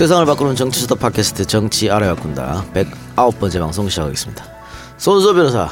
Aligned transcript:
세상을 0.00 0.24
바꾸는 0.24 0.56
정치 0.56 0.80
수다 0.80 0.94
팟캐스트 0.94 1.44
정치 1.44 1.90
알아야 1.90 2.14
꾼다 2.14 2.64
109번째 2.72 3.60
방송 3.60 3.86
시작하겠습니다. 3.86 4.46
손수 4.96 5.34
변호사 5.34 5.68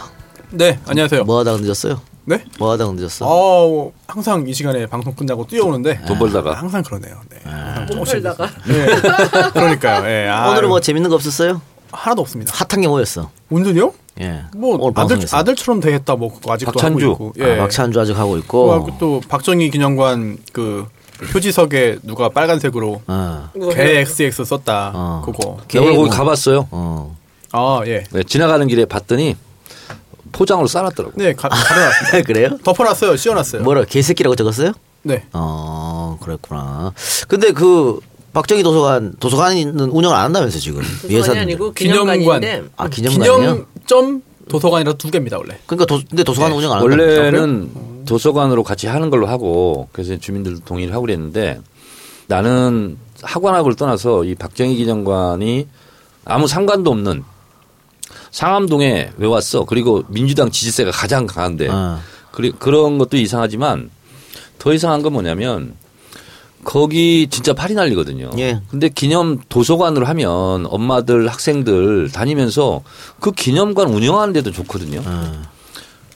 네, 0.51 0.79
안녕하세요. 0.87 1.25
뭐 1.25 1.39
하다가 1.39 1.57
늦었어요? 1.63 2.03
네? 2.27 2.45
뭐 2.59 2.71
하다가 2.73 2.93
늦었어? 2.93 3.25
어, 3.27 3.91
항상 4.07 4.47
이 4.47 4.53
시간에 4.53 4.85
방송 4.85 5.15
끝나고 5.15 5.47
뛰어오는데 5.47 6.03
돈 6.07 6.19
벌다가. 6.19 6.51
아, 6.51 6.55
항상 6.57 6.83
그러네요. 6.83 7.23
네. 7.31 7.39
항상 7.43 7.87
못 7.87 7.93
조금씩 7.93 8.23
벌다가. 8.23 8.51
네. 8.67 8.87
그러니까요. 9.55 10.07
예. 10.07 10.29
아, 10.31 10.51
오늘은 10.51 10.69
뭐 10.69 10.79
재밌는 10.79 11.09
거 11.09 11.15
없었어요? 11.17 11.63
하나도 11.91 12.21
없습니다. 12.21 12.53
핫한 12.55 12.83
게 12.83 12.87
뭐였어? 12.87 13.31
온전히요? 13.49 13.95
예. 14.21 14.43
뭐 14.55 14.75
아들 14.77 14.93
방송에서. 14.93 15.39
아들처럼 15.39 15.81
되겠다 15.81 16.17
뭐 16.17 16.39
아직도 16.47 16.73
박찬주. 16.73 17.13
하고 17.13 17.33
있고. 17.33 17.33
예. 17.39 17.55
아, 17.55 17.63
박찬주 17.63 17.99
아직 17.99 18.19
하고 18.19 18.37
있고. 18.37 18.89
또 18.99 19.23
박정희 19.27 19.71
기념관 19.71 20.37
그 20.53 20.87
표지석에 21.33 21.99
누가 22.03 22.29
빨간색으로 22.29 23.03
어. 23.07 23.51
개 23.75 23.99
XX 24.01 24.45
썼다. 24.45 24.93
어. 24.95 25.23
그거. 25.25 25.59
개- 25.69 25.79
오늘 25.79 25.97
거기 25.97 26.09
뭐- 26.09 26.17
가봤어요. 26.17 26.69
어. 26.71 27.17
아 27.53 27.81
예. 27.87 28.05
네, 28.13 28.23
지나가는 28.25 28.67
길에 28.67 28.85
봤더니 28.85 29.37
포장으로 30.33 30.67
싸놨더라고. 30.69 31.15
네, 31.17 31.33
가, 31.33 31.49
가려놨습니다. 31.49 32.23
그래요? 32.27 32.59
덮어놨어요. 32.63 33.17
씌워놨어요. 33.17 33.63
뭐라 33.63 33.85
개새끼라고 33.85 34.37
적었어요? 34.37 34.73
네. 35.03 35.25
어, 35.33 36.19
그랬구나. 36.23 36.93
근데 37.29 37.53
그 37.53 37.99
박정희 38.35 38.63
도서관 38.63 39.15
도서관은 39.19 39.81
운영을 39.81 40.15
안 40.17 40.25
한다면서 40.25 40.59
지금 40.59 40.83
도서관이 41.09 41.41
아니고 41.41 41.73
기념관인데 41.73 42.65
아 42.77 42.89
기념관이요? 42.89 43.37
기념점 43.41 44.23
도서관이라 44.51 44.93
두 44.95 45.11
개입니다 45.11 45.39
원래. 45.39 45.57
그러니까 45.67 45.87
도, 45.87 46.01
근데 46.09 46.23
도서관 46.23 46.51
네. 46.53 46.57
운영 46.59 46.73
안 46.73 46.83
한다면서 46.83 47.21
원래는 47.23 47.98
도서관으로 48.09 48.63
같이 48.63 48.87
하는 48.87 49.11
걸로 49.11 49.27
하고 49.27 49.89
그래서 49.93 50.17
주민들도 50.17 50.61
동의를 50.65 50.95
하고 50.95 51.03
그랬는데 51.03 51.61
나는 52.27 52.99
학관학을 53.23 53.75
떠나서 53.75 54.25
이 54.25 54.35
박정희 54.35 54.77
기념관이 54.77 55.67
아무 56.25 56.47
상관도 56.47 56.91
없는 56.91 57.25
상암동에 58.31 59.13
왜 59.17 59.27
왔어? 59.27 59.65
그리고 59.65 60.03
민주당 60.09 60.51
지지세가 60.51 60.91
가장 60.91 61.27
강한데 61.27 61.69
어. 61.69 61.99
그리, 62.31 62.53
그런 62.53 62.99
것도 62.99 63.17
이상하지만 63.17 63.91
더 64.59 64.73
이상한 64.73 65.03
건 65.03 65.15
뭐냐면 65.15 65.75
거기 66.65 67.29
진짜 67.31 67.55
팔이 67.55 67.75
날리거든요. 67.75 68.31
예. 68.39 68.61
근데 68.71 68.89
기념 68.89 69.39
도서관으로 69.49 70.07
하면 70.07 70.67
엄마들 70.67 71.29
학생들 71.29 72.11
다니면서 72.11 72.83
그 73.21 73.33
기념관 73.33 73.89
운영하는 73.89 74.35
데도 74.35 74.53
좋거든요. 74.53 75.03
어. 75.05 75.43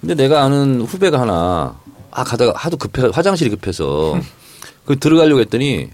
근데 0.00 0.14
내가 0.14 0.42
아는 0.42 0.82
후배가 0.82 1.20
하나 1.20 1.76
아 2.12 2.24
가다가 2.24 2.52
하도 2.54 2.76
급해 2.76 3.08
화장실이 3.12 3.50
급해서 3.50 4.18
그 4.84 4.98
들어가려고 4.98 5.40
했더니 5.40 5.88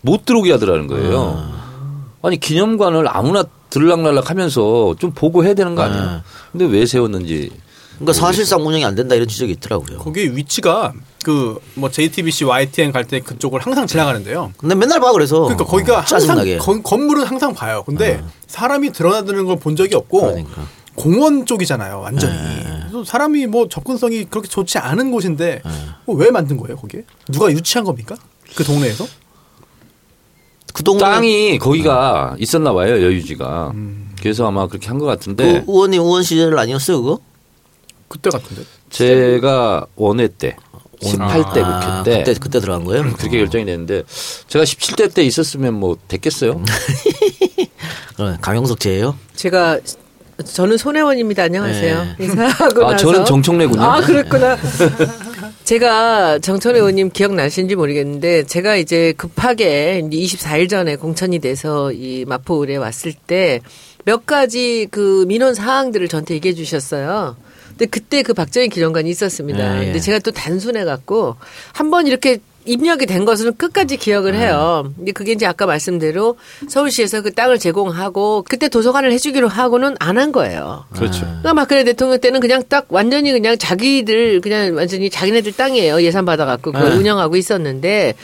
못 0.00 0.24
들어오게 0.24 0.52
하더라는 0.52 0.86
거예요. 0.86 1.52
아니 2.22 2.38
기념관을 2.40 3.06
아무나 3.08 3.44
들락날락 3.70 4.30
하면서 4.30 4.94
좀 4.98 5.12
보고 5.12 5.44
해야 5.44 5.54
되는 5.54 5.74
거 5.74 5.82
아니야? 5.82 6.22
근데 6.52 6.64
왜 6.66 6.86
세웠는지 6.86 7.50
그러니까 7.96 8.12
사실상 8.12 8.64
운영이 8.66 8.84
안 8.84 8.94
된다 8.94 9.14
이런 9.14 9.26
지적이 9.28 9.52
있더라고요. 9.52 9.98
거기 9.98 10.34
위치가 10.36 10.92
그 11.24 11.58
뭐 11.74 11.90
JTBC, 11.90 12.44
YTN 12.44 12.92
갈 12.92 13.04
때 13.04 13.18
그쪽을 13.20 13.60
항상 13.60 13.86
지나가는데요. 13.86 14.52
근데 14.58 14.74
맨날 14.76 15.00
봐 15.00 15.12
그래서 15.12 15.40
그러니까 15.40 15.64
거기가 15.64 15.96
항상 15.98 16.20
짜증나게. 16.20 16.58
건, 16.58 16.82
건물은 16.82 17.24
항상 17.24 17.52
봐요. 17.54 17.82
근데 17.84 18.22
사람이 18.46 18.92
드러나드는 18.92 19.44
걸 19.46 19.56
본 19.56 19.74
적이 19.76 19.96
없고 19.96 20.20
그러니까. 20.20 20.62
공원 20.96 21.46
쪽이잖아요, 21.46 22.00
완전히. 22.00 22.34
그래서 22.80 23.04
사람이 23.04 23.46
뭐 23.46 23.68
접근성이 23.68 24.24
그렇게 24.24 24.48
좋지 24.48 24.78
않은 24.78 25.10
곳인데 25.10 25.62
뭐왜 26.06 26.30
만든 26.30 26.56
거예요, 26.56 26.76
거기에? 26.76 27.04
누가 27.30 27.50
유치한 27.50 27.84
겁니까? 27.84 28.16
그 28.54 28.64
동네에서? 28.64 29.06
그 30.72 30.82
동네 30.82 31.00
땅이 31.00 31.58
거기가 31.58 32.36
있었나 32.38 32.72
봐요 32.72 33.02
여유지가. 33.02 33.72
그래서 34.20 34.46
아마 34.46 34.66
그렇게 34.66 34.88
한것그 34.88 35.06
같은데 35.06 35.64
의원이 35.66 35.96
의원 35.96 36.22
시절 36.22 36.58
아니었어요 36.58 37.00
그거? 37.02 37.18
그때 38.08 38.30
같은데. 38.30 38.62
제가 38.90 39.86
원회 39.96 40.28
때 40.28 40.56
18대 41.00 41.62
아, 41.62 42.02
국회 42.02 42.10
때 42.10 42.18
그때 42.18 42.34
그때 42.40 42.60
들어간 42.60 42.84
거예요? 42.84 43.02
그렇게 43.14 43.38
결정이 43.38 43.64
됐는데 43.64 44.02
제가 44.48 44.64
17대 44.64 45.12
때 45.14 45.22
있었으면 45.24 45.74
뭐 45.74 45.96
됐겠어요? 46.08 46.62
어, 48.18 48.36
강영석 48.40 48.80
제예요? 48.80 49.16
제가 49.34 49.78
저는 50.44 50.76
손혜원입니다. 50.76 51.44
안녕하세요. 51.44 52.06
네. 52.18 52.24
인사하고 52.24 52.86
아, 52.86 52.92
나서 52.92 53.10
저는 53.10 53.24
정청래군요. 53.24 53.82
아 53.82 54.00
그랬구나. 54.00 54.56
제가 55.64 56.38
정청래 56.40 56.78
의원님 56.78 57.10
기억나시는지 57.10 57.74
모르겠는데 57.74 58.44
제가 58.44 58.76
이제 58.76 59.12
급하게 59.16 60.02
이제 60.06 60.36
24일 60.36 60.68
전에 60.68 60.96
공천이 60.96 61.38
돼서 61.38 61.90
이 61.92 62.24
마포을에 62.26 62.76
왔을 62.76 63.12
때 63.12 63.60
몇 64.04 64.24
가지 64.24 64.86
그 64.92 65.24
민원 65.26 65.54
사항들을 65.54 66.06
저한테 66.06 66.34
얘기해 66.34 66.54
주셨어요. 66.54 67.36
근데 67.70 67.86
그때 67.86 68.22
그 68.22 68.34
박정희 68.34 68.68
기념관이 68.68 69.10
있었습니다. 69.10 69.74
네, 69.74 69.80
예. 69.80 69.84
근데 69.86 69.98
제가 69.98 70.20
또 70.20 70.30
단순해 70.30 70.84
갖고 70.84 71.34
한 71.72 71.90
번 71.90 72.06
이렇게 72.06 72.38
입력이 72.66 73.06
된 73.06 73.24
것은 73.24 73.56
끝까지 73.56 73.96
기억을 73.96 74.32
네. 74.32 74.38
해요. 74.46 74.92
근데 74.96 75.12
그게 75.12 75.32
이제 75.32 75.46
아까 75.46 75.66
말씀대로 75.66 76.36
서울시에서 76.68 77.22
그 77.22 77.32
땅을 77.32 77.58
제공하고 77.58 78.44
그때 78.48 78.68
도서관을 78.68 79.12
해주기로 79.12 79.48
하고는 79.48 79.96
안 80.00 80.16
한 80.16 80.32
거예요. 80.32 80.84
그렇죠. 80.94 81.20
그러니까 81.20 81.52
박근혜 81.54 81.84
대통령 81.84 82.18
때는 82.20 82.40
그냥 82.40 82.62
딱 82.68 82.86
완전히 82.88 83.32
그냥 83.32 83.58
자기들 83.58 84.40
그냥 84.40 84.74
완전히 84.74 85.10
자기네들 85.10 85.52
땅이에요. 85.52 86.02
예산 86.02 86.24
받아갖고 86.24 86.72
그걸 86.72 86.90
네. 86.90 86.96
운영하고 86.96 87.36
있었는데 87.36 88.14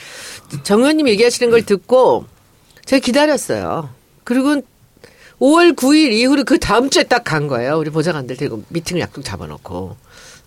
정 0.62 0.80
의원님 0.80 1.08
얘기하시는 1.08 1.50
걸 1.50 1.62
듣고 1.62 2.24
제가 2.86 3.00
기다렸어요. 3.04 3.90
그리고 4.24 4.62
5월 5.40 5.74
9일 5.74 6.12
이후로 6.12 6.44
그 6.44 6.58
다음 6.58 6.88
주에 6.88 7.02
딱 7.02 7.24
간 7.24 7.48
거예요. 7.48 7.76
우리 7.78 7.90
보좌관들 7.90 8.36
데리고 8.36 8.62
미팅을 8.68 9.00
약속 9.02 9.24
잡아놓고. 9.24 9.96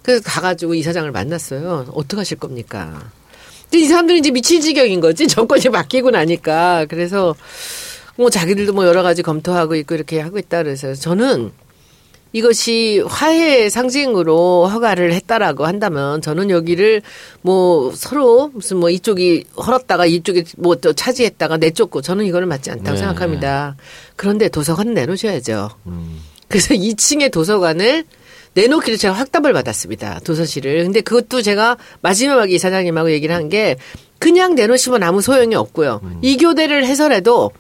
그래서 0.02 0.22
가가지고 0.24 0.76
이사장을 0.76 1.12
만났어요. 1.12 1.88
어떡하실 1.94 2.38
겁니까? 2.38 3.12
이 3.80 3.86
사람들이 3.86 4.20
이제 4.20 4.32
미친 4.32 4.62
지경인 4.62 5.00
거지. 5.00 5.28
정권이 5.30 5.64
바뀌고 5.64 6.12
나니까. 6.12 6.86
그래서 6.90 7.36
뭐 8.18 8.30
자기들도 8.30 8.74
뭐 8.74 8.86
여러 8.86 9.04
가지 9.04 9.22
검토하고 9.22 9.76
있고 9.76 9.96
이렇게 9.96 10.20
하고 10.22 10.38
있다 10.40 10.64
그래서 10.64 10.94
저는 10.94 11.52
이것이 12.32 13.02
화해의 13.08 13.70
상징으로 13.70 14.68
허가를 14.68 15.14
했다라고 15.14 15.66
한다면 15.66 16.22
저는 16.22 16.50
여기를 16.50 17.02
뭐 17.42 17.94
서로 17.96 18.50
무슨 18.54 18.78
뭐 18.78 18.90
이쪽이 18.90 19.46
헐었다가 19.58 20.06
이쪽이 20.06 20.44
뭐 20.58 20.76
또 20.76 20.92
차지했다가 20.92 21.58
내쫓고 21.58 22.02
저는 22.02 22.26
이거는 22.26 22.50
맞지 22.50 22.72
않다고 22.72 22.92
네. 22.92 22.98
생각합니다. 22.98 23.78
그런데 24.18 24.50
도서관은 24.50 24.94
내놓으셔야죠. 24.94 25.70
그래서 26.50 26.74
2층의 26.74 27.32
도서관을 27.32 28.04
내놓기로 28.56 28.98
제가 28.98 29.14
확답을 29.14 29.54
받았습니다. 29.54 30.22
도서실을. 30.24 30.84
근데 30.84 31.02
그것도 31.02 31.42
제가 31.42 31.78
마지막에 32.02 32.54
이 32.54 32.58
사장님하고 32.58 33.12
얘기를 33.12 33.36
한 33.36 33.50
게 33.50 33.76
그냥 34.18 34.56
내놓으시면 34.56 35.04
아무 35.04 35.22
소용이 35.22 35.54
없고요. 35.56 36.02
이 36.24 36.38
교대를 36.38 36.86
해서라도 36.86 37.52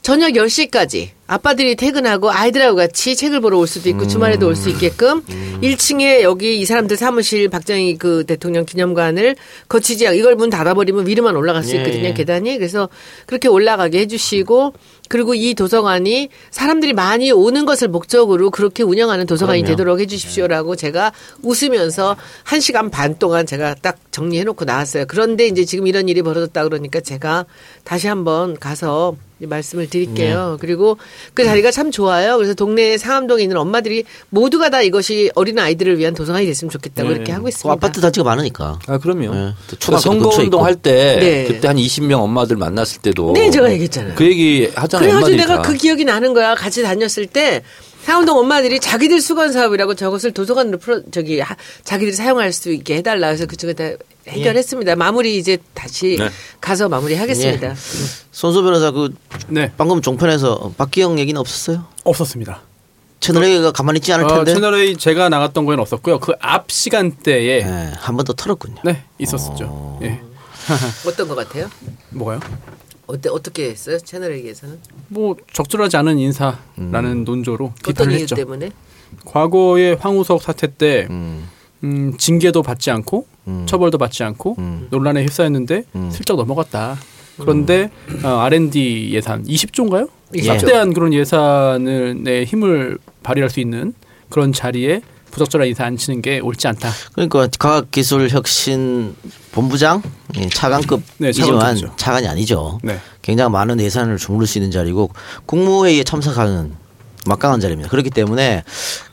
저녁 0.00 0.30
10시까지 0.32 1.10
아빠들이 1.28 1.76
퇴근하고 1.76 2.30
아이들하고 2.32 2.76
같이 2.76 3.14
책을 3.14 3.40
보러 3.40 3.58
올 3.58 3.66
수도 3.68 3.88
있고 3.90 4.06
주말에도 4.08 4.46
올 4.48 4.56
수 4.56 4.68
있게끔 4.70 5.22
1층에 5.62 6.22
여기 6.22 6.58
이 6.60 6.64
사람들 6.64 6.96
사무실 6.96 7.48
박정희 7.48 7.98
그 7.98 8.24
대통령 8.26 8.64
기념관을 8.64 9.36
거치지 9.68 10.06
않고 10.08 10.18
이걸 10.18 10.34
문 10.34 10.50
닫아버리면 10.50 11.06
위로만 11.06 11.36
올라갈 11.36 11.62
수 11.62 11.74
예, 11.76 11.78
있거든요 11.78 12.08
예. 12.08 12.14
계단이 12.14 12.58
그래서 12.58 12.88
그렇게 13.26 13.46
올라가게 13.48 13.98
해주시고 14.00 14.74
그리고 15.12 15.34
이 15.34 15.52
도서관이 15.52 16.30
사람들이 16.50 16.94
많이 16.94 17.30
오는 17.30 17.66
것을 17.66 17.88
목적으로 17.88 18.48
그렇게 18.50 18.82
운영하는 18.82 19.26
도서관이 19.26 19.60
그럼요. 19.60 19.76
되도록 19.76 20.00
해주십시오라고 20.00 20.74
제가 20.74 21.12
웃으면서 21.42 22.16
한 22.44 22.60
시간 22.60 22.88
반 22.88 23.18
동안 23.18 23.44
제가 23.44 23.74
딱 23.74 23.98
정리해놓고 24.10 24.64
나왔어요. 24.64 25.04
그런데 25.06 25.46
이제 25.46 25.66
지금 25.66 25.86
이런 25.86 26.08
일이 26.08 26.22
벌어졌다 26.22 26.64
그러니까 26.64 27.00
제가 27.00 27.44
다시 27.84 28.08
한번 28.08 28.58
가서 28.58 29.14
말씀을 29.46 29.88
드릴게요. 29.88 30.56
그리고 30.60 30.98
그 31.34 31.44
자리가 31.44 31.70
참 31.70 31.90
좋아요. 31.90 32.36
그래서 32.36 32.54
동네 32.54 32.98
상암동에 32.98 33.42
있는 33.42 33.56
엄마들이 33.56 34.04
모두가 34.30 34.70
다 34.70 34.82
이것이 34.82 35.30
어린 35.34 35.58
아이들을 35.58 35.98
위한 35.98 36.14
도서관이 36.14 36.46
됐으면 36.46 36.70
좋겠다고 36.70 37.10
이렇게 37.10 37.32
하고 37.32 37.44
그 37.44 37.48
있습니다. 37.50 37.72
아파트 37.72 38.00
단지가 38.00 38.24
많으니까. 38.24 38.78
아 38.86 38.98
그럼요. 38.98 39.34
네. 39.34 39.54
또그 39.68 39.76
근처에 39.78 39.98
선거운동 39.98 40.44
있고. 40.46 40.64
할때 40.64 41.18
네. 41.20 41.44
그때 41.46 41.68
한 41.68 41.76
20명 41.76 42.20
엄마들 42.20 42.56
만났을 42.56 43.02
때도 43.02 43.32
네, 43.34 43.50
제가 43.50 43.70
얘기했잖아요. 43.72 44.14
그 44.16 44.24
얘기 44.24 44.70
하잖아요. 44.74 45.08
그래가지고 45.08 45.16
엄마들이 45.16 45.36
내가 45.36 45.62
다. 45.62 45.62
그 45.62 45.74
기억이 45.74 46.04
나는 46.04 46.34
거야. 46.34 46.54
같이 46.54 46.82
다녔을 46.82 47.26
때 47.26 47.62
상암동 48.04 48.36
엄마들이 48.36 48.80
자기들 48.80 49.20
수건 49.20 49.52
사업이라고 49.52 49.94
저것을 49.94 50.32
도서관으로 50.32 50.78
풀어 50.78 51.00
저기 51.12 51.40
하- 51.40 51.56
자기들이 51.84 52.14
사용할 52.16 52.52
수 52.52 52.72
있게 52.72 52.96
해달라 52.96 53.28
해서 53.28 53.46
그쪽에 53.46 53.72
다 53.74 53.84
해결했습니다. 54.28 54.96
마무리 54.96 55.36
이제 55.36 55.58
다시 55.74 56.16
네. 56.18 56.28
가서 56.60 56.88
마무리하겠습니다. 56.88 57.74
손수 58.32 58.62
변호사 58.62 58.90
그 58.90 59.14
네. 59.48 59.72
방금 59.76 60.00
종편에서 60.02 60.74
박기영 60.76 61.18
얘기는 61.18 61.38
없었어요? 61.40 61.86
없었습니다. 62.04 62.62
채널 63.20 63.44
A가 63.44 63.70
가만히 63.70 63.98
있지 63.98 64.12
않을 64.12 64.24
어, 64.24 64.28
텐데. 64.36 64.54
채널 64.54 64.74
A 64.74 64.96
제가 64.96 65.28
나갔던 65.28 65.64
거에는 65.64 65.80
없었고요. 65.82 66.18
그 66.18 66.32
앞 66.40 66.70
시간대에 66.72 67.64
네, 67.64 67.92
한번 67.98 68.24
더 68.24 68.32
털었군요. 68.32 68.76
네 68.84 69.04
있었었죠. 69.18 70.00
예. 70.02 70.20
어떤 71.06 71.28
것 71.28 71.34
같아요? 71.36 71.70
뭐가요? 72.10 72.40
어때 73.06 73.28
어떻게 73.28 73.68
했어요? 73.70 73.98
채널에게서는 73.98 74.78
뭐 75.08 75.36
적절하지 75.52 75.96
않은 75.98 76.18
인사라는 76.18 77.24
논조로 77.24 77.72
어떤 77.80 77.92
비판을 77.92 78.12
이유 78.12 78.20
했죠. 78.20 78.36
때문에? 78.36 78.70
과거에 79.24 79.92
황우석 79.94 80.42
사태 80.42 80.68
때 80.68 81.06
음. 81.10 81.48
음, 81.84 82.16
징계도 82.16 82.62
받지 82.62 82.90
않고 82.90 83.26
음. 83.48 83.66
처벌도 83.66 83.98
받지 83.98 84.22
않고 84.22 84.56
음. 84.58 84.86
논란에 84.90 85.22
휩싸였는데 85.24 85.84
음. 85.96 86.10
슬쩍 86.10 86.36
넘어갔다. 86.36 86.96
그런데 87.38 87.90
어, 88.22 88.28
R&D 88.28 89.10
예산 89.12 89.44
20조인가요? 89.44 90.08
예. 90.34 90.48
막대한 90.48 90.92
그런 90.92 91.12
예산을 91.12 92.22
내 92.22 92.44
힘을 92.44 92.98
발휘할 93.22 93.50
수 93.50 93.60
있는 93.60 93.94
그런 94.28 94.52
자리에 94.52 95.02
부적절한 95.32 95.66
인사 95.66 95.84
안 95.84 95.96
치는 95.96 96.22
게 96.22 96.38
옳지 96.38 96.68
않다. 96.68 96.92
그러니까 97.14 97.48
과학기술 97.58 98.28
혁신 98.28 99.16
본부장 99.50 100.02
예, 100.36 100.48
차관급이지만 100.48 101.74
네. 101.74 101.86
차관이 101.96 102.28
아니죠. 102.28 102.78
네. 102.84 103.00
굉장히 103.22 103.50
많은 103.50 103.80
예산을 103.80 104.18
주무를 104.18 104.46
수 104.46 104.58
있는 104.58 104.70
자리고 104.70 105.10
국무회의에 105.46 106.04
참석하는 106.04 106.80
막강한 107.24 107.60
자리입니다. 107.60 107.88
그렇기 107.88 108.10
때문에 108.10 108.64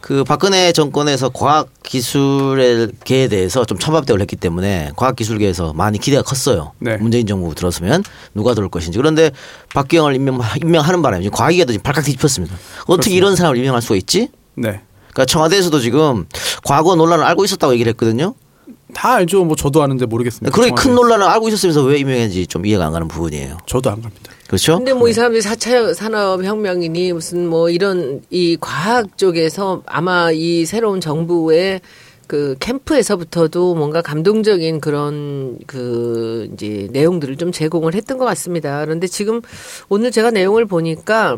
그 0.01 0.23
박근혜 0.23 0.71
정권에서 0.71 1.29
과학기술계에 1.29 3.27
대해서 3.27 3.65
좀 3.65 3.77
천밥대을 3.77 4.19
했기 4.21 4.35
때문에 4.35 4.91
과학기술계에서 4.95 5.73
많이 5.73 5.99
기대가 5.99 6.23
컸어요. 6.23 6.73
네. 6.79 6.97
문재인 6.97 7.27
정부 7.27 7.53
들어서면 7.53 8.03
누가 8.33 8.55
들어올 8.55 8.71
것인지. 8.71 8.97
그런데 8.97 9.31
박기영을 9.73 10.15
임명, 10.15 10.39
임명하는 10.61 11.01
바람에 11.01 11.23
지금 11.23 11.37
과학계도 11.37 11.71
지금 11.71 11.83
발칵 11.83 12.03
뒤집혔습니다. 12.03 12.55
어떻게 12.87 13.13
이런 13.13 13.35
사람을 13.35 13.57
임명할 13.57 13.81
수가 13.81 13.95
있지? 13.95 14.29
네. 14.55 14.81
그러니까 15.11 15.25
청와대에서도 15.25 15.79
지금 15.79 16.25
과거 16.63 16.95
논란을 16.95 17.23
알고 17.25 17.43
있었다고 17.45 17.73
얘기를 17.73 17.89
했거든요. 17.91 18.33
다 18.93 19.13
알죠. 19.13 19.43
뭐 19.45 19.55
저도 19.55 19.83
아는데 19.83 20.05
모르겠습니다. 20.05 20.53
그렇게 20.53 20.71
큰 20.71 20.83
청와대. 20.93 21.01
논란을 21.01 21.25
알고 21.27 21.47
있었으면서 21.49 21.83
왜 21.83 21.97
임명했는지 21.99 22.47
좀 22.47 22.65
이해가 22.65 22.85
안 22.87 22.91
가는 22.91 23.07
부분이에요. 23.07 23.57
저도 23.67 23.89
안 23.91 24.01
갑니다. 24.01 24.31
그렇죠? 24.47 24.77
근데 24.77 24.93
뭐 24.93 25.07
이 25.09 25.13
사람들이 25.13 25.43
4차 25.43 25.93
산업혁명이니 25.93 27.13
무슨 27.13 27.47
뭐 27.47 27.69
이런 27.69 28.21
이 28.31 28.57
과학 28.59 29.15
쪽에서 29.17 29.83
아마 29.85 30.31
이 30.31 30.65
새로운 30.65 31.01
정부의 31.01 31.81
그 32.25 32.55
캠프에서부터도 32.59 33.75
뭔가 33.75 34.01
감동적인 34.01 34.81
그런 34.81 35.57
그 35.67 36.49
이제 36.53 36.87
내용들을 36.91 37.37
좀 37.37 37.51
제공을 37.51 37.93
했던 37.95 38.17
것 38.17 38.25
같습니다. 38.25 38.83
그런데 38.85 39.07
지금 39.07 39.41
오늘 39.87 40.11
제가 40.11 40.29
내용을 40.31 40.65
보니까 40.65 41.37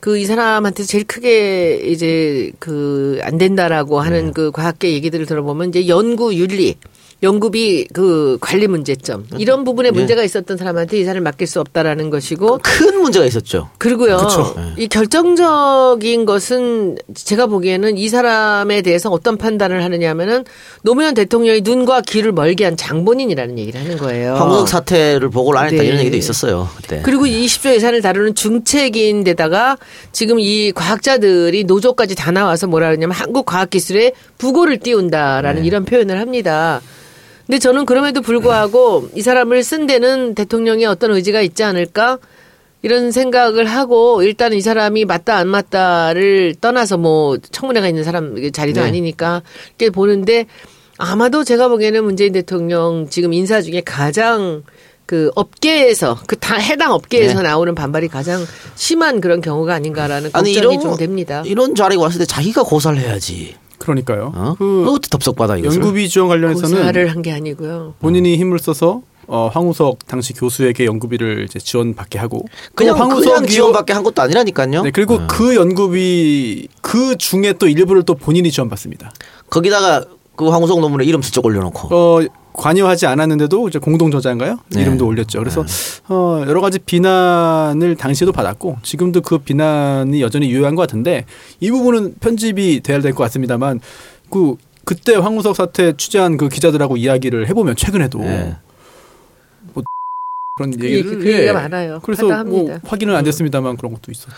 그 0.00 0.18
이 0.18 0.24
사람한테 0.24 0.84
제일 0.84 1.04
크게 1.04 1.82
이제 1.84 2.52
그 2.58 3.20
안 3.22 3.36
된다라고 3.38 4.00
하는 4.00 4.26
네. 4.26 4.32
그 4.32 4.50
과학계 4.50 4.92
얘기들을 4.92 5.26
들어보면 5.26 5.68
이제 5.70 5.88
연구 5.88 6.34
윤리 6.34 6.76
연구비 7.22 7.88
그 7.92 8.38
관리 8.40 8.66
문제점 8.66 9.26
이런 9.36 9.64
부분에 9.64 9.90
네. 9.90 9.98
문제가 9.98 10.22
있었던 10.22 10.56
사람한테 10.56 10.98
이 10.98 11.04
사람을 11.04 11.20
맡길 11.22 11.46
수 11.46 11.60
없다라는 11.60 12.08
것이고 12.08 12.60
큰 12.62 13.00
문제가 13.00 13.26
있었죠. 13.26 13.68
그리고요 13.78 14.16
그쵸. 14.16 14.54
이 14.78 14.88
결정적인 14.88 16.24
것은 16.24 16.96
제가 17.14 17.46
보기에는 17.46 17.98
이 17.98 18.08
사람에 18.08 18.80
대해서 18.82 19.10
어떤 19.10 19.36
판단을 19.36 19.84
하느냐면은 19.84 20.44
노무현 20.82 21.14
대통령이 21.14 21.60
눈과 21.60 22.00
귀를 22.02 22.32
멀게 22.32 22.64
한 22.64 22.76
장본인이라는 22.76 23.58
얘기를 23.58 23.80
하는 23.80 23.98
거예요. 23.98 24.34
황우석 24.34 24.68
사태를 24.68 25.28
보고를 25.28 25.60
안 25.60 25.66
했다 25.66 25.82
네. 25.82 25.88
이런 25.88 26.00
얘기도 26.00 26.16
있었어요. 26.16 26.68
그때. 26.76 27.02
그리고 27.02 27.26
20조 27.26 27.74
예산을 27.74 28.00
다루는 28.00 28.34
중책인데다가 28.34 29.76
지금 30.12 30.40
이 30.40 30.72
과학자들이 30.72 31.64
노조까지 31.64 32.14
다 32.14 32.30
나와서 32.30 32.66
뭐라 32.66 32.88
그러냐면 32.88 33.14
한국 33.14 33.44
과학기술에 33.44 34.12
부고를 34.38 34.78
띄운다라는 34.78 35.64
이런 35.66 35.84
표현을 35.84 36.18
합니다. 36.18 36.80
근데 37.50 37.58
저는 37.58 37.84
그럼에도 37.84 38.22
불구하고 38.22 39.08
이 39.16 39.22
사람을 39.22 39.64
쓴 39.64 39.88
데는 39.88 40.36
대통령의 40.36 40.86
어떤 40.86 41.10
의지가 41.10 41.40
있지 41.40 41.64
않을까? 41.64 42.18
이런 42.82 43.10
생각을 43.10 43.64
하고 43.64 44.22
일단 44.22 44.52
이 44.52 44.60
사람이 44.60 45.04
맞다 45.04 45.34
안 45.36 45.48
맞다를 45.48 46.54
떠나서 46.60 46.96
뭐 46.96 47.38
청문회가 47.38 47.88
있는 47.88 48.04
사람 48.04 48.36
자리도 48.52 48.80
네. 48.80 48.86
아니니까 48.86 49.42
이렇게 49.70 49.90
보는데 49.90 50.46
아마도 50.96 51.42
제가 51.42 51.66
보기에는 51.66 52.04
문재인 52.04 52.32
대통령 52.32 53.08
지금 53.10 53.32
인사 53.32 53.60
중에 53.60 53.80
가장 53.80 54.62
그 55.04 55.32
업계에서 55.34 56.20
그 56.28 56.36
다 56.36 56.54
해당 56.54 56.92
업계에서 56.92 57.42
네. 57.42 57.48
나오는 57.48 57.74
반발이 57.74 58.06
가장 58.06 58.46
심한 58.76 59.20
그런 59.20 59.40
경우가 59.40 59.74
아닌가라는 59.74 60.30
걱정이 60.30 60.52
이런 60.52 60.78
좀 60.78 60.96
됩니다. 60.96 61.42
이런 61.44 61.74
자리가 61.74 62.00
왔을 62.00 62.20
때 62.20 62.26
자기가 62.26 62.62
고사를 62.62 62.96
해야지. 62.96 63.56
그러니까요. 63.90 64.32
어? 64.34 64.54
그 64.58 64.88
어떻게 64.90 65.08
덥석받아 65.10 65.56
이것을? 65.58 65.80
연구비 65.82 66.08
지원 66.08 66.28
관련해서는 66.28 66.76
고사를 66.78 67.10
한 67.10 67.22
게 67.22 67.32
아니고요. 67.32 67.94
본인이 68.00 68.36
힘을 68.36 68.58
써서 68.58 69.02
어, 69.26 69.48
황우석 69.52 70.06
당시 70.06 70.32
교수에게 70.32 70.86
연구비를 70.86 71.44
이제 71.44 71.58
지원받게 71.60 72.18
하고 72.18 72.44
그냥 72.74 72.96
황우석이- 72.98 73.48
지원밖에 73.48 73.92
한 73.92 74.02
것도 74.02 74.22
아니라니까요. 74.22 74.82
네, 74.82 74.90
그리고 74.90 75.20
그 75.28 75.54
연구비 75.54 76.66
그 76.80 77.16
중에 77.16 77.52
또 77.54 77.68
일부를 77.68 78.02
또 78.04 78.14
본인이 78.14 78.50
지원받습니다. 78.50 79.12
거기다가 79.48 80.04
그 80.34 80.48
황우석 80.48 80.80
논문에 80.80 81.04
이름 81.04 81.22
슬쩍 81.22 81.44
올려놓고. 81.44 81.94
어, 81.94 82.20
관여하지 82.52 83.06
않았는데도 83.06 83.68
이제 83.68 83.78
공동 83.78 84.10
저자인가요? 84.10 84.58
네. 84.70 84.82
이름도 84.82 85.06
올렸죠. 85.06 85.38
그래서 85.38 85.64
어, 86.08 86.42
여러 86.46 86.60
가지 86.60 86.78
비난을 86.78 87.96
당시에도 87.96 88.32
받았고 88.32 88.78
지금도 88.82 89.20
그 89.22 89.38
비난이 89.38 90.20
여전히 90.22 90.50
유효한 90.50 90.74
것 90.74 90.82
같은데 90.82 91.24
이 91.60 91.70
부분은 91.70 92.14
편집이 92.20 92.80
돼야 92.80 93.00
될 93.00 93.12
것 93.14 93.22
같습니다만 93.24 93.80
그 94.30 94.56
그때 94.84 95.14
황우석 95.14 95.54
사태 95.56 95.96
취재한 95.96 96.36
그 96.36 96.48
기자들하고 96.48 96.96
이야기를 96.96 97.48
해보면 97.48 97.76
최근에도 97.76 98.18
네. 98.20 98.56
뭐 100.60 100.66
그런 100.66 100.78
그, 100.78 100.84
얘기를 100.86 101.12
얘기- 101.12 101.24
그 101.24 101.32
얘기가 101.32 101.52
많아요. 101.54 102.00
그래서 102.02 102.26
뭐 102.26 102.34
합니다. 102.34 102.80
확인은 102.86 103.14
안 103.16 103.24
됐습니다만 103.24 103.76
그런 103.76 103.92
것도 103.92 104.10
있었죠. 104.12 104.30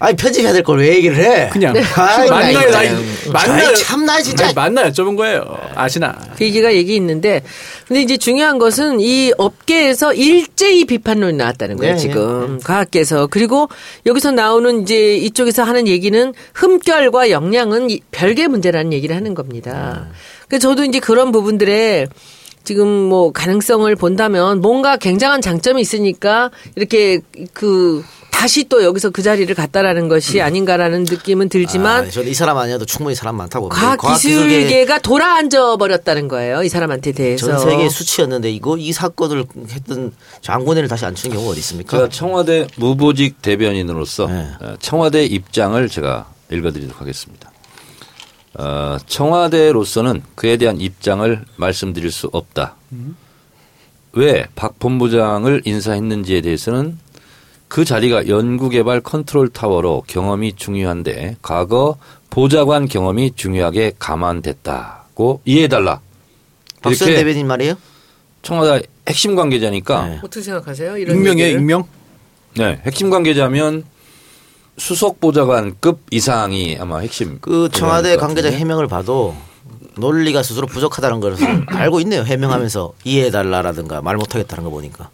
아니 0.00 0.14
편집해야 0.16 0.52
될 0.52 0.62
걸 0.62 0.78
왜 0.78 0.94
얘기를 0.94 1.16
해? 1.16 1.48
그냥 1.52 1.74
아이, 1.76 2.28
만나요. 2.30 2.70
나이- 2.70 2.88
만나요. 3.32 3.74
참나 3.74 4.22
진짜. 4.22 4.44
아니, 4.46 4.54
만나 4.54 4.88
여쭤본 4.90 5.16
거예요. 5.16 5.44
아시나? 5.74 6.16
그 6.36 6.44
얘기가 6.44 6.72
얘기 6.74 6.94
있는데 6.96 7.42
근데 7.88 8.02
이제 8.02 8.16
중요한 8.16 8.58
것은 8.58 9.00
이 9.00 9.32
업계에서 9.38 10.12
일제히 10.14 10.84
비판론이 10.84 11.36
나왔다는 11.36 11.76
거예요 11.78 11.94
네, 11.94 11.98
지금 11.98 12.60
과학계에서 12.62 13.26
그리고 13.26 13.68
여기서 14.06 14.30
나오는 14.30 14.82
이제 14.82 15.16
이쪽에서 15.16 15.64
하는 15.64 15.88
얘기는 15.88 16.32
흠결과 16.54 17.30
영양은 17.30 17.90
이- 17.90 18.00
별개 18.12 18.46
문제라는 18.46 18.92
얘기를 18.92 19.16
하는 19.16 19.34
겁니다. 19.34 20.06
그래서 20.48 20.68
저도 20.68 20.84
이제 20.84 21.00
그런 21.00 21.32
부분들에 21.32 22.06
지금 22.68 22.86
뭐 22.86 23.32
가능성을 23.32 23.96
본다면 23.96 24.60
뭔가 24.60 24.98
굉장한 24.98 25.40
장점이 25.40 25.80
있으니까 25.80 26.50
이렇게 26.76 27.20
그 27.54 28.04
다시 28.30 28.68
또 28.68 28.84
여기서 28.84 29.08
그 29.08 29.22
자리를 29.22 29.52
갔다라는 29.54 30.08
것이 30.08 30.42
아닌가라는 30.42 31.04
느낌은 31.04 31.48
들지만 31.48 32.04
아, 32.04 32.10
저는 32.10 32.28
이 32.30 32.34
사람 32.34 32.58
아니어도 32.58 32.84
충분히 32.84 33.14
사람 33.14 33.36
많다고. 33.36 33.70
과학 33.70 33.98
기술계가 33.98 34.98
돌아앉아 34.98 35.78
버렸다는 35.78 36.28
거예요. 36.28 36.62
이 36.62 36.68
사람한테 36.68 37.12
대해서. 37.12 37.46
전 37.46 37.58
세계 37.58 37.88
수치였는데 37.88 38.50
이거 38.50 38.76
이 38.76 38.92
사건을 38.92 39.46
했던 39.70 40.12
장군회를 40.42 40.90
다시 40.90 41.06
앉히는 41.06 41.36
경우가 41.36 41.52
어디 41.52 41.60
있습니까? 41.60 41.96
제가 41.96 42.10
청와대 42.10 42.66
무보직 42.76 43.40
대변인으로서 43.40 44.26
네. 44.26 44.46
어, 44.60 44.74
청와대 44.78 45.24
입장을 45.24 45.88
제가 45.88 46.26
읽어드리도록 46.52 47.00
하겠습니다. 47.00 47.50
어, 48.58 48.96
청와대로서는 49.06 50.22
그에 50.34 50.56
대한 50.56 50.80
입장을 50.80 51.44
말씀드릴 51.56 52.10
수 52.10 52.28
없다. 52.32 52.74
왜박 54.12 54.78
본부장을 54.80 55.62
인사했는지에 55.64 56.40
대해서는 56.40 56.98
그 57.68 57.84
자리가 57.84 58.26
연구개발 58.26 59.00
컨트롤 59.02 59.48
타워로 59.50 60.02
경험이 60.06 60.54
중요한데 60.56 61.36
과거 61.40 61.98
보좌관 62.30 62.88
경험이 62.88 63.32
중요하게 63.36 63.92
감안됐다고 63.98 65.42
이해해달라. 65.44 66.00
박수현 66.82 67.14
대변인 67.14 67.46
말이에요? 67.46 67.74
청와대 68.42 68.86
핵심 69.08 69.36
관계자니까 69.36 70.08
네. 70.08 70.18
어떻게 70.22 70.42
생각하세요? 70.42 70.96
이런 70.96 71.16
익명이에요, 71.16 71.44
얘기를? 71.44 71.60
익명? 71.60 71.84
네, 72.56 72.80
핵심 72.84 73.10
관계자면 73.10 73.84
수석 74.78 75.20
보좌관급 75.20 76.00
이상이 76.10 76.76
아마 76.80 76.98
핵심. 77.00 77.38
그 77.40 77.68
청와대 77.72 78.16
관계자. 78.16 78.50
해명을 78.50 78.86
봐도 78.86 79.34
논리가 79.96 80.42
스스로 80.42 80.66
부족하다는 80.66 81.20
것을 81.20 81.66
알고 81.74 82.00
있네요. 82.00 82.22
해명하면서 82.22 82.92
이해해달라라든가 83.04 84.00
말 84.02 84.16
못하겠다는 84.16 84.64
거 84.64 84.70
보니까. 84.70 85.10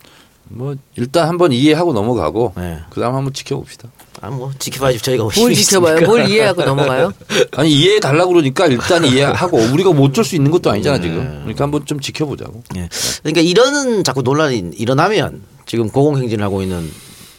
뭐 0.47 0.75
일단 0.97 1.27
한번 1.27 1.53
이해하고 1.53 1.95
넘어가고 1.95 2.53
네. 2.59 2.79
그다음 2.91 3.15
한번 3.15 3.33
지켜봅시다. 3.33 3.89
아, 4.21 4.29
뭐 4.29 4.53
지켜봐야지 4.59 5.01
저희가 5.01 5.23
뭘 5.25 5.33
힘이 5.35 5.55
지켜봐요? 5.57 6.07
뭘 6.07 6.29
이해하고 6.29 6.63
넘어가요? 6.65 7.13
아니 7.57 7.73
이해해 7.73 7.99
달라고 7.99 8.31
그러니까 8.35 8.67
일단 8.67 9.05
이해하고 9.09 9.57
우리가 9.57 9.93
못 9.93 10.13
줄 10.13 10.23
수 10.25 10.37
있는 10.37 10.51
것도 10.51 10.71
아니잖아 10.71 11.01
지금. 11.01 11.25
그러니까 11.41 11.65
한번 11.65 11.87
좀 11.87 11.99
지켜보자고. 11.99 12.63
예. 12.77 12.89
그러니까 13.23 13.41
이런 13.41 14.05
자꾸 14.05 14.21
논란이 14.21 14.73
일어나면 14.77 15.43
지금 15.67 15.89
고공행진을 15.89 16.45
하고 16.45 16.61
있는 16.61 16.91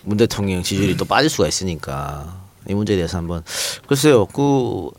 문 0.06 0.18
대통령 0.18 0.64
지지율이 0.64 0.96
또 0.98 1.06
빠질 1.06 1.30
수가 1.30 1.48
있으니까 1.48 2.34
이 2.70 2.74
문제에 2.74 2.96
대해서 2.96 3.18
한번 3.18 3.44
글쎄요 3.88 4.26
그 4.28 4.90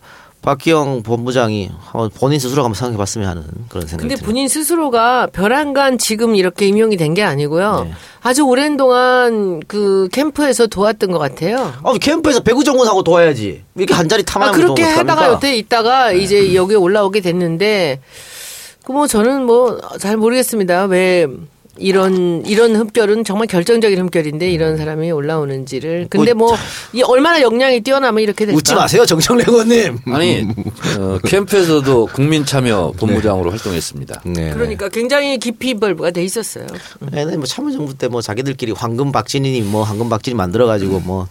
박기영 0.43 1.03
본부장이 1.03 1.71
한번 1.81 2.09
본인 2.11 2.39
스스로 2.39 2.63
한번 2.63 2.75
생각해 2.77 2.97
봤으면 2.97 3.27
하는 3.29 3.43
그런 3.69 3.85
생각이 3.89 4.03
근데 4.03 4.15
듭니다. 4.15 4.27
본인 4.27 4.47
스스로가 4.49 5.27
벼랑간 5.33 5.99
지금 5.99 6.37
이렇게 6.37 6.69
임용이 6.69 6.97
된 6.97 7.15
게 7.15 7.25
아니고요. 7.25 7.85
네. 7.89 7.93
아주 8.23 8.43
오랜 8.43 8.77
동안 8.77 9.61
그 9.67 10.09
캠프에서 10.13 10.69
도왔던 10.69 11.11
것 11.11 11.19
같아요. 11.19 11.73
아, 11.83 11.93
캠프에서 12.01 12.41
배구 12.41 12.63
전공하고 12.63 13.03
도와야지. 13.03 13.65
이렇게 13.75 13.93
한 13.95 14.09
자리 14.09 14.23
탐하면 14.23 14.55
아, 14.55 14.57
그렇게 14.57 14.85
하다가 14.85 15.29
여태 15.31 15.57
있다가 15.57 16.13
이제 16.13 16.55
여기 16.55 16.77
올라오게 16.77 17.23
됐는데 17.23 18.01
그 18.85 18.93
뭐 18.93 19.09
저는 19.09 19.47
뭐 19.47 19.81
잘 19.99 20.17
모르겠습니다. 20.17 20.85
왜 20.85 21.27
이런 21.79 22.45
이런 22.47 22.75
흡결은 22.77 23.25
정말 23.25 23.47
결정적인 23.47 23.99
흡결인데 24.07 24.51
이런 24.51 24.77
사람이 24.77 25.11
올라오는지를 25.13 26.07
근데 26.11 26.33
뭐 26.33 26.57
이 26.93 27.03
얼마나 27.03 27.43
역량이 27.43 27.81
뛰어나면 27.83 28.23
이렇게 28.23 28.47
될까? 28.47 28.57
웃지 28.57 28.75
마세요, 28.75 29.05
정청래 29.05 29.45
의원님. 29.47 29.99
아니 30.07 30.47
어, 30.99 31.19
캠프에서도 31.25 32.07
국민참여 32.07 32.95
본부장으로 32.97 33.51
활동했습니다. 33.51 34.23
네. 34.25 34.51
그러니까 34.51 34.89
굉장히 34.89 35.39
깊이 35.39 35.75
벌브가 35.75 36.11
돼 36.13 36.23
있었어요. 36.25 36.67
네, 37.13 37.25
뭐 37.37 37.45
참여정부 37.45 37.95
때 37.99 38.07
뭐 38.09 38.23
자기들끼리 38.23 38.73
황금 38.73 39.11
박진이 39.13 39.61
뭐 39.63 39.83
황금 39.83 40.09
박진이 40.09 40.35
만들어 40.37 40.67
가지고 40.67 41.01
뭐 41.01 41.27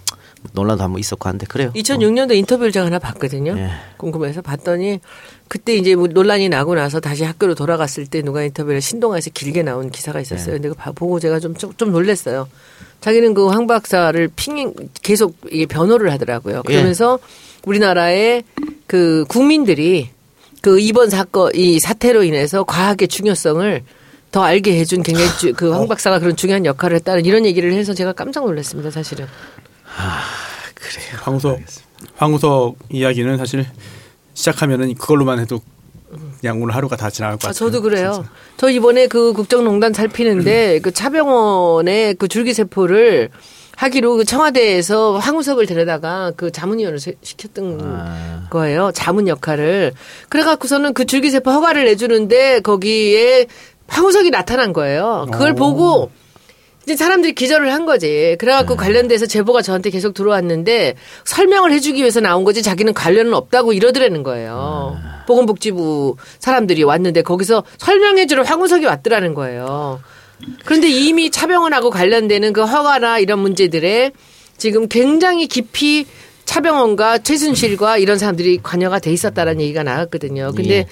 논란도 0.53 0.83
한번 0.83 0.99
있었고 0.99 1.27
한데 1.29 1.45
그래요. 1.47 1.71
2006년도 1.75 2.33
인터뷰를 2.35 2.71
제가 2.71 2.85
하나 2.85 2.99
봤거든요. 2.99 3.55
예. 3.57 3.69
궁금해서 3.97 4.41
봤더니 4.41 4.99
그때 5.47 5.75
이제 5.75 5.95
뭐 5.95 6.07
논란이 6.07 6.49
나고 6.49 6.75
나서 6.75 6.99
다시 6.99 7.23
학교로 7.23 7.55
돌아갔을 7.55 8.07
때 8.07 8.21
누가 8.21 8.43
인터뷰를 8.43 8.81
신동아에서 8.81 9.29
길게 9.33 9.63
나온 9.63 9.89
기사가 9.91 10.19
있었어요. 10.19 10.53
근데 10.55 10.69
그 10.69 10.75
봐- 10.75 10.91
보고 10.91 11.19
제가 11.19 11.39
좀, 11.39 11.55
좀, 11.55 11.73
좀 11.77 11.91
놀랬어요. 11.91 12.47
자기는 13.01 13.33
그 13.33 13.47
황 13.47 13.67
박사를 13.67 14.29
핑, 14.35 14.73
계속 15.03 15.35
이게 15.51 15.65
변호를 15.65 16.11
하더라고요. 16.11 16.63
그러면서 16.63 17.19
우리나라의 17.65 18.43
그 18.87 19.25
국민들이 19.27 20.09
그 20.61 20.79
이번 20.79 21.09
사건, 21.11 21.51
이 21.53 21.79
사태로 21.79 22.23
인해서 22.23 22.63
과학의 22.63 23.07
중요성을 23.07 23.83
더 24.31 24.41
알게 24.43 24.77
해준 24.79 25.03
굉장히 25.03 25.53
그황 25.53 25.87
박사가 25.87 26.19
그런 26.19 26.35
중요한 26.35 26.65
역할을 26.65 26.95
했다는 26.97 27.23
이런 27.25 27.45
얘기를 27.45 27.71
해서 27.73 27.93
제가 27.93 28.13
깜짝 28.13 28.43
놀랐습니다, 28.45 28.89
사실은. 28.91 29.27
황우석 31.23 31.59
황우석 32.15 32.75
이야기는 32.89 33.37
사실 33.37 33.65
시작하면은 34.33 34.93
그걸로만 34.95 35.39
해도 35.39 35.59
그냥 36.39 36.61
오늘 36.61 36.75
하루가 36.75 36.95
다 36.95 37.09
지나갈 37.09 37.37
것 37.37 37.45
아, 37.45 37.47
같아요. 37.49 37.53
저도 37.53 37.81
그래요. 37.81 38.25
저 38.57 38.69
이번에 38.69 39.07
그 39.07 39.33
국정농단 39.33 39.93
살피는데 39.93 40.79
그 40.79 40.91
차병원의 40.91 42.15
그 42.15 42.27
줄기세포를 42.27 43.29
하기로 43.75 44.17
그 44.17 44.25
청와대에서 44.25 45.17
황우석을 45.17 45.65
데려다가 45.65 46.31
그 46.37 46.51
자문위원을 46.51 46.99
세- 46.99 47.15
시켰던 47.21 48.47
거예요. 48.49 48.91
자문 48.93 49.27
역할을. 49.27 49.93
그래갖고서는 50.29 50.93
그 50.93 51.05
줄기세포 51.05 51.51
허가를 51.51 51.83
내주는데 51.85 52.61
거기에 52.61 53.47
황우석이 53.87 54.31
나타난 54.31 54.71
거예요. 54.71 55.27
그걸 55.31 55.55
보고 55.55 56.09
이제 56.85 56.95
사람들이 56.95 57.33
기절을 57.33 57.73
한 57.73 57.85
거지. 57.85 58.35
그래갖고 58.39 58.75
관련돼서 58.75 59.25
제보가 59.25 59.61
저한테 59.63 59.89
계속 59.89 60.13
들어왔는데 60.13 60.95
설명을 61.23 61.71
해주기 61.71 61.99
위해서 61.99 62.19
나온 62.19 62.43
거지 62.43 62.61
자기는 62.61 62.93
관련은 62.93 63.33
없다고 63.33 63.73
이러더라는 63.73 64.21
거예요. 64.23 64.95
보건복지부 65.27 66.17
사람들이 66.39 66.83
왔는데 66.83 67.23
거기서 67.23 67.63
설명해주러 67.79 68.43
황우석이 68.43 68.85
왔더라는 68.85 69.33
거예요. 69.33 69.99
그런데 70.63 70.89
이미 70.89 71.31
차병원하고 71.31 71.89
관련되는 71.89 72.53
그 72.53 72.63
허가나 72.63 73.17
이런 73.17 73.39
문제들에 73.39 74.11
지금 74.57 74.87
굉장히 74.87 75.47
깊이 75.47 76.05
차병원과 76.45 77.19
최순실과 77.19 77.97
이런 77.97 78.19
사람들이 78.19 78.59
관여가 78.61 78.99
돼 78.99 79.11
있었다라는 79.11 79.61
얘기가 79.61 79.81
나왔거든요. 79.81 80.51
근데 80.55 80.75
예. 80.75 80.85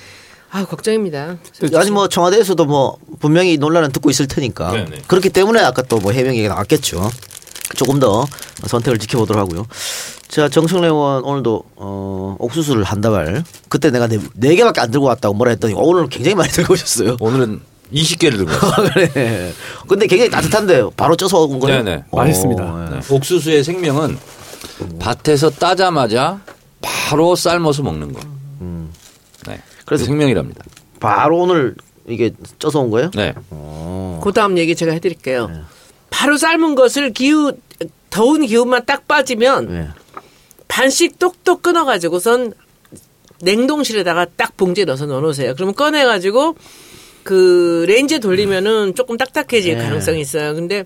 아 0.54 0.66
걱정입니다. 0.66 1.38
아직 1.76 1.92
뭐 1.92 2.08
청와대에서도 2.08 2.64
뭐 2.66 2.98
분명히 3.20 3.58
논란은 3.58 3.92
듣고 3.92 4.12
있을 4.12 4.28
테니까 4.28 4.72
네네. 4.72 5.02
그렇기 5.08 5.30
때문에 5.30 5.60
아까 5.62 5.82
또 5.82 5.98
뭐 5.98 6.12
해명 6.12 6.36
얘기가 6.36 6.54
나왔겠죠. 6.54 7.10
조금 7.76 8.00
더 8.00 8.28
선택을 8.68 9.00
지켜보도록 9.00 9.42
하고요. 9.42 9.66
자 10.28 10.50
정청래 10.50 10.88
의원 10.88 11.24
오늘도 11.24 11.64
어, 11.76 12.36
옥수수를 12.40 12.84
한 12.84 13.02
다발 13.02 13.44
그때 13.68 13.90
내가 13.90 14.08
네, 14.08 14.20
네 14.36 14.56
개밖에 14.56 14.82
안 14.82 14.92
들고 14.92 15.08
왔다고 15.08 15.34
뭐라 15.34 15.52
했더니 15.52 15.74
오늘 15.76 16.08
굉장히 16.08 16.36
많이 16.36 16.50
들고 16.54 16.74
오셨어요. 16.74 17.18
오늘은 17.20 17.60
20개를 17.92 18.38
들고 18.38 18.52
왔어요. 18.52 18.90
그래. 18.94 19.54
근데 19.88 20.06
굉장히 20.08 20.30
따뜻한데 20.30 20.84
바로 20.96 21.16
쪄서 21.16 21.40
온 21.46 21.60
거예요. 21.60 21.82
네네. 21.84 22.04
오, 22.12 22.18
맛있습니다. 22.18 22.90
네. 22.92 23.00
네. 23.00 23.16
옥수수의 23.16 23.64
생명은 23.64 24.18
밭에서 25.00 25.50
따자마자 25.50 26.42
바로 26.82 27.36
삶아서 27.36 27.82
먹는 27.82 28.14
거. 28.14 28.20
네. 28.20 28.28
그래서 29.86 30.06
생명이랍니다. 30.06 30.64
바로 31.00 31.40
오늘 31.40 31.76
이게 32.08 32.32
쪄서 32.60 32.80
온 32.80 32.90
거예요? 32.90 33.12
네. 33.16 33.34
그 33.50 34.32
다음 34.34 34.58
얘기 34.58 34.76
제가 34.76 34.92
해드릴게요. 34.94 35.52
바로 36.10 36.38
삶은 36.38 36.76
것을 36.76 37.12
기후 37.12 37.54
더운 38.10 38.46
기운만 38.46 38.86
딱 38.86 39.08
빠지면 39.08 39.68
네. 39.68 39.88
반씩 40.68 41.20
똑똑 41.20 41.62
끊어가지고선 41.62 42.54
냉동실에다가 43.42 44.28
딱 44.38 44.56
봉지에 44.56 44.86
넣어서 44.86 45.06
넣어놓으세요. 45.06 45.54
그러면 45.56 45.76
꺼내가지고 45.76 46.56
그 47.24 47.86
레인지에 47.88 48.20
돌리면은 48.20 48.96
조금 48.96 49.18
딱딱해질 49.18 49.78
네. 49.78 49.84
가능성이 49.84 50.22
있어요. 50.22 50.54
근데 50.54 50.86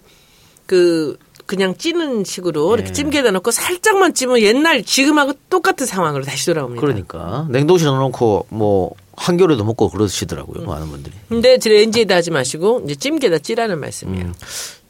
그 0.66 1.18
그냥 1.48 1.76
찌는 1.78 2.24
식으로 2.26 2.76
이렇게 2.76 2.92
찜기에다 2.92 3.32
넣고 3.32 3.52
살짝만 3.52 4.14
찌면 4.14 4.40
옛날 4.42 4.84
지금하고 4.84 5.34
똑같은 5.50 5.86
상황으로 5.88 6.24
다시 6.24 6.46
돌아옵니다. 6.46 6.80
그러니까 6.82 7.48
냉동실에 7.50 7.90
넣어놓고 7.90 8.48
뭐 8.50 8.92
한겨울에도 9.16 9.64
먹고 9.64 9.90
그러시더라고요 9.90 10.66
많은 10.68 10.88
분들이. 10.90 11.16
근데 11.30 11.58
레인지에다 11.64 12.16
하지 12.18 12.30
마시고 12.32 12.82
이제 12.86 12.96
찜기에다 12.96 13.40
찌라는 13.40 13.80
말씀이에요. 13.80 14.32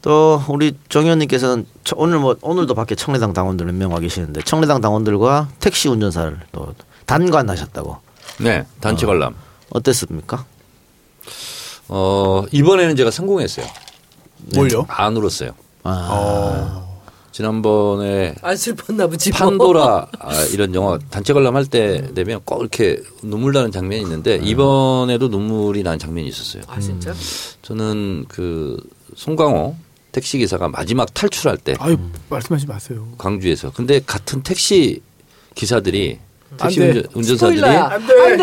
또 0.02 0.42
우리 0.48 0.76
정 0.88 1.04
의원님께서는 1.04 1.64
저- 1.84 1.96
오늘 1.98 2.18
뭐 2.18 2.36
오늘도 2.40 2.74
밖에 2.74 2.94
청래당 2.94 3.32
당원들 3.32 3.66
몇 3.66 3.74
명 3.74 3.92
와 3.92 4.00
계시는데 4.00 4.42
청래당 4.42 4.80
당원들과 4.80 5.48
택시 5.60 5.88
운전사를 5.88 6.38
또 6.52 6.74
단관하셨다고 7.06 7.96
네. 8.40 8.64
단체 8.80 9.06
관람. 9.06 9.34
어 9.70 9.80
땠습니까? 9.80 10.44
어, 11.88 12.44
이번에는 12.52 12.96
제가 12.96 13.10
성공했어요. 13.10 13.66
뭘요? 14.54 14.84
안 14.88 15.16
울었어요. 15.16 15.52
아, 15.84 16.84
지난번에 17.32 18.34
안 18.42 18.56
슬펐나 18.56 19.06
보지. 19.06 19.30
뭐. 19.30 19.38
판도라 19.38 20.06
아, 20.18 20.42
이런 20.52 20.74
영화 20.74 20.98
단체 21.10 21.32
관람할 21.32 21.66
때 21.66 22.12
되면 22.14 22.40
꼭 22.44 22.60
이렇게 22.60 23.00
눈물 23.22 23.52
나는 23.52 23.70
장면이 23.70 24.02
있는데 24.02 24.36
이번에도 24.42 25.28
눈물이 25.28 25.82
나는 25.82 25.98
장면이 25.98 26.28
있었어요. 26.28 26.62
아 26.66 26.80
진짜? 26.80 27.14
저는 27.62 28.24
그 28.28 28.76
송강호 29.16 29.76
택시 30.12 30.38
기사가 30.38 30.68
마지막 30.68 31.12
탈출할 31.14 31.58
때 31.58 31.74
아유 31.78 31.96
말씀하지 32.28 32.66
마세요. 32.66 33.06
광주에서 33.18 33.70
근데 33.72 34.00
같은 34.04 34.42
택시 34.42 35.00
기사들이 35.54 36.18
택시 36.58 36.82
안 36.82 36.92
돼. 36.92 36.98
운전, 36.98 37.12
운전사들이 37.14 37.58
스포일러야. 37.58 37.84
안 37.84 38.06
돼. 38.06 38.20
안 38.20 38.36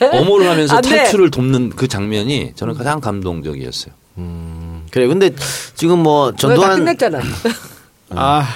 돼. 0.00 0.18
어모를 0.18 0.48
하면서 0.50 0.76
안 0.76 0.82
돼. 0.82 0.88
탈출을 0.88 1.30
돕는 1.30 1.70
그 1.70 1.86
장면이 1.88 2.52
저는 2.56 2.74
가장 2.74 3.00
감동적이었어요. 3.00 3.94
그래. 4.94 5.08
근데 5.08 5.32
지금 5.74 6.04
뭐다 6.04 6.36
전두환 6.36 6.78
끝냈잖아. 6.78 7.18
아 8.10 8.46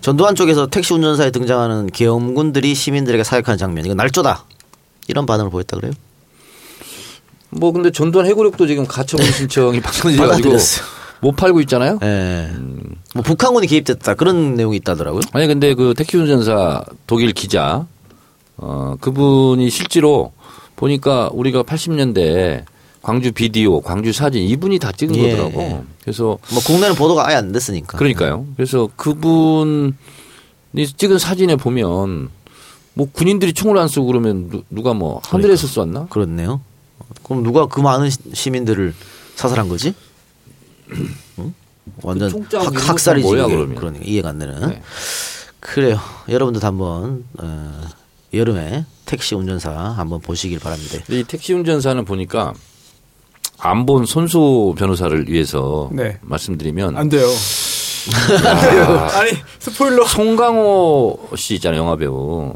전두환 0.00 0.34
쪽에서 0.34 0.66
택시 0.66 0.94
운전사에 0.94 1.30
등장하는 1.30 1.88
계엄군들이 1.88 2.74
시민들에게 2.74 3.22
사역하는 3.22 3.58
장면 3.58 3.84
이거 3.84 3.92
날조다 3.92 4.46
이런 5.08 5.26
반응을 5.26 5.50
보였다 5.50 5.76
그래요? 5.76 5.92
뭐 7.50 7.70
근데 7.70 7.90
전두환 7.90 8.26
해고력도 8.28 8.66
지금 8.66 8.86
가처분 8.86 9.30
신청이 9.30 9.82
박성진해가지고 9.84 10.48
받아들였어요. 10.48 10.86
못 11.20 11.36
팔고 11.36 11.60
있잖아요. 11.60 11.98
예. 12.02 12.50
뭐 13.12 13.22
북한군이 13.22 13.66
개입됐다 13.66 14.14
그런 14.14 14.54
내용이 14.54 14.78
있다더라고요. 14.78 15.20
아니 15.32 15.46
근데 15.48 15.74
그 15.74 15.92
택시 15.94 16.16
운전사 16.16 16.82
독일 17.06 17.32
기자 17.32 17.84
어 18.56 18.96
그분이 19.02 19.68
실제로 19.68 20.32
보니까 20.76 21.28
우리가 21.30 21.62
80년대 21.62 22.64
광주 23.02 23.32
비디오, 23.32 23.80
광주 23.80 24.12
사진 24.12 24.42
이분이 24.44 24.78
다 24.78 24.92
찍은 24.92 25.16
예, 25.16 25.30
거더라고. 25.32 25.60
예. 25.60 25.82
그래서 26.02 26.38
뭐 26.52 26.62
국내는 26.64 26.94
보도가 26.94 27.26
아예 27.28 27.34
안 27.36 27.50
됐으니까. 27.52 27.98
그러니까요. 27.98 28.46
그래서 28.56 28.88
그분이 28.96 29.92
찍은 30.96 31.18
사진에 31.18 31.56
보면 31.56 32.30
뭐 32.94 33.08
군인들이 33.10 33.52
총을 33.54 33.76
안 33.78 33.88
쏘고 33.88 34.06
그러면 34.06 34.48
누, 34.50 34.62
누가 34.70 34.94
뭐 34.94 35.20
하늘에서 35.24 35.66
쐈나? 35.66 36.06
그렇네요. 36.10 36.60
그럼 37.24 37.42
누가 37.42 37.66
그 37.66 37.80
많은 37.80 38.08
시- 38.10 38.18
시민들을 38.34 38.94
사살한 39.34 39.68
거지? 39.68 39.94
응? 41.38 41.54
완전 42.02 42.30
그 42.48 42.56
학, 42.56 42.88
학살이지. 42.90 43.26
뭐야. 43.26 43.46
그러면? 43.46 43.74
그러니까 43.74 44.04
이해가 44.04 44.28
안 44.28 44.38
되는. 44.38 44.68
네. 44.68 44.82
그래요. 45.58 45.98
여러분들도 46.28 46.64
한번 46.66 47.24
어, 47.38 47.80
여름에 48.32 48.84
택시 49.06 49.34
운전사 49.34 49.70
한번 49.72 50.20
보시길 50.20 50.58
바랍니다. 50.60 50.98
이 51.08 51.24
택시 51.24 51.52
운전사는 51.52 52.04
보니까 52.04 52.52
안 53.64 53.86
본 53.86 54.06
손수 54.06 54.74
변호사를 54.76 55.28
위해서 55.28 55.88
네. 55.92 56.18
말씀드리면 56.22 56.96
안 56.96 57.08
돼요. 57.08 57.26
아니 59.14 59.30
스포일러. 59.60 60.04
송강호 60.06 61.30
씨 61.36 61.54
있잖아요, 61.54 61.80
영화 61.80 61.96
배우. 61.96 62.52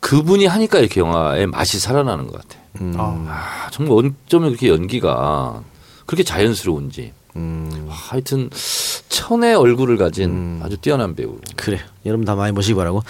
그분이 0.00 0.46
하니까 0.46 0.78
이렇게 0.78 1.00
영화의 1.00 1.46
맛이 1.48 1.80
살아나는 1.80 2.28
것 2.28 2.34
같아. 2.40 2.60
음. 2.80 2.94
아. 2.96 3.24
아, 3.66 3.70
정말 3.72 4.12
어쩌면 4.26 4.50
그렇게 4.50 4.68
연기가 4.68 5.60
그렇게 6.06 6.22
자연스러운지. 6.22 7.12
음. 7.34 7.88
아, 7.90 7.94
하여튼 7.94 8.48
천의 9.08 9.56
얼굴을 9.56 9.96
가진 9.96 10.60
아주 10.62 10.76
뛰어난 10.76 11.16
배우. 11.16 11.36
그래. 11.56 11.80
여러분 12.06 12.24
다 12.24 12.36
많이 12.36 12.52
모시기 12.52 12.74
바라고. 12.76 13.02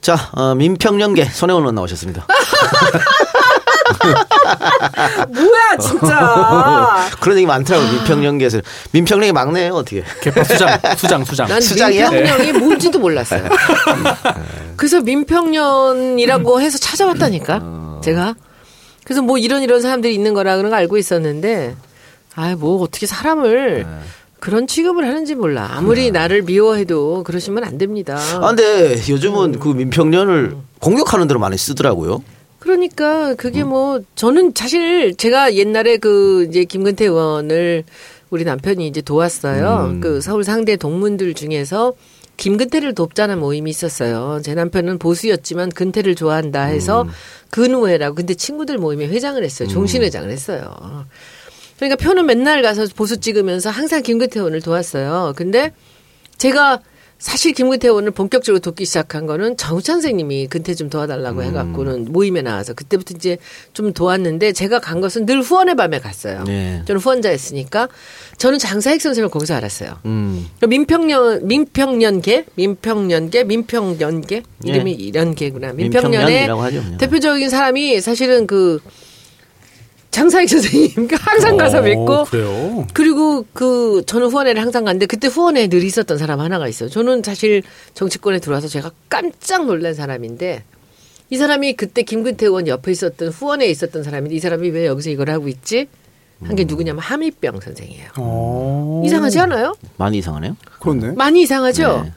자, 0.00 0.16
어, 0.32 0.54
민평연계 0.54 1.24
손혜원 1.24 1.74
나오셨습니다. 1.74 2.26
뭐야 5.28 5.76
진짜. 5.80 7.06
그런 7.20 7.36
얘기 7.36 7.46
많더라고 7.46 7.86
민평연계에서. 7.92 8.60
민평연계 8.92 9.32
막내예요 9.32 9.74
어떻게? 9.74 10.04
개파 10.22 10.44
수장, 10.44 10.78
수장, 10.96 11.24
수장. 11.24 11.48
난 11.48 11.60
수장이야? 11.60 12.10
민평년이 12.10 12.52
뭔지도 12.52 12.98
몰랐어요. 12.98 13.44
그래서 14.76 15.00
민평년이라고 15.00 16.60
해서 16.60 16.78
찾아봤다니까 16.78 18.00
제가. 18.02 18.34
그래서 19.04 19.22
뭐 19.22 19.38
이런 19.38 19.62
이런 19.62 19.80
사람들이 19.80 20.14
있는 20.14 20.34
거라 20.34 20.56
그런 20.56 20.70
거 20.70 20.76
알고 20.76 20.96
있었는데, 20.96 21.74
아뭐 22.36 22.80
어떻게 22.82 23.06
사람을 23.06 23.86
그런 24.38 24.66
취급을 24.66 25.06
하는지 25.06 25.34
몰라. 25.34 25.68
아무리 25.72 26.10
나를 26.10 26.42
미워해도 26.42 27.24
그러시면 27.24 27.64
안 27.64 27.76
됩니다. 27.76 28.18
아 28.36 28.46
근데 28.48 28.94
요즘은 29.08 29.58
그 29.58 29.68
민평연을 29.68 30.56
공격하는 30.80 31.26
대로 31.28 31.40
많이 31.40 31.58
쓰더라고요. 31.58 32.22
그러니까 32.60 33.34
그게 33.34 33.64
뭐 33.64 34.00
저는 34.14 34.52
사실 34.54 35.16
제가 35.16 35.54
옛날에 35.54 35.96
그 35.96 36.46
이제 36.48 36.64
김근태 36.64 37.06
의원을 37.06 37.84
우리 38.30 38.44
남편이 38.44 38.86
이제 38.86 39.00
도왔어요. 39.00 39.98
그 40.00 40.20
서울 40.20 40.44
상대 40.44 40.76
동문들 40.76 41.34
중에서 41.34 41.94
김근태를 42.36 42.94
돕자는 42.94 43.38
모임이 43.38 43.68
있었어요. 43.70 44.40
제 44.42 44.54
남편은 44.54 44.98
보수였지만 44.98 45.70
근태를 45.70 46.14
좋아한다 46.14 46.62
해서 46.64 47.06
근우회라고 47.50 48.14
근데 48.14 48.34
친구들 48.34 48.78
모임에 48.78 49.08
회장을 49.08 49.42
했어요. 49.42 49.68
종신회장을 49.68 50.30
했어요. 50.30 51.06
그러니까 51.76 51.96
표는 51.96 52.26
맨날 52.26 52.62
가서 52.62 52.86
보수 52.94 53.18
찍으면서 53.20 53.70
항상 53.70 54.02
김근태 54.02 54.38
의원을 54.38 54.60
도왔어요. 54.60 55.32
근데 55.34 55.72
제가 56.38 56.80
사실 57.20 57.52
김근태 57.52 57.86
의원을 57.88 58.12
본격적으로 58.12 58.60
돕기 58.60 58.86
시작한 58.86 59.26
거는 59.26 59.58
정우찬 59.58 59.96
선생님이 59.96 60.46
근태 60.46 60.74
좀 60.74 60.88
도와달라고 60.88 61.42
해갖고는 61.42 62.06
모임에 62.12 62.40
나와서 62.40 62.72
그때부터 62.72 63.14
이제 63.14 63.36
좀 63.74 63.92
도왔는데 63.92 64.52
제가 64.52 64.80
간 64.80 65.02
것은 65.02 65.26
늘 65.26 65.42
후원의 65.42 65.76
밤에 65.76 65.98
갔어요. 66.00 66.44
네. 66.44 66.82
저는 66.86 66.98
후원자였으니까 67.00 67.88
저는 68.38 68.58
장사익 68.58 69.02
선생님을 69.02 69.30
거기서 69.30 69.54
알았어요. 69.54 69.98
음. 70.06 70.48
그러니까 70.56 70.66
민평년 70.66 71.46
민평년계 71.46 72.46
민평년계 72.54 73.44
민평년계 73.44 74.42
이름이 74.64 74.92
이런 74.92 75.34
개구나. 75.34 75.74
민평년의. 75.74 76.48
대표적인 76.98 77.50
사람이 77.50 78.00
사실은 78.00 78.46
그 78.46 78.80
장사익 80.10 80.48
선생님 80.48 81.08
항상 81.12 81.56
가서 81.56 81.78
어, 81.78 81.82
뵙고 81.82 82.24
그래요. 82.24 82.86
그리고 82.94 83.46
그 83.52 84.02
저는 84.06 84.28
후원회를 84.28 84.60
항상 84.60 84.84
갔는데 84.84 85.06
그때 85.06 85.28
후원회에 85.28 85.68
늘 85.68 85.84
있었던 85.84 86.18
사람 86.18 86.40
하나가 86.40 86.66
있어요. 86.68 86.88
저는 86.88 87.22
사실 87.22 87.62
정치권에 87.94 88.40
들어와서 88.40 88.66
제가 88.68 88.90
깜짝 89.08 89.66
놀란 89.66 89.94
사람인데 89.94 90.64
이 91.30 91.36
사람이 91.36 91.74
그때 91.74 92.02
김근태 92.02 92.46
의원 92.46 92.66
옆에 92.66 92.90
있었던 92.90 93.28
후원회에 93.28 93.68
있었던 93.70 94.02
사람인데 94.02 94.34
이 94.34 94.40
사람이 94.40 94.68
왜 94.70 94.86
여기서 94.86 95.10
이걸 95.10 95.30
하고 95.30 95.46
있지? 95.48 95.86
한 96.42 96.56
게 96.56 96.64
누구냐면 96.64 97.02
하미병 97.02 97.60
선생이에요. 97.60 98.08
어. 98.16 99.02
이상하지 99.04 99.38
않아요? 99.40 99.74
많이 99.98 100.18
이상하네요. 100.18 100.56
그렇네. 100.80 101.12
많이 101.12 101.42
이상하죠? 101.42 102.02
네. 102.04 102.12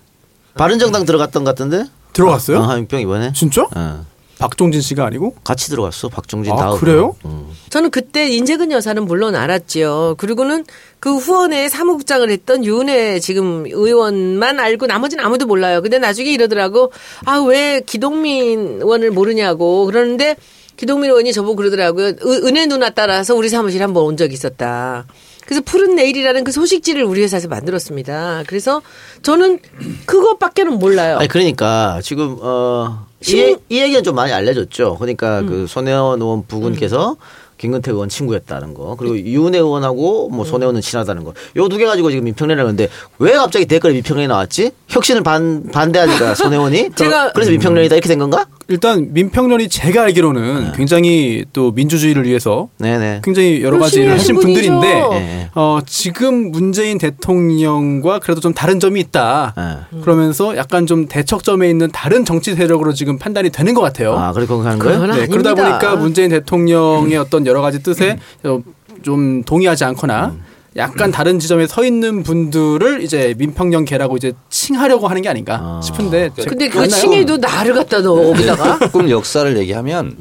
바른정당 0.55 1.03
들어갔던 1.05 1.43
것 1.43 1.49
같은데? 1.51 1.85
들어갔어요? 2.13 2.59
어, 2.59 2.61
한병 2.61 3.01
이번에? 3.01 3.33
진짜? 3.33 3.67
어. 3.75 4.05
박종진 4.43 4.81
씨가 4.81 5.05
아니고? 5.05 5.35
같이 5.45 5.69
들어갔어. 5.69 6.09
박종진 6.09 6.51
아, 6.51 6.57
다음. 6.57 6.77
그래요? 6.77 7.15
음. 7.23 7.47
저는 7.69 7.91
그때 7.91 8.27
인재근 8.29 8.71
여사는 8.73 9.01
물론 9.05 9.35
알았지요. 9.35 10.15
그리고는 10.17 10.65
그 10.99 11.15
후원회 11.15 11.69
사무국장을 11.69 12.29
했던 12.29 12.65
윤회 12.65 13.19
지금 13.21 13.63
의원만 13.65 14.59
알고 14.59 14.87
나머지는 14.87 15.23
아무도 15.23 15.45
몰라요. 15.45 15.81
근데 15.81 15.97
나중에 15.97 16.29
이러더라고. 16.29 16.91
아, 17.25 17.37
왜 17.39 17.81
기동민 17.85 18.81
의원을 18.81 19.11
모르냐고. 19.11 19.85
그러는데 19.85 20.35
기동민 20.75 21.09
의원이 21.11 21.31
저보고 21.31 21.55
그러더라고요. 21.55 22.07
은- 22.07 22.17
은혜 22.45 22.65
누나 22.65 22.89
따라서 22.89 23.35
우리 23.35 23.47
사무실 23.47 23.81
한번 23.81 24.03
온 24.03 24.17
적이 24.17 24.33
있었다. 24.33 25.05
그래서 25.45 25.61
푸른 25.65 25.95
내일이라는 25.95 26.43
그 26.43 26.51
소식지를 26.51 27.03
우리 27.03 27.21
회사에서 27.21 27.47
만들었습니다. 27.47 28.43
그래서 28.47 28.81
저는 29.21 29.59
그것밖에는 30.05 30.79
몰라요. 30.79 31.17
아니 31.17 31.27
그러니까 31.27 31.99
지금 32.03 32.37
어, 32.41 33.05
이, 33.27 33.55
이 33.69 33.79
얘기는 33.81 34.03
좀 34.03 34.15
많이 34.15 34.31
알려졌죠. 34.31 34.97
그러니까 34.99 35.39
음. 35.39 35.47
그 35.47 35.67
손혜원 35.67 36.21
의원 36.21 36.45
부군께서 36.47 37.15
김근태 37.57 37.91
의원 37.91 38.09
친구였다는 38.09 38.73
거 38.73 38.95
그리고 38.97 39.15
이윤혜 39.15 39.57
의원하고 39.59 40.27
뭐 40.29 40.43
손혜원은 40.43 40.81
친하다는 40.81 41.23
거. 41.23 41.33
요 41.55 41.69
두 41.69 41.77
개 41.77 41.85
가지고 41.85 42.09
지금 42.11 42.25
민평련을 42.25 42.61
하는데 42.63 42.89
왜 43.19 43.33
갑자기 43.33 43.65
댓글에 43.65 43.93
민평련이 43.93 44.27
나왔지? 44.27 44.71
혁신을 44.89 45.23
반 45.23 45.63
반대하니까 45.71 46.35
손혜원이 46.35 46.89
제가- 46.95 47.31
그래서 47.33 47.51
민평련이다 47.51 47.95
이렇게 47.95 48.09
된 48.09 48.19
건가? 48.19 48.45
일단 48.67 49.13
민평련이 49.13 49.67
제가 49.69 50.03
알기로는 50.03 50.73
굉장히 50.73 51.45
또 51.53 51.71
민주주의를 51.71 52.25
위해서 52.25 52.69
네네. 52.77 53.21
굉장히 53.23 53.61
여러 53.61 53.77
가지 53.77 53.99
일을 54.01 54.13
하신 54.13 54.35
하신 54.35 54.35
분들인데 54.35 55.01
분이죠. 55.01 55.09
네. 55.11 55.49
어, 55.55 55.79
지금 55.85 56.51
문재인 56.51 56.97
대통령과 56.97 58.19
그래도 58.19 58.39
좀 58.41 58.53
다른 58.53 58.79
점이 58.79 58.99
있다. 58.99 59.53
네. 59.91 60.01
그러면서 60.01 60.55
약간 60.57 60.85
좀 60.85 61.07
대척점에 61.07 61.69
있는 61.69 61.89
다른 61.91 62.25
정치 62.25 62.55
세력으로 62.55 62.93
지금 62.93 63.17
판단이 63.17 63.49
되는 63.49 63.73
것 63.73 63.81
같아요. 63.81 64.17
아 64.17 64.31
그렇게 64.31 64.53
하는 64.53 64.79
거예요? 64.79 65.07
네, 65.07 65.27
그러다 65.27 65.51
아닙니다. 65.51 65.79
보니까 65.79 65.95
문재인 65.95 66.29
대통령의 66.29 67.17
어떤 67.17 67.45
여러 67.45 67.61
가지 67.61 67.83
뜻에 67.83 68.17
어, 68.43 68.61
좀 69.01 69.43
동의하지 69.43 69.83
않거나 69.85 70.35
약간 70.75 71.11
다른 71.11 71.39
지점에 71.39 71.67
서 71.67 71.85
있는 71.85 72.23
분들을 72.23 73.03
이제 73.03 73.35
민평연계라고 73.37 74.17
이제 74.17 74.33
칭하려고 74.49 75.07
하는 75.07 75.21
게 75.21 75.29
아닌가 75.29 75.59
아. 75.61 75.81
싶은데 75.83 76.31
제- 76.35 76.45
근데 76.45 76.67
그? 76.67 76.87
칭에도 76.87 77.37
나를 77.37 77.73
갖다 77.75 78.01
넣어 78.01 78.31
거기다가 78.31 78.79
조금 78.89 79.09
역사를 79.09 79.55
얘기하면 79.57 80.17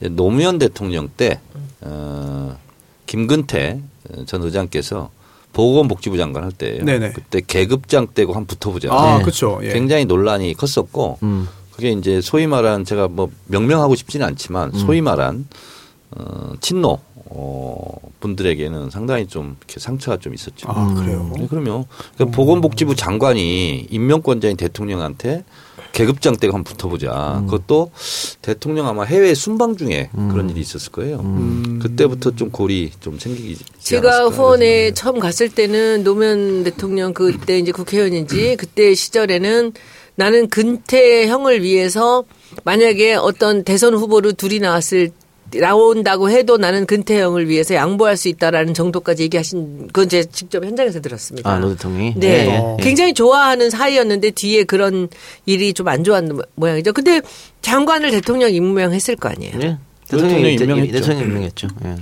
이제 0.00 0.08
노무현 0.10 0.58
대통령 0.58 1.08
때 1.16 1.40
어, 1.80 2.56
김근태 3.06 3.80
전 4.26 4.42
의장께서 4.42 5.10
보건복지부 5.52 6.16
장관 6.18 6.44
할 6.44 6.52
때예요. 6.52 6.84
네네. 6.84 7.12
그때 7.12 7.40
계급장 7.46 8.08
떼고 8.12 8.32
한 8.32 8.44
붙어보자. 8.44 8.92
아, 8.92 9.18
네. 9.18 9.22
그렇죠. 9.22 9.60
예. 9.62 9.72
굉장히 9.72 10.04
논란이 10.04 10.54
컸었고 10.54 11.18
음. 11.22 11.48
그게 11.72 11.90
이제 11.92 12.20
소위 12.20 12.46
말한 12.46 12.84
제가 12.84 13.08
뭐 13.08 13.30
명명하고 13.46 13.94
싶지는 13.94 14.26
않지만 14.26 14.72
소위 14.72 15.00
말한 15.00 15.46
어, 16.12 16.52
친노 16.60 16.98
어, 17.36 17.84
분들에게는 18.20 18.90
상당히 18.90 19.26
좀 19.26 19.56
이렇게 19.58 19.80
상처가 19.80 20.16
좀 20.18 20.34
있었죠. 20.34 20.68
아, 20.70 20.94
그래요. 20.94 21.32
네, 21.36 21.46
그럼요. 21.48 21.84
그러니까 22.14 22.36
보건복지부 22.36 22.94
장관이 22.94 23.88
임명권자인 23.90 24.56
대통령한테 24.56 25.44
계급장 25.92 26.36
떼고 26.36 26.54
한번 26.54 26.72
붙어보자. 26.72 27.42
그것도 27.44 27.90
대통령 28.42 28.86
아마 28.88 29.04
해외 29.04 29.34
순방 29.34 29.76
중에 29.76 30.10
그런 30.30 30.50
일이 30.50 30.60
있었을 30.60 30.90
거예요. 30.92 31.18
그때부터 31.80 32.32
좀 32.32 32.50
골이 32.50 32.90
좀 33.00 33.18
생기기 33.18 33.58
제가 33.78 34.26
후원에 34.26 34.92
처음 34.92 35.20
갔을 35.20 35.48
때는 35.48 36.02
노무현 36.02 36.64
대통령 36.64 37.14
그때 37.14 37.58
이제 37.58 37.70
국회의원인지 37.70 38.56
그때 38.56 38.94
시절에는 38.94 39.72
나는 40.16 40.48
근태 40.48 41.26
형을 41.26 41.62
위해서 41.62 42.24
만약에 42.64 43.14
어떤 43.14 43.64
대선 43.64 43.94
후보로 43.94 44.32
둘이 44.32 44.60
나왔을 44.60 45.10
나온다고 45.60 46.30
해도 46.30 46.56
나는 46.56 46.86
근태 46.86 47.20
형을 47.20 47.48
위해서 47.48 47.74
양보할 47.74 48.16
수 48.16 48.28
있다라는 48.28 48.74
정도까지 48.74 49.22
얘기하신 49.24 49.86
그건 49.88 50.08
제가 50.08 50.28
직접 50.32 50.64
현장에서 50.64 51.00
들었습니다. 51.00 51.50
아, 51.50 51.58
노 51.58 51.70
대통령이? 51.70 52.14
네. 52.16 52.26
예, 52.26 52.32
예, 52.32 52.76
예. 52.78 52.82
굉장히 52.82 53.14
좋아하는 53.14 53.70
사이였는데 53.70 54.30
뒤에 54.32 54.64
그런 54.64 55.08
일이 55.46 55.72
좀 55.72 55.88
안 55.88 56.02
좋았는 56.02 56.38
모양이죠. 56.54 56.92
근데 56.92 57.20
장관을 57.62 58.10
대통령 58.10 58.52
임명했을 58.52 59.16
거 59.16 59.28
아니에요. 59.28 59.54
예. 59.62 59.78
대통령이 60.08 60.56
대통령이 60.56 60.80
임명했죠. 60.86 60.92
대통령 61.00 61.28
임명했죠. 61.28 61.68
예. 61.84 61.94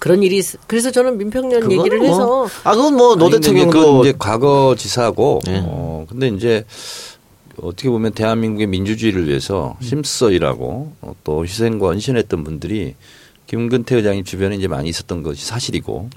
그런 0.00 0.22
일이 0.22 0.38
있- 0.38 0.58
그래서 0.68 0.90
저는 0.92 1.18
민평년 1.18 1.72
얘기를 1.72 1.98
뭐- 1.98 2.06
해서 2.08 2.48
아 2.62 2.74
그건 2.74 2.94
뭐 2.96 3.16
노 3.16 3.30
대통령도 3.30 4.02
이제 4.04 4.14
과거 4.16 4.76
지사고 4.78 5.40
네. 5.44 5.60
어 5.64 6.06
근데 6.08 6.28
이제 6.28 6.64
어떻게 7.62 7.88
보면 7.88 8.12
대한민국의 8.12 8.66
민주주의를 8.66 9.28
위해서 9.28 9.76
음. 9.80 9.84
심써이라고 9.84 10.92
어, 11.00 11.14
또 11.24 11.44
희생과 11.44 11.88
헌신했던 11.88 12.44
분들이 12.44 12.94
김근태 13.46 13.96
의장님 13.96 14.24
주변에 14.24 14.56
이제 14.56 14.68
많이 14.68 14.88
있었던 14.88 15.22
것이 15.22 15.44
사실이고 15.44 16.10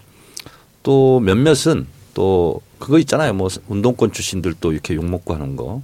또 0.84 1.20
몇몇은 1.20 1.88
또 2.14 2.62
그거 2.82 3.00
있잖아요. 3.00 3.34
뭐 3.34 3.48
운동권 3.70 4.12
출신들도 4.12 4.74
이렇게 4.74 4.96
욕 4.96 5.06
먹고 5.06 5.34
하는 5.34 5.56
거 5.56 5.82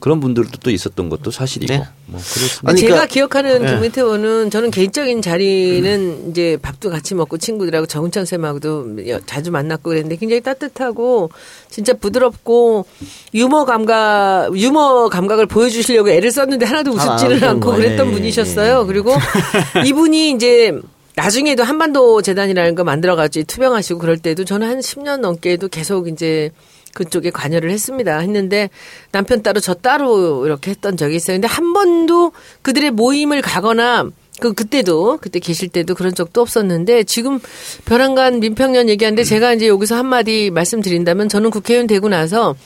그런 0.00 0.18
분들도 0.20 0.50
또 0.62 0.70
있었던 0.70 1.08
것도 1.08 1.30
사실이고 1.30 1.72
네. 1.72 1.78
뭐 2.06 2.20
그렇습니다. 2.20 2.70
아니, 2.70 2.80
제가 2.80 2.94
그러니까- 2.94 3.06
기억하는 3.06 3.62
네. 3.62 3.74
김은태 3.74 4.00
의원은 4.00 4.50
저는 4.50 4.70
개인적인 4.70 5.22
자리는 5.22 6.30
이제 6.30 6.58
밥도 6.60 6.90
같이 6.90 7.14
먹고 7.14 7.38
친구들하고 7.38 7.86
정은창 7.86 8.24
쌤하고도 8.24 9.08
여- 9.08 9.20
자주 9.26 9.50
만났고 9.50 9.90
그랬는데 9.90 10.16
굉장히 10.16 10.40
따뜻하고 10.42 11.30
진짜 11.70 11.92
부드럽고 11.94 12.86
유머 13.34 13.64
감각 13.64 14.56
유머 14.56 15.08
감각을 15.08 15.46
보여주시려고 15.46 16.10
애를 16.10 16.30
썼는데 16.32 16.66
하나도 16.66 16.98
아, 16.98 17.14
웃지는 17.14 17.36
그런 17.38 17.50
않고 17.56 17.70
거. 17.70 17.76
그랬던 17.76 18.08
예, 18.08 18.12
분이셨어요. 18.12 18.80
예. 18.82 18.86
그리고 18.86 19.12
이분이 19.86 20.30
이제 20.32 20.72
나중에도 21.20 21.64
한반도 21.64 22.22
재단이라는 22.22 22.74
거 22.74 22.82
만들어가지고 22.82 23.44
투병하시고 23.46 23.98
그럴 23.98 24.16
때도 24.16 24.46
저는 24.46 24.66
한 24.66 24.78
10년 24.80 25.20
넘게도 25.20 25.68
계속 25.68 26.08
이제 26.08 26.50
그쪽에 26.94 27.30
관여를 27.30 27.70
했습니다. 27.70 28.18
했는데 28.18 28.70
남편 29.12 29.42
따로 29.42 29.60
저 29.60 29.74
따로 29.74 30.46
이렇게 30.46 30.70
했던 30.70 30.96
적이 30.96 31.16
있어요. 31.16 31.34
근데 31.34 31.46
한 31.46 31.74
번도 31.74 32.32
그들의 32.62 32.92
모임을 32.92 33.42
가거나 33.42 34.08
그 34.40 34.54
그때도 34.54 35.18
그때 35.20 35.40
계실 35.40 35.68
때도 35.68 35.94
그런 35.94 36.14
적도 36.14 36.40
없었는데 36.40 37.04
지금 37.04 37.38
벼랑간 37.84 38.40
민평년 38.40 38.88
얘기하는데 38.88 39.22
제가 39.22 39.52
이제 39.52 39.68
여기서 39.68 39.96
한 39.96 40.06
마디 40.06 40.50
말씀드린다면 40.50 41.28
저는 41.28 41.50
국회의원 41.50 41.86
되고 41.86 42.08
나서 42.08 42.56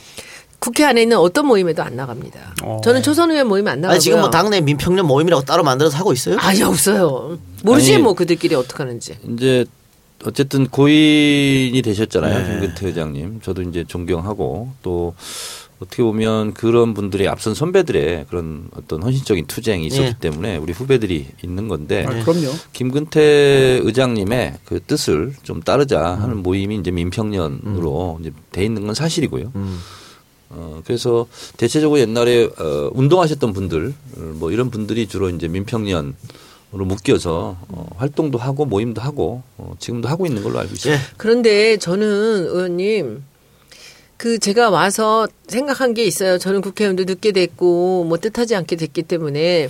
국회 0.59 0.83
안에 0.83 1.03
있는 1.03 1.17
어떤 1.17 1.45
모임에도 1.47 1.83
안 1.83 1.95
나갑니다. 1.95 2.55
어. 2.63 2.81
저는 2.83 3.03
초선 3.03 3.31
의원 3.31 3.47
모임 3.47 3.67
안 3.67 3.81
나가고요. 3.81 3.93
아니 3.93 3.99
지금 3.99 4.19
뭐 4.19 4.29
당내 4.29 4.61
민평년 4.61 5.05
모임이라고 5.05 5.43
따로 5.43 5.63
만들어서 5.63 5.97
하고 5.97 6.13
있어요? 6.13 6.37
아니 6.39 6.63
없어요. 6.63 7.37
모르지 7.63 7.93
아니, 7.95 8.03
뭐 8.03 8.13
그들끼리 8.13 8.55
어떻게 8.55 8.83
하는지. 8.83 9.17
이제 9.29 9.65
어쨌든 10.23 10.67
고인이 10.67 11.79
되셨잖아요. 11.81 12.39
네. 12.39 12.45
김근태 12.53 12.87
의장님. 12.87 13.41
저도 13.41 13.61
이제 13.61 13.83
존경하고 13.87 14.71
또 14.81 15.13
어떻게 15.79 16.03
보면 16.03 16.53
그런 16.53 16.93
분들의 16.93 17.27
앞선 17.27 17.53
선배들의 17.53 18.27
그런 18.29 18.69
어떤 18.75 19.03
헌신적인 19.03 19.45
투쟁이 19.45 19.85
있었기 19.87 20.05
예. 20.05 20.15
때문에 20.19 20.57
우리 20.57 20.71
후배들이 20.71 21.27
있는 21.43 21.67
건데 21.67 22.05
아, 22.07 22.23
그럼요. 22.23 22.49
김근태 22.71 23.81
의장님의 23.83 24.53
그 24.63 24.79
뜻을 24.79 25.33
좀 25.43 25.61
따르자 25.61 26.01
하는 26.01 26.37
모임이 26.37 26.77
이제 26.77 26.91
민평년으로 26.91 28.19
이제 28.21 28.31
돼 28.51 28.63
있는 28.63 28.85
건 28.85 28.95
사실이고요. 28.95 29.51
음. 29.55 29.79
어, 30.49 30.81
그래서 30.85 31.27
대체적으로 31.57 31.99
옛날에 31.99 32.45
어, 32.45 32.91
운동하셨던 32.93 33.53
분들 33.53 33.93
어, 34.17 34.19
뭐 34.35 34.51
이런 34.51 34.69
분들이 34.69 35.07
주로 35.07 35.29
이제 35.29 35.47
민평년 35.47 36.15
으로 36.73 36.83
묶여서 36.83 37.57
어, 37.69 37.89
활동도 37.95 38.37
하고 38.37 38.65
모임도 38.65 38.99
하고 39.01 39.43
어, 39.57 39.75
지금도 39.79 40.09
하고 40.09 40.25
있는 40.25 40.43
걸로 40.43 40.59
알고 40.59 40.73
있습니다. 40.73 41.01
예. 41.01 41.05
그런데 41.15 41.77
저는 41.77 42.47
의원님 42.47 43.23
그 44.17 44.39
제가 44.39 44.69
와서 44.69 45.27
생각한 45.47 45.93
게 45.93 46.03
있어요. 46.03 46.37
저는 46.37 46.61
국회의원도 46.61 47.05
늦게 47.05 47.31
됐고 47.31 48.05
뭐 48.05 48.17
뜻하지 48.17 48.55
않게 48.55 48.75
됐기 48.75 49.03
때문에 49.03 49.69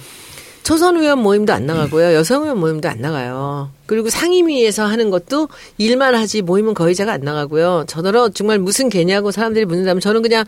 초선 0.66 0.98
의원 0.98 1.20
모임도 1.20 1.54
안 1.54 1.68
나가고요. 1.68 2.16
여성 2.16 2.42
의원 2.42 2.60
모임도 2.60 2.90
안 2.90 3.00
나가요. 3.00 3.70
그리고 3.86 4.10
상임위에서 4.10 4.84
하는 4.84 5.12
것도 5.12 5.48
일만 5.78 6.16
하지 6.16 6.42
모임은 6.42 6.74
거의 6.74 6.96
제가 6.96 7.14
안 7.14 7.22
나가고요. 7.22 7.86
저더러 7.88 8.30
정말 8.30 8.58
무슨 8.58 8.90
개냐고 8.90 9.30
사람들이 9.30 9.66
묻는다면 9.66 10.02
저는 10.02 10.24
그냥 10.24 10.44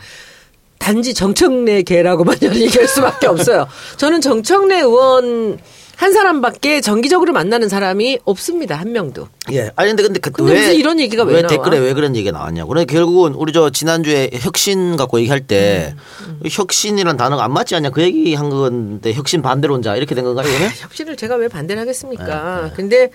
단지 0.80 1.14
정청래 1.14 1.84
개라고만 1.84 2.36
얘기할 2.42 2.88
수밖에 2.88 3.28
없어요. 3.28 3.68
저는 3.98 4.20
정청래 4.22 4.80
의원 4.80 5.60
한 5.98 6.14
사람밖에 6.14 6.80
정기적으로 6.82 7.34
만나는 7.34 7.70
사람이 7.70 8.20
없습니다. 8.24 8.76
한 8.76 8.92
명도. 8.92 9.30
예. 9.52 9.72
아니 9.76 9.90
근데 9.90 10.04
근데 10.04 10.20
그 10.20 10.32
근데 10.32 10.54
무슨 10.54 10.76
이런 10.76 11.00
얘기가 11.00 11.24
왜 11.24 11.42
나와? 11.42 11.48
댓글에 11.48 11.80
왜 11.80 11.94
그런 11.96 12.16
얘기가 12.16 12.38
나왔냐고. 12.38 12.70
그러니까 12.70 12.94
결국은 12.94 13.34
우리 13.34 13.52
저 13.52 13.72
지난주에 13.72 14.30
혁신 14.34 14.96
갖고 14.96 15.20
얘기할 15.20 15.48
때 15.48 15.96
음, 16.28 16.40
혁신이란 16.48 17.18
단어가 17.18 17.44
안 17.44 17.52
맞지 17.52 17.74
않냐 17.76 17.90
그 17.90 18.04
얘기 18.04 18.36
한 18.36 18.52
건데 18.52 19.12
혁신 19.12 19.42
반대론자 19.42 19.96
이렇게 19.96 20.14
된 20.14 20.24
건가요, 20.24 20.48
이거는? 20.48 20.70
혁신을 20.70 21.18
제가 21.18 21.36
왜 21.36 21.48
반대를 21.48 21.78
네, 21.78 21.82
하겠습니까? 21.82 22.72
근데 22.76 23.10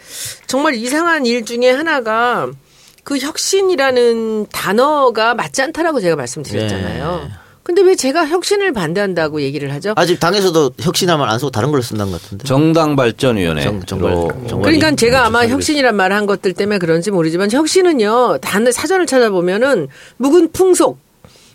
정말 0.49 0.75
이상한 0.75 1.25
일 1.25 1.45
중에 1.45 1.71
하나가 1.71 2.51
그 3.05 3.17
혁신이라는 3.17 4.47
단어가 4.49 5.35
맞지 5.35 5.63
않다라고 5.63 6.01
제가 6.01 6.17
말씀드렸잖아요. 6.17 7.21
네. 7.29 7.42
근데 7.65 7.81
왜 7.83 7.95
제가 7.95 8.27
혁신을 8.27 8.73
반대한다고 8.73 9.41
얘기를 9.43 9.73
하죠? 9.75 9.93
아직 9.97 10.19
당에서도 10.19 10.73
혁신하면 10.81 11.29
안 11.29 11.39
쓰고 11.39 11.51
다른 11.53 11.71
걸 11.71 11.83
쓴다는 11.83 12.11
것 12.11 12.21
같은데. 12.21 12.45
정당발전위원회. 12.45 13.63
정- 13.63 13.83
정발- 13.87 14.15
그러니까 14.63 14.97
제가 14.97 15.27
아마 15.27 15.47
혁신이란 15.47 15.95
말을 15.95 16.17
한 16.17 16.27
것들 16.27 16.55
때문에 16.55 16.79
그런지 16.79 17.11
모르지만 17.13 17.51
혁신은요 17.53 18.39
단 18.41 18.71
사전을 18.71 19.07
찾아보면은 19.07 19.89
묵은 20.17 20.51
풍속, 20.53 20.99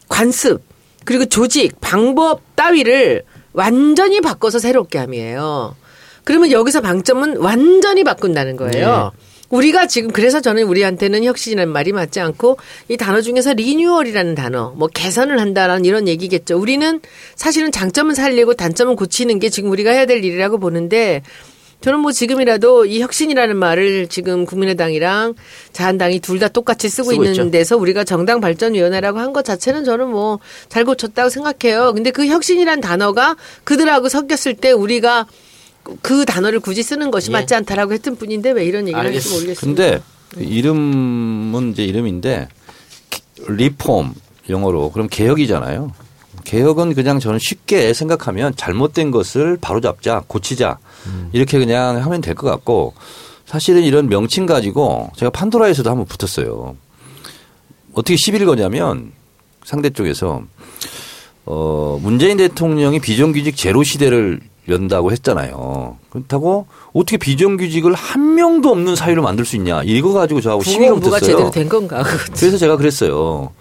관습 0.08 0.62
그리고 1.04 1.26
조직, 1.26 1.80
방법 1.82 2.42
따위를 2.56 3.24
완전히 3.54 4.22
바꿔서 4.22 4.60
새롭게 4.60 4.98
함이에요. 5.00 5.76
그러면 6.24 6.52
여기서 6.52 6.82
방점은 6.82 7.38
완전히 7.38 8.04
바꾼다는 8.04 8.56
거예요. 8.58 9.12
우리가 9.50 9.88
지금 9.88 10.12
그래서 10.12 10.42
저는 10.42 10.64
우리한테는 10.64 11.24
혁신이라는 11.24 11.72
말이 11.72 11.92
맞지 11.94 12.20
않고 12.20 12.58
이 12.90 12.98
단어 12.98 13.22
중에서 13.22 13.54
리뉴얼이라는 13.54 14.36
단어, 14.36 14.74
뭐 14.76 14.88
개선을 14.88 15.40
한다라는 15.40 15.86
이런 15.86 16.08
얘기겠죠. 16.08 16.58
우리는 16.60 17.00
사실은 17.36 17.72
장점은 17.72 18.14
살리고 18.16 18.56
단점은 18.56 18.96
고치는 18.96 19.40
게 19.40 19.50
지금 19.50 19.72
우리가 19.72 19.92
해야 19.92 20.06
될 20.06 20.24
일이라고 20.24 20.60
보는데 20.60 21.22
저는 21.80 22.00
뭐 22.00 22.12
지금이라도 22.12 22.86
이 22.86 23.02
혁신이라는 23.02 23.56
말을 23.56 24.08
지금 24.08 24.46
국민의당이랑 24.46 25.36
자한당이 25.74 26.20
둘 26.22 26.40
다 26.40 26.48
똑같이 26.48 26.90
쓰고, 26.90 27.12
쓰고 27.12 27.14
있는 27.24 27.32
있죠. 27.34 27.52
데서 27.52 27.78
우리가 27.78 28.04
정당 28.04 28.42
발전위원회라고 28.42 29.20
한 29.20 29.32
것 29.32 29.46
자체는 29.46 29.84
저는 29.86 30.10
뭐 30.10 30.40
잘 30.70 30.84
고쳤다고 30.86 31.30
생각해요. 31.30 31.94
근데 31.94 32.10
그 32.12 32.26
혁신이란 32.28 32.82
단어가 32.82 33.36
그들하고 33.64 34.10
섞였을 34.10 34.56
때 34.56 34.72
우리가 34.72 35.28
그 36.02 36.26
단어를 36.26 36.60
굳이 36.60 36.84
쓰는 36.84 37.12
것이 37.12 37.30
예. 37.30 37.34
맞지 37.34 37.56
않다라고 37.56 37.94
했던 37.94 38.16
뿐인데 38.16 38.52
왜 38.52 38.66
이런 38.66 38.88
얘기를 38.88 39.00
할지. 39.06 39.30
모르겠습니다. 39.34 39.60
근데 39.62 40.02
그 40.30 40.44
이름은 40.44 41.72
이제 41.72 41.86
이름인데 41.86 42.48
리폼 43.48 44.14
영어로 44.50 44.92
그럼 44.92 45.08
개혁이잖아요. 45.10 45.92
개혁은 46.44 46.94
그냥 46.94 47.20
저는 47.20 47.40
쉽게 47.40 47.94
생각하면 47.94 48.56
잘못된 48.56 49.12
것을 49.12 49.58
바로잡자, 49.60 50.24
고치자 50.28 50.78
이렇게 51.34 51.60
그냥 51.60 52.04
하면 52.04 52.22
될 52.22 52.36
것 52.36 52.48
같고 52.50 52.94
사실은 53.46 53.84
이런 53.84 54.08
명칭 54.10 54.46
가지고 54.46 55.10
제가 55.16 55.30
판도라에서도 55.30 55.90
한번 55.90 56.06
붙었어요. 56.06 56.76
어떻게 57.94 58.16
시비를 58.16 58.46
거냐면 58.46 59.12
상대 59.64 59.90
쪽에서 59.90 60.44
어 61.46 62.00
문재인 62.02 62.38
대통령이 62.38 63.00
비정규직 63.00 63.56
제로 63.56 63.84
시대를 63.84 64.40
연다고 64.70 65.12
했잖아요. 65.12 65.98
그렇다고 66.10 66.68
어떻게 66.94 67.18
비정규직을 67.18 67.94
한 67.94 68.36
명도 68.36 68.70
없는 68.70 68.96
사회로 68.96 69.22
만들 69.22 69.46
수 69.46 69.56
있냐 69.56 69.82
이거 69.84 70.14
가지고 70.14 70.42
저하고 70.42 70.64
시비가 70.64 70.96
붙었어요. 70.96 71.20
제대로 71.20 71.52
된 71.52 71.70
건가? 71.70 72.04
그래서 72.36 72.58
제가 72.58 72.78
그랬어요. 72.78 73.52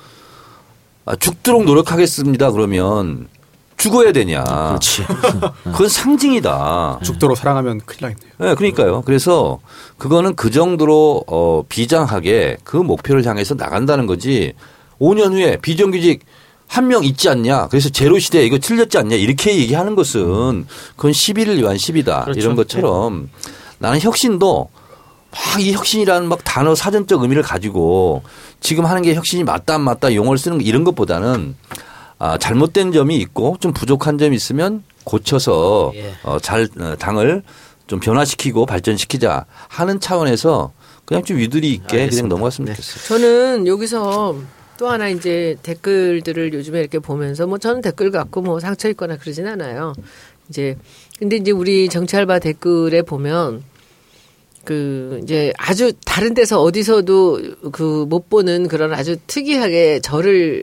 아, 1.05 1.15
죽도록 1.15 1.65
노력하겠습니다. 1.65 2.51
그러면 2.51 3.29
죽어야 3.77 4.13
되냐? 4.13 4.43
그렇지. 4.43 5.05
그건 5.65 5.89
상징이다. 5.89 7.01
죽도록 7.05 7.37
사랑하면 7.37 7.81
큰일 7.85 8.11
나겠네요. 8.11 8.33
네, 8.39 8.55
그러니까요. 8.55 9.03
그래서 9.03 9.61
그거는 9.99 10.35
그 10.35 10.51
정도로 10.51 11.25
어, 11.27 11.63
비장하게 11.69 12.59
그 12.65 12.77
목표를 12.77 13.25
향해서 13.25 13.55
나간다는 13.55 14.07
거지. 14.07 14.55
5년 15.01 15.33
후에 15.33 15.59
비정규직 15.59 16.25
한 16.69 16.89
명 16.89 17.05
있지 17.05 17.29
않냐. 17.29 17.69
그래서 17.69 17.89
제로 17.89 18.19
시대 18.19 18.45
이거 18.45 18.59
틀렸지 18.59 18.99
않냐. 18.99 19.17
이렇게 19.17 19.57
얘기하는 19.57 19.95
것은 19.95 20.67
그건 20.97 21.13
시비를 21.13 21.59
위한 21.59 21.79
시비다. 21.79 22.25
그렇죠. 22.25 22.41
이런 22.41 22.57
것처럼 22.57 23.31
나는 23.79 24.01
혁신도 24.01 24.69
막 25.31 25.61
이 25.61 25.73
혁신이라는 25.73 26.29
막 26.29 26.41
단어 26.45 26.75
사전적 26.75 27.23
의미를 27.23 27.43
가지고 27.43 28.23
지금 28.61 28.87
하는 28.87 29.03
게 29.03 29.15
혁신이 29.15 29.45
맞다 29.45 29.75
안 29.75 29.83
맞다 29.83 30.15
용어를 30.15 30.39
쓰는 30.39 30.59
거 30.59 30.65
이런 30.65 30.83
것보다는 30.85 31.55
아, 32.19 32.39
잘못된 32.39 32.93
점이 32.93 33.17
있고 33.17 33.57
좀 33.61 33.73
부족한 33.75 34.17
점이 34.17 34.35
있으면 34.35 34.83
고쳐서 35.05 35.93
예. 35.95 36.15
어, 36.25 36.39
잘 36.39 36.69
어, 36.81 36.95
당을 36.99 37.43
좀 37.87 38.01
변화시키고 38.01 38.65
발전시키자 38.67 39.45
하는 39.69 40.01
차원에서 40.01 40.73
그냥 41.05 41.23
좀 41.23 41.39
유두리 41.39 41.71
있게 41.73 41.87
그냥 41.87 42.03
알겠습니다. 42.05 42.35
넘어갔으면 42.35 42.69
네. 42.69 42.75
좋겠어요. 42.75 43.05
저는 43.21 43.67
여기서 43.67 44.37
또 44.79 44.89
하나 44.89 45.09
이제 45.09 45.57
댓글들을 45.63 46.53
요즘에 46.53 46.81
이렇게 46.81 46.99
보면서 46.99 47.47
뭐 47.47 47.59
저는 47.59 47.81
댓글 47.81 48.11
갖고 48.11 48.43
뭐 48.43 48.61
상처 48.61 48.89
있거나 48.91 49.17
그러진 49.17 49.47
않아요. 49.47 49.95
이제 50.49 50.77
근데 51.19 51.37
이제 51.37 51.51
우리 51.51 51.89
정치알바 51.89 52.39
댓글에 52.41 53.03
보면 53.03 53.63
그 54.65 55.21
이제 55.23 55.53
아주 55.57 55.93
다른 56.05 56.35
데서 56.35 56.61
어디서도 56.61 57.71
그 57.73 58.07
못 58.07 58.29
보는 58.29 58.69
그런 58.69 58.93
아주 58.93 59.17
특이하게 59.27 60.01
저를 60.01 60.63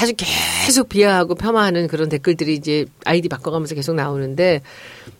아주 0.00 0.12
계속 0.16 0.88
비하하고 0.88 1.34
폄하하는 1.34 1.88
그런 1.88 2.08
댓글들이 2.08 2.54
이제 2.54 2.84
아이디 3.04 3.28
바꿔가면서 3.28 3.74
계속 3.74 3.94
나오는데 3.94 4.60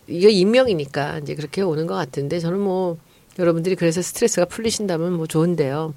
이게 0.07 0.29
익명이니까 0.29 1.19
이제 1.19 1.35
그렇게 1.35 1.61
오는 1.61 1.87
것 1.87 1.95
같은데 1.95 2.39
저는 2.39 2.59
뭐 2.59 2.97
여러분들이 3.39 3.75
그래서 3.75 4.01
스트레스가 4.01 4.45
풀리신다면 4.45 5.13
뭐 5.13 5.25
좋은데요. 5.25 5.93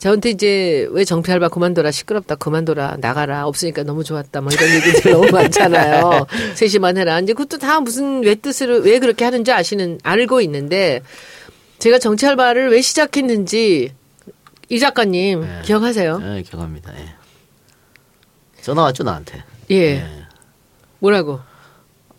저한테 0.00 0.30
이제 0.30 0.88
왜 0.92 1.04
정피 1.04 1.30
알바 1.30 1.48
그만둬라 1.50 1.90
시끄럽다 1.90 2.34
그만둬라 2.34 2.96
나가라 3.00 3.46
없으니까 3.46 3.82
너무 3.82 4.02
좋았다 4.02 4.40
뭐 4.40 4.50
이런 4.50 4.74
얘기들 4.76 5.12
너무 5.12 5.28
많잖아요. 5.30 6.26
셋이만 6.54 6.96
해라. 6.96 7.20
이제 7.20 7.34
그것도 7.34 7.58
다 7.58 7.80
무슨 7.80 8.24
왜 8.24 8.34
뜻을 8.34 8.80
왜 8.80 8.98
그렇게 8.98 9.26
하는지 9.26 9.52
아시는 9.52 10.00
알고 10.02 10.40
있는데 10.40 11.02
제가 11.78 11.98
정치 11.98 12.26
알바를 12.26 12.70
왜 12.70 12.80
시작했는지 12.80 13.92
이 14.70 14.78
작가님 14.78 15.42
네. 15.42 15.62
기억하세요? 15.64 16.18
네, 16.18 16.42
기억합니다. 16.42 16.98
예. 16.98 17.14
전화 18.62 18.82
왔죠 18.84 19.02
나한테. 19.04 19.44
예. 19.70 19.76
예. 19.76 20.06
뭐라고? 20.98 21.40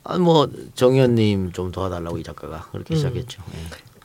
아, 0.04 0.18
뭐 0.20 0.50
정의원님 0.76 1.52
좀 1.52 1.72
도와달라고 1.72 2.20
이 2.20 2.24
작가가 2.24 2.58
음. 2.58 2.72
그렇게 2.74 2.96
시작했죠. 2.96 3.42
예. 3.56 3.58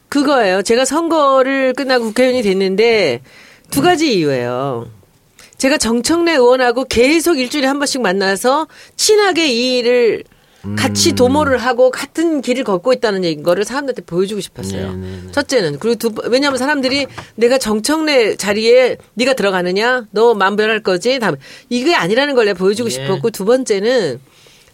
그거예요. 0.09 0.63
제가 0.63 0.87
선거를 0.87 1.75
끝나고 1.75 2.07
국회의원이 2.07 2.43
됐는데 2.43 3.21
두 3.71 3.83
가지 3.83 4.15
이유예요. 4.17 4.89
제가 5.59 5.79
정청래 5.79 6.33
의원하고 6.33 6.85
계속 6.85 7.39
일주일에 7.39 7.67
한 7.67 7.79
번씩 7.79 8.01
만나서 8.03 8.69
친하게 8.97 9.49
이 9.49 9.79
일을 9.79 10.25
같이 10.77 11.13
도모를 11.13 11.59
하고 11.59 11.93
같은 11.93 12.43
길을 12.43 12.65
걷고 12.65 12.93
있다는 12.95 13.43
거를 13.45 13.65
사람들한테 13.65 14.03
보여주고 14.03 14.41
싶었어요. 14.41 14.91
네, 14.93 14.97
네, 14.97 15.21
네. 15.27 15.33
첫째는 15.33 15.79
그리고 15.79 15.95
두 15.95 16.11
번- 16.13 16.29
왜냐하면 16.31 16.59
사람들이 16.59 17.07
내가 17.37 17.57
정청래 17.57 18.35
자리에 18.37 18.97
네가 19.15 19.35
들어가느냐, 19.35 20.07
너 20.11 20.35
만별할 20.35 20.83
거지, 20.83 21.21
다음에 21.21 21.39
이게 21.71 21.95
아니라는 21.95 22.35
걸 22.35 22.47
내가 22.47 22.59
보여주고 22.59 22.89
예. 22.89 22.91
싶었고 22.91 23.31
두 23.31 23.45
번째는 23.45 24.21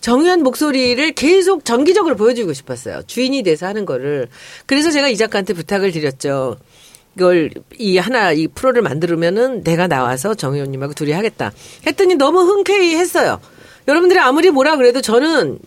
정의원 0.01 0.43
목소리를 0.43 1.13
계속 1.13 1.65
정기적으로 1.67 2.17
보여주고 2.17 2.55
싶었어요. 2.55 3.03
주인이 3.07 3.43
돼서 3.43 3.67
하는 3.67 3.85
거를. 3.85 4.29
그래서 4.67 4.91
제가 4.91 5.11
이 5.11 5.17
작가한테 5.19 5.53
부탁을 5.53 5.93
드렸죠. 5.93 6.57
이걸 7.17 7.51
이 7.79 7.99
하나 7.99 8.33
이 8.33 8.47
프로를 8.49 8.83
만들면은 8.83 9.65
내가 9.65 9.87
나와서 9.87 10.35
정의원님하고 10.35 10.95
둘이 10.95 11.13
하겠다. 11.13 11.53
했더니 11.87 12.15
너무 12.15 12.41
흔쾌히 12.41 12.97
했어요. 12.97 13.39
여러분들이 13.89 14.19
아무리 14.21 14.51
뭐라 14.51 14.77
그래도 14.77 15.01
저는 15.01 15.59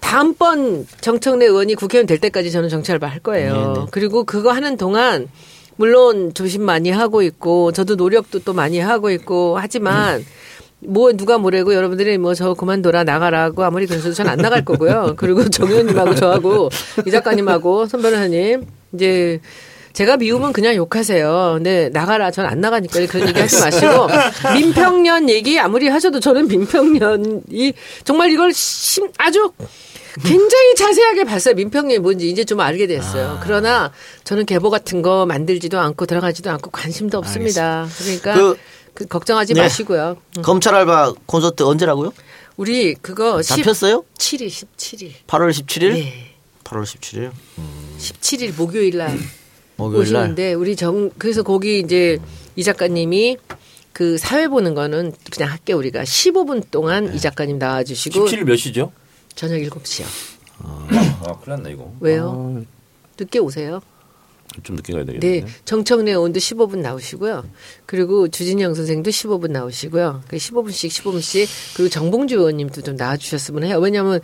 다음번 0.00 0.86
정청래 1.00 1.46
의원이 1.46 1.74
국회의원 1.74 2.06
될 2.06 2.18
때까지 2.18 2.50
저는 2.50 2.68
정치 2.68 2.92
알바 2.92 3.06
할 3.06 3.20
거예요. 3.20 3.74
네네. 3.74 3.86
그리고 3.90 4.24
그거 4.24 4.52
하는 4.52 4.76
동안 4.76 5.28
물론 5.76 6.32
조심 6.34 6.62
많이 6.62 6.90
하고 6.90 7.22
있고 7.22 7.72
저도 7.72 7.94
노력도 7.94 8.40
또 8.40 8.52
많이 8.52 8.80
하고 8.80 9.10
있고 9.10 9.58
하지만 9.60 10.24
뭐 10.80 11.12
누가 11.12 11.38
뭐래고 11.38 11.74
여러분들이 11.74 12.18
뭐 12.18 12.34
저 12.34 12.54
그만둬라 12.54 13.04
나가라고 13.04 13.64
아무리 13.64 13.86
그래도 13.86 14.12
저는 14.12 14.30
안 14.30 14.38
나갈 14.38 14.64
거고요. 14.64 15.14
그리고 15.16 15.48
정 15.48 15.68
의원님하고 15.68 16.14
저하고 16.14 16.70
이 17.06 17.10
작가님하고 17.10 17.86
선 17.86 18.00
변호사님 18.02 18.64
이제 18.94 19.40
제가 19.98 20.16
미우면 20.16 20.52
그냥 20.52 20.76
욕하세요. 20.76 21.54
근데 21.56 21.88
나가라. 21.88 22.30
전 22.30 22.46
안 22.46 22.60
나가니까 22.60 23.04
그런 23.06 23.28
얘기 23.28 23.40
하지 23.40 23.58
마시고 23.58 24.06
민평년 24.54 25.28
얘기 25.28 25.58
아무리 25.58 25.88
하셔도 25.88 26.20
저는 26.20 26.46
민평년이 26.46 27.72
정말 28.04 28.30
이걸 28.30 28.52
심, 28.54 29.08
아주 29.18 29.52
굉장히 30.24 30.74
자세하게 30.76 31.24
봤어요. 31.24 31.56
민평년이 31.56 31.98
뭔지 31.98 32.30
이제 32.30 32.44
좀 32.44 32.60
알게 32.60 32.86
됐어요. 32.86 33.40
그러나 33.42 33.90
저는 34.22 34.46
계보 34.46 34.70
같은 34.70 35.02
거 35.02 35.26
만들지도 35.26 35.80
않고 35.80 36.06
들어가지도 36.06 36.48
않고 36.48 36.70
관심도 36.70 37.18
없습니다. 37.18 37.88
그러니까 37.98 38.34
그- 38.34 38.56
그 38.94 39.06
걱정하지 39.06 39.54
네. 39.54 39.62
마시고요. 39.62 40.16
검찰 40.42 40.76
알바 40.76 41.14
콘서트 41.26 41.64
언제라고요? 41.64 42.12
우리 42.56 42.94
그거 42.94 43.42
잡혔어요? 43.42 44.04
17일, 44.16 44.46
17일. 44.46 45.10
8월 45.26 45.50
17일? 45.50 45.92
네. 45.92 46.34
8월 46.62 46.84
17일? 46.84 47.32
17일 47.98 48.56
목요일 48.56 48.96
날 48.96 49.08
목요일 49.10 49.18
날. 49.18 49.18
오시는데 49.78 50.54
우리 50.54 50.76
정 50.76 51.10
그래서 51.18 51.42
거기 51.42 51.78
이제 51.80 52.18
이 52.56 52.62
작가님이 52.64 53.36
그 53.92 54.18
사회 54.18 54.48
보는 54.48 54.74
거는 54.74 55.12
그냥 55.30 55.50
할게 55.50 55.72
우리가 55.72 56.02
15분 56.02 56.70
동안 56.70 57.06
네. 57.06 57.16
이 57.16 57.20
작가님 57.20 57.58
나와 57.58 57.82
주시고 57.84 58.26
17일 58.26 58.44
몇 58.44 58.56
시죠? 58.56 58.92
저녁 59.34 59.58
7시요. 59.58 60.04
아, 60.62 61.38
큰일 61.42 61.56
났네 61.56 61.72
이거. 61.72 61.92
왜요? 62.00 62.64
늦게 63.18 63.38
오세요. 63.38 63.80
좀 64.62 64.76
늦게 64.76 64.92
가야 64.92 65.04
되겠네. 65.04 65.40
네. 65.40 65.46
정청래 65.64 66.10
의원도 66.12 66.40
15분 66.40 66.78
나오시고요. 66.78 67.44
그리고 67.86 68.28
주진영 68.28 68.74
선생도 68.74 69.10
15분 69.10 69.50
나오시고요. 69.50 70.22
그 70.26 70.36
15분씩 70.36 70.88
15분씩 70.90 71.46
그리고 71.76 71.88
정봉주 71.90 72.36
의원님도 72.36 72.82
좀 72.82 72.96
나와 72.96 73.16
주셨으면 73.16 73.64
해요. 73.64 73.78
왜냐하면 73.78 74.20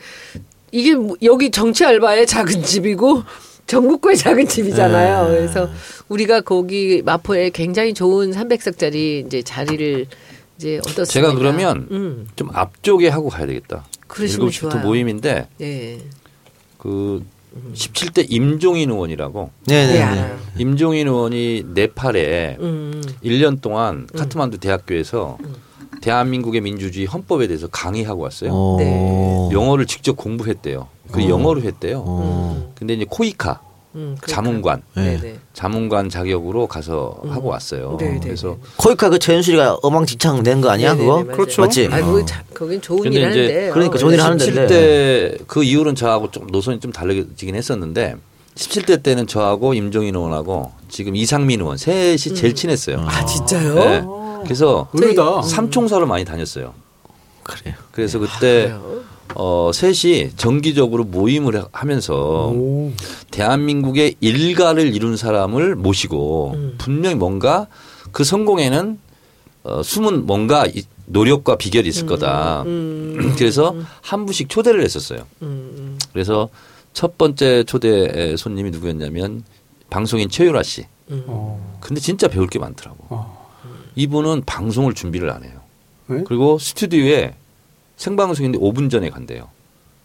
이게 0.73 0.95
뭐- 0.95 1.17
여기 1.23 1.51
정치 1.51 1.85
알바의 1.85 2.27
작은 2.27 2.63
집이고 2.65 3.23
전국구의 3.67 4.17
작은 4.17 4.47
집이잖아요. 4.49 5.29
네. 5.29 5.35
그래서 5.37 5.69
우리가 6.09 6.43
거기 6.43 7.03
마포에 7.05 7.51
굉장히 7.51 7.95
좋은 7.95 8.31
300석짜리 8.31 9.27
이제 9.27 9.43
자리를 9.43 10.07
이제 10.59 10.79
얻었습니다. 10.79 11.05
제가 11.05 11.35
그러면 11.35 11.89
음. 11.91 12.29
좀 12.37 12.51
앞쪽에 12.53 13.09
하고 13.09 13.29
가야 13.29 13.47
되겠다. 13.47 13.85
그러시면 14.07 14.49
7시부터 14.49 14.71
좋아요. 14.71 14.85
모임인데 14.85 15.49
네. 15.59 15.99
그 16.79 17.25
17대 17.75 18.27
임종인 18.29 18.91
의원이라고 18.91 19.51
네네. 19.67 19.87
네, 19.87 19.99
네. 19.99 20.03
알아요. 20.03 20.39
임종인 20.59 21.09
의원이 21.09 21.65
네팔에 21.75 22.59
음. 22.61 23.03
1년 23.25 23.61
동안 23.61 24.07
카트만두 24.17 24.59
대학교에서 24.59 25.39
대한민국의 26.03 26.61
민주주의 26.61 27.07
헌법에 27.07 27.47
대해서 27.47 27.67
강의하고 27.69 28.23
왔어요. 28.23 28.51
오. 28.53 28.77
네. 28.79 29.49
영어를 29.53 29.87
직접 29.87 30.17
공부했대요. 30.17 30.89
그 31.15 31.23
어. 31.25 31.29
영어로 31.29 31.63
했대요. 31.63 32.03
어. 32.05 32.73
근데 32.79 32.95
이제 32.95 33.07
코이카 33.09 33.61
음, 33.97 34.17
그러니까. 34.21 34.27
자문관 34.27 34.83
네. 34.97 35.17
네네. 35.21 35.37
자문관 35.53 36.09
자격으로 36.11 36.67
가서 36.67 37.17
하고 37.29 37.49
왔어요. 37.51 37.97
네, 38.01 38.15
네, 38.15 38.21
그래서 38.23 38.57
코이카 38.77 39.09
그 39.11 39.19
최현실이가 39.21 39.79
어망지창 39.83 40.43
낸 40.43 40.61
거 40.61 40.71
아니야 40.71 40.95
네네네, 40.95 41.07
그거? 41.07 41.23
맞아요. 41.23 41.37
그렇죠. 41.37 41.63
맞지? 41.63 41.89
아, 41.93 41.99
어. 42.01 42.13
그 42.13 42.27
자, 42.27 42.43
거긴 42.53 42.81
좋은 42.83 43.13
일 43.13 43.25
하는데. 43.25 43.71
그러니까 43.71 43.95
어, 43.95 43.99
좋은 43.99 44.13
일왜 44.15 44.23
하는데. 44.23 44.45
17대 45.39 45.47
그 45.47 45.63
이후로는 45.63 45.95
저하고 45.95 46.31
좀 46.33 46.47
노선이 46.49 46.81
좀 46.81 46.91
달라지긴 46.91 47.55
했었는데 47.55 48.17
17대 48.57 49.03
때는 49.03 49.27
저하고 49.29 49.75
임종인 49.75 50.15
의원하고 50.17 50.73
지금 50.89 51.15
이상민 51.17 51.61
의원 51.61 51.77
셋이 51.77 52.19
제일 52.19 52.55
친했어요. 52.55 53.01
아, 53.07 53.25
진짜요? 53.25 53.75
네. 53.75 54.05
그래서 54.45 54.89
의외다. 54.93 55.43
삼총사를 55.43 56.05
많이 56.07 56.25
다녔어요. 56.25 56.75
그래요. 57.45 57.75
그래서 57.93 58.19
아, 58.19 58.23
그때 58.23 58.75
어 59.35 59.71
셋이 59.73 60.31
정기적으로 60.37 61.05
모임을 61.05 61.65
하면서 61.73 62.49
오. 62.55 62.93
대한민국의 63.31 64.17
일가를 64.21 64.95
이룬 64.95 65.17
사람을 65.17 65.75
모시고 65.77 66.53
음. 66.55 66.75
분명히 66.79 67.17
뭔가 67.17 67.67
그 68.13 68.23
성공에는 68.23 68.99
어, 69.65 69.83
숨은 69.83 70.27
뭔가 70.27 70.67
이- 70.67 70.83
노력과 71.07 71.57
비결이 71.57 71.89
있을 71.89 72.07
거다. 72.07 72.63
음. 72.63 73.35
그래서 73.37 73.75
한 74.03 74.25
분씩 74.27 74.49
초대를 74.49 74.83
했었어요. 74.83 75.21
음, 75.43 75.99
그래서 76.13 76.49
첫 76.93 77.19
번째 77.19 77.65
초대 77.65 78.37
손님이 78.37 78.71
누구였냐면 78.71 79.43
방송인 79.91 80.29
최유라 80.29 80.63
씨. 80.63 80.87
음. 81.11 81.25
어. 81.27 81.77
근데 81.81 82.01
진짜 82.01 82.29
배울 82.29 82.47
게 82.47 82.59
많더라고. 82.59 82.99
어. 83.11 83.51
이분은 83.97 84.43
방송을 84.47 84.95
준비를 84.95 85.31
안 85.31 85.45
해요. 85.45 85.53
네? 86.09 86.23
그리고 86.27 86.59
스튜디오에 86.59 87.35
생방송인데 87.97 88.59
5분 88.59 88.91
전에 88.91 89.11
간대요. 89.11 89.49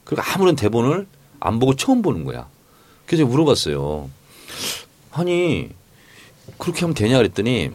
그리고 0.04 0.23
아무런 0.25 0.56
대본을 0.56 1.08
안 1.39 1.60
보고 1.60 1.75
처음 1.75 2.02
보는 2.02 2.23
거야. 2.25 2.47
그래서 3.06 3.25
물어봤어요. 3.25 4.10
아니 5.12 5.69
그렇게 6.58 6.82
하면 6.82 6.93
되냐 6.93 7.17
그랬더니 7.17 7.71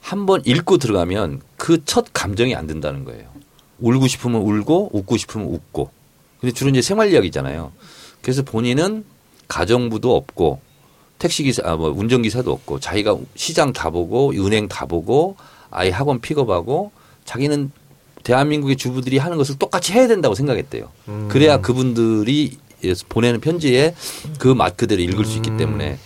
한 0.00 0.26
번 0.26 0.42
읽고 0.44 0.78
들어가면 0.78 1.40
그 1.56 1.84
첫 1.84 2.06
감정이 2.12 2.54
안 2.54 2.66
든다는 2.66 3.04
거예요. 3.04 3.24
울고 3.80 4.06
싶으면 4.08 4.40
울고 4.42 4.90
웃고 4.92 5.16
싶으면 5.16 5.46
웃고. 5.48 5.90
근데 6.40 6.52
주로 6.52 6.70
이제 6.70 6.82
생활 6.82 7.12
이야기잖아요. 7.12 7.72
그래서 8.20 8.42
본인은 8.42 9.04
가정부도 9.48 10.14
없고 10.16 10.60
택시기사, 11.18 11.62
아, 11.64 11.76
뭐 11.76 11.90
운전기사도 11.90 12.50
없고 12.52 12.80
자기가 12.80 13.16
시장 13.36 13.72
다 13.72 13.90
보고 13.90 14.30
은행 14.32 14.66
다 14.68 14.86
보고 14.86 15.36
아이 15.70 15.90
학원 15.90 16.20
픽업하고 16.20 16.90
자기는 17.24 17.70
대한민국의 18.22 18.76
주부들이 18.76 19.18
하는 19.18 19.36
것을 19.36 19.58
똑같이 19.58 19.92
해야 19.92 20.06
된다고 20.08 20.34
생각했대요. 20.34 20.88
그래야 21.28 21.60
그분들이 21.60 22.56
보내는 23.08 23.40
편지에 23.40 23.94
그 24.38 24.54
맛 24.54 24.76
그대로 24.76 25.02
읽을 25.02 25.24
수 25.24 25.36
있기 25.36 25.56
때문에 25.56 25.98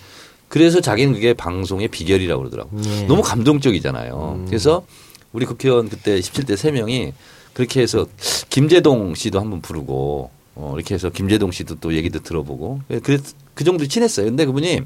그래서 0.48 0.80
자기는 0.80 1.14
그게 1.14 1.34
방송의 1.34 1.88
비결이라고 1.88 2.40
그러더라고. 2.42 2.70
예. 2.84 3.02
너무 3.06 3.22
감동적이잖아요. 3.22 4.44
그래서 4.46 4.84
우리 5.32 5.44
국회의원 5.46 5.88
그때 5.88 6.18
17대 6.20 6.56
세명이 6.56 7.12
그렇게 7.52 7.80
해서 7.80 8.06
김재동 8.50 9.14
씨도 9.14 9.40
한번 9.40 9.60
부르고 9.60 10.30
어, 10.54 10.72
이렇게 10.76 10.94
해서 10.94 11.10
김재동 11.10 11.50
씨도 11.50 11.76
또 11.80 11.94
얘기도 11.94 12.20
들어보고 12.20 12.80
그, 13.02 13.20
그 13.54 13.64
정도 13.64 13.86
친했어요. 13.86 14.26
근데 14.26 14.44
그분이 14.46 14.80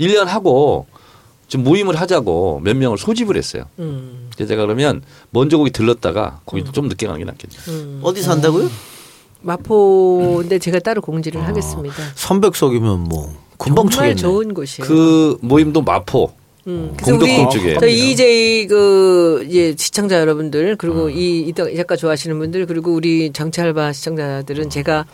1년 0.00 0.24
하고 0.26 0.86
좀 1.52 1.64
모임을 1.64 1.96
하자고 1.96 2.62
몇 2.64 2.74
명을 2.74 2.96
소집을 2.96 3.36
했어요. 3.36 3.64
음, 3.78 4.30
그래서 4.34 4.48
제가 4.48 4.62
그러면 4.62 5.02
먼저 5.28 5.58
거기 5.58 5.70
들렀다가 5.70 6.40
거기 6.46 6.64
좀 6.72 6.88
늦게 6.88 7.06
가는 7.06 7.18
게 7.18 7.26
낫겠죠. 7.26 7.70
음. 7.70 8.00
어디서 8.02 8.30
한다고요? 8.30 8.70
마포인데 9.42 10.58
제가 10.58 10.78
따로 10.78 11.02
공지를 11.02 11.42
아. 11.42 11.48
하겠습니다. 11.48 11.94
300석이면 12.14 13.06
뭐 13.06 13.36
금방 13.58 13.90
정말 13.90 14.14
차겠네. 14.14 14.14
좋은 14.14 14.54
곳이에요. 14.54 14.88
그 14.88 15.36
모임도 15.42 15.82
마포 15.82 16.32
음, 16.68 16.94
그래서 16.96 17.18
우리 17.18 17.50
쪽에. 17.50 17.76
저희 17.78 18.12
EJ 18.12 18.66
그 18.68 19.44
이제 19.46 19.74
시청자 19.76 20.20
여러분들 20.20 20.70
음. 20.70 20.76
그리고 20.78 21.10
이, 21.10 21.40
이 21.40 21.52
작가 21.76 21.96
좋아하시는 21.96 22.38
분들 22.38 22.64
그리고 22.64 22.94
우리 22.94 23.30
정찰바 23.30 23.88
음. 23.88 23.92
시청자들은 23.92 24.70
제가 24.70 25.04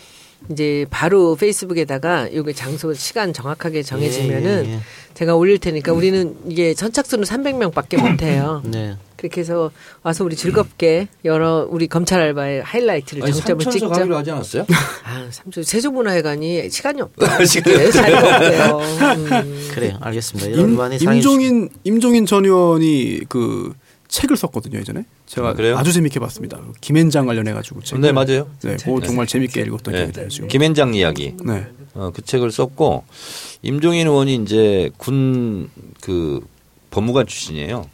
이제 0.51 0.87
바로 0.91 1.35
페이스북에다가 1.37 2.33
요게 2.35 2.53
장소 2.55 2.95
시간 2.95 3.33
정확하게 3.33 3.83
정해지면은 3.83 4.65
예, 4.67 4.69
예, 4.71 4.75
예. 4.75 4.81
제가 5.15 5.35
올릴 5.35 5.59
테니까 5.59 5.93
우리는 5.93 6.37
이게 6.49 6.75
선착순은 6.75 7.25
300명밖에 7.25 8.01
못 8.01 8.23
해요. 8.23 8.63
네. 8.65 8.97
그렇게 9.17 9.41
해서 9.41 9.73
와서 10.05 10.25
우리 10.25 10.37
즐겁게 10.37 11.09
여러 11.25 11.67
우리 11.69 11.89
검찰 11.89 12.21
알바의 12.21 12.63
하이라이트를 12.63 13.25
아니, 13.25 13.33
정점을 13.33 13.65
삼천서 13.65 13.87
찍자. 13.87 13.99
가기로 13.99 14.17
하지 14.17 14.31
않았어요? 14.31 14.67
아, 15.05 15.27
삼촌 15.31 15.65
세종문화회관이 15.65 16.71
시간이 16.71 17.03
없다. 17.03 17.45
시간이 17.45 17.77
네, 17.77 17.91
자리가 17.91 18.21
없대요. 18.21 18.79
음. 19.43 19.69
그래요. 19.75 19.99
알겠습니다. 20.01 20.51
임, 20.61 20.77
사랑해 20.77 20.99
주시고. 20.99 21.13
임종인 21.13 21.69
임종인 21.83 22.27
전 22.27 22.45
의원이 22.45 23.23
그 23.29 23.75
책을 24.09 24.37
썼거든요 24.37 24.79
예전에 24.79 25.05
제가 25.27 25.51
아? 25.51 25.79
아주 25.79 25.93
재밌게 25.93 26.19
봤습니다. 26.21 26.61
김앤장 26.81 27.27
관련해 27.27 27.53
가지고 27.53 27.83
책. 27.83 28.01
네 28.01 28.11
맞아요. 28.13 28.49
네, 28.63 28.77
그거 28.77 29.01
정말 29.01 29.27
재밌게 29.27 29.61
읽었던 29.63 29.93
네. 29.93 30.01
기억이 30.01 30.13
나요 30.19 30.29
지금. 30.29 30.49
김앤장 30.49 30.95
이야기. 30.95 31.35
네. 31.45 31.67
어, 31.95 32.11
그 32.15 32.23
책을 32.23 32.51
썼고 32.51 33.05
임종인 33.63 34.07
의원이 34.07 34.35
이제 34.37 34.91
군 34.97 35.71
그 36.01 36.41
법무관 36.91 37.27
출신이에요. 37.27 37.89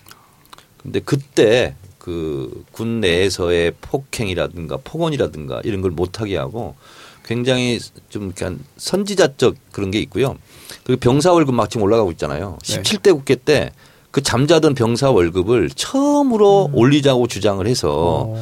근데 0.83 1.01
그때 1.01 1.75
그 1.99 2.65
군 2.71 3.01
내에서의 3.01 3.73
폭행이라든가 3.81 4.77
폭언이라든가 4.85 5.63
이런 5.65 5.81
걸 5.81 5.91
못하게 5.91 6.37
하고 6.37 6.75
굉장히 7.25 7.81
좀 8.11 8.29
약간 8.29 8.61
선지자적 8.77 9.57
그런 9.73 9.91
게 9.91 9.99
있고요. 10.01 10.37
그리고 10.85 11.01
병사 11.01 11.33
월급 11.33 11.55
막 11.55 11.71
지금 11.71 11.83
올라가고 11.85 12.11
있잖아요. 12.13 12.59
네. 12.63 12.83
17대 12.83 13.13
국회 13.15 13.35
때 13.35 13.73
그 14.15 14.23
잠자던 14.23 14.75
병사 14.75 15.11
월급을 15.11 15.71
처음으로 15.71 16.71
올리자고 16.73 17.27
주장을 17.27 17.67
해서 17.67 18.33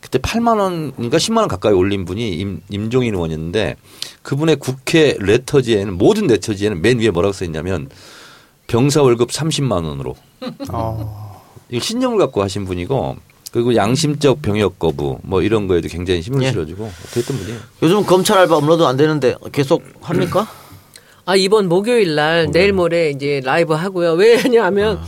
그때 0.00 0.20
8만 0.20 0.60
원인가 0.60 1.16
10만 1.16 1.38
원 1.38 1.48
가까이 1.48 1.72
올린 1.72 2.04
분이 2.04 2.34
임, 2.34 2.62
임종인 2.70 3.14
의원이었는데 3.14 3.74
그분의 4.22 4.56
국회 4.60 5.16
letter지에는 5.18 5.98
모든 5.98 6.28
letter지에는 6.28 6.80
맨 6.80 7.00
위에 7.00 7.10
뭐라고 7.10 7.32
써 7.32 7.44
있냐면 7.44 7.90
병사 8.68 9.02
월급 9.02 9.30
30만 9.30 9.84
원으로 9.84 10.14
어. 10.70 11.42
이거 11.68 11.84
신념을 11.84 12.18
갖고 12.18 12.40
하신 12.40 12.64
분이고 12.64 13.16
그리고 13.50 13.74
양심적 13.74 14.40
병역 14.40 14.78
거부 14.78 15.18
뭐 15.24 15.42
이런 15.42 15.66
거에도 15.66 15.88
굉장히 15.88 16.20
힘을 16.20 16.44
예. 16.44 16.50
실어주고 16.50 16.92
그랬던 17.10 17.38
분이에요. 17.38 17.58
요즘 17.82 18.06
검찰 18.06 18.38
알바 18.38 18.56
업로드 18.56 18.84
안 18.84 18.96
되는데 18.96 19.34
계속 19.50 19.82
합니까? 20.00 20.46
아 21.28 21.36
이번 21.36 21.68
목요일 21.68 22.14
날 22.14 22.50
내일 22.50 22.72
모레 22.72 23.10
이제 23.10 23.42
라이브 23.44 23.74
하고요. 23.74 24.12
왜냐하면 24.14 24.98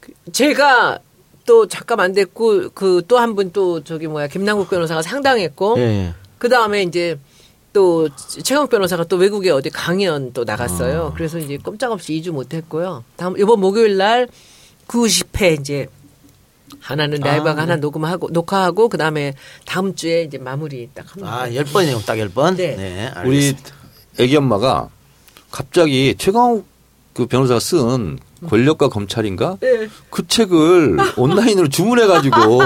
그 0.00 0.12
제가 0.32 0.98
또 1.46 1.68
잠깐 1.68 2.00
안 2.00 2.12
됐고 2.12 2.70
그 2.70 3.00
또 3.06 3.18
한 3.20 3.36
분 3.36 3.52
또 3.52 3.84
저기 3.84 4.08
뭐야 4.08 4.26
김남국 4.26 4.68
변호사가 4.68 5.02
상당했고 5.02 5.76
예, 5.78 5.82
예. 5.82 6.14
그 6.38 6.48
다음에 6.48 6.82
이제 6.82 7.16
또 7.72 8.08
최강 8.42 8.66
변호사가 8.66 9.04
또 9.04 9.16
외국에 9.16 9.50
어디 9.50 9.70
강연 9.70 10.32
또 10.32 10.42
나갔어요. 10.42 11.12
그래서 11.16 11.38
이제 11.38 11.58
꼼짝없이 11.58 12.14
2주 12.20 12.32
못했고요. 12.32 13.04
다음 13.14 13.38
이번 13.38 13.60
목요일 13.60 13.96
날 13.98 14.26
90회 14.88 15.60
이제 15.60 15.86
하나는 16.80 17.20
라이브가 17.20 17.56
하나 17.56 17.76
녹음하고 17.76 18.30
녹화하고 18.32 18.88
그 18.88 18.98
다음에 18.98 19.34
다음 19.64 19.94
주에 19.94 20.22
이제 20.24 20.38
마무리 20.38 20.88
딱 20.92 21.06
합니다. 21.12 21.42
아, 21.42 21.54
열 21.54 21.64
번이네요. 21.66 22.00
딱 22.00 22.18
열 22.18 22.30
번. 22.30 22.56
네. 22.56 22.74
네. 22.74 23.12
우리 23.24 23.36
알겠습니다. 23.36 23.74
애기 24.18 24.36
엄마가 24.36 24.88
갑자기 25.50 26.14
최강욱 26.18 26.66
그 27.14 27.26
변호사가 27.26 27.60
쓴 27.60 28.18
권력과 28.48 28.88
검찰인가 28.88 29.56
네. 29.60 29.88
그 30.10 30.26
책을 30.28 30.98
온라인으로 31.16 31.68
주문해 31.68 32.06
가지고 32.06 32.60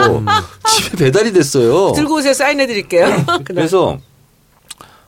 집에 0.69 1.05
배달이 1.05 1.33
됐어요. 1.33 1.93
들고 1.93 2.17
오세요. 2.17 2.33
사인해 2.35 2.67
드릴게요. 2.67 3.07
그래서 3.45 3.99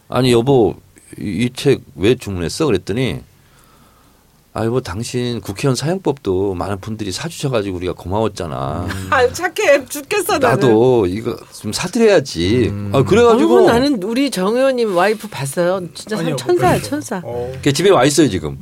아니 0.09 0.31
여보 0.33 0.77
이 1.19 1.51
책 1.55 1.81
왜 1.97 2.15
주문했어? 2.15 2.67
그랬더니 2.67 3.21
아이 4.55 4.69
뭐 4.69 4.83
당신 4.83 5.41
국회의원 5.41 5.75
사용법도 5.75 6.53
많은 6.55 6.79
분들이 6.81 7.11
사주셔가지고 7.11 7.77
우리가 7.77 7.95
고마웠잖아. 7.95 8.87
아유 9.11 9.33
착해 9.33 9.87
죽겠어 9.89 10.39
나는. 10.39 10.49
나도 10.61 11.07
이거 11.07 11.37
좀 11.59 11.73
사드려야지. 11.73 12.71
아 12.93 13.03
그래가지고 13.03 13.59
어머, 13.61 13.73
나는 13.73 14.03
우리 14.03 14.31
정 14.31 14.55
의원님 14.55 14.95
와이프 14.95 15.29
봤어요. 15.29 15.81
진짜 15.95 16.17
참 16.17 16.37
천사야 16.37 16.81
천사. 16.83 17.23
걔 17.63 17.73
집에 17.73 17.89
와 17.89 18.05
있어요 18.05 18.29
지금. 18.29 18.59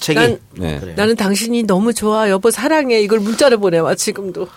책이 0.00 0.18
난- 0.18 0.38
네. 0.54 0.80
나는 0.96 1.14
당신이 1.14 1.64
너무 1.64 1.92
좋아 1.92 2.30
여보 2.30 2.50
사랑해 2.50 3.00
이걸 3.02 3.20
문자로 3.20 3.58
보내와 3.58 3.94
지금도. 3.96 4.48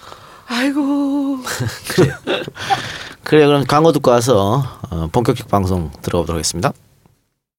아이고 0.48 1.40
그래 3.24 3.46
그럼 3.46 3.66
광고 3.68 3.92
듣고 3.92 4.12
와서 4.12 4.64
어, 4.90 5.10
본격적 5.12 5.50
방송 5.50 5.92
들어보도록 6.02 6.38
하겠습니다. 6.38 6.72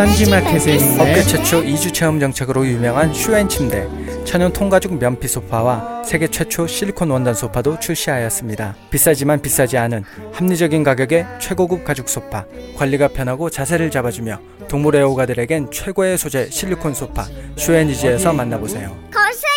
딴지마켓에 0.00 0.76
있네 0.76 0.98
업계 0.98 1.22
최초 1.22 1.62
2주 1.62 1.92
체험 1.92 2.18
정책으로 2.18 2.66
유명한 2.66 3.12
슈엔 3.12 3.50
침대 3.50 3.86
천연 4.24 4.50
통가죽 4.50 4.98
면피 4.98 5.28
소파와 5.28 6.04
세계 6.04 6.26
최초 6.26 6.66
실리콘 6.66 7.10
원단 7.10 7.34
소파도 7.34 7.78
출시하였습니다. 7.78 8.76
비싸지만 8.88 9.42
비싸지 9.42 9.76
않은 9.76 10.04
합리적인 10.32 10.84
가격의 10.84 11.26
최고급 11.38 11.84
가죽 11.84 12.08
소파, 12.08 12.46
관리가 12.78 13.08
편하고 13.08 13.50
자세를 13.50 13.90
잡아주며 13.90 14.40
동물 14.68 14.96
애호가들에겐 14.96 15.70
최고의 15.70 16.16
소재 16.16 16.48
실리콘 16.48 16.94
소파 16.94 17.26
슈엔이지에서 17.56 18.32
만나보세요. 18.32 18.96
검색 19.12 19.49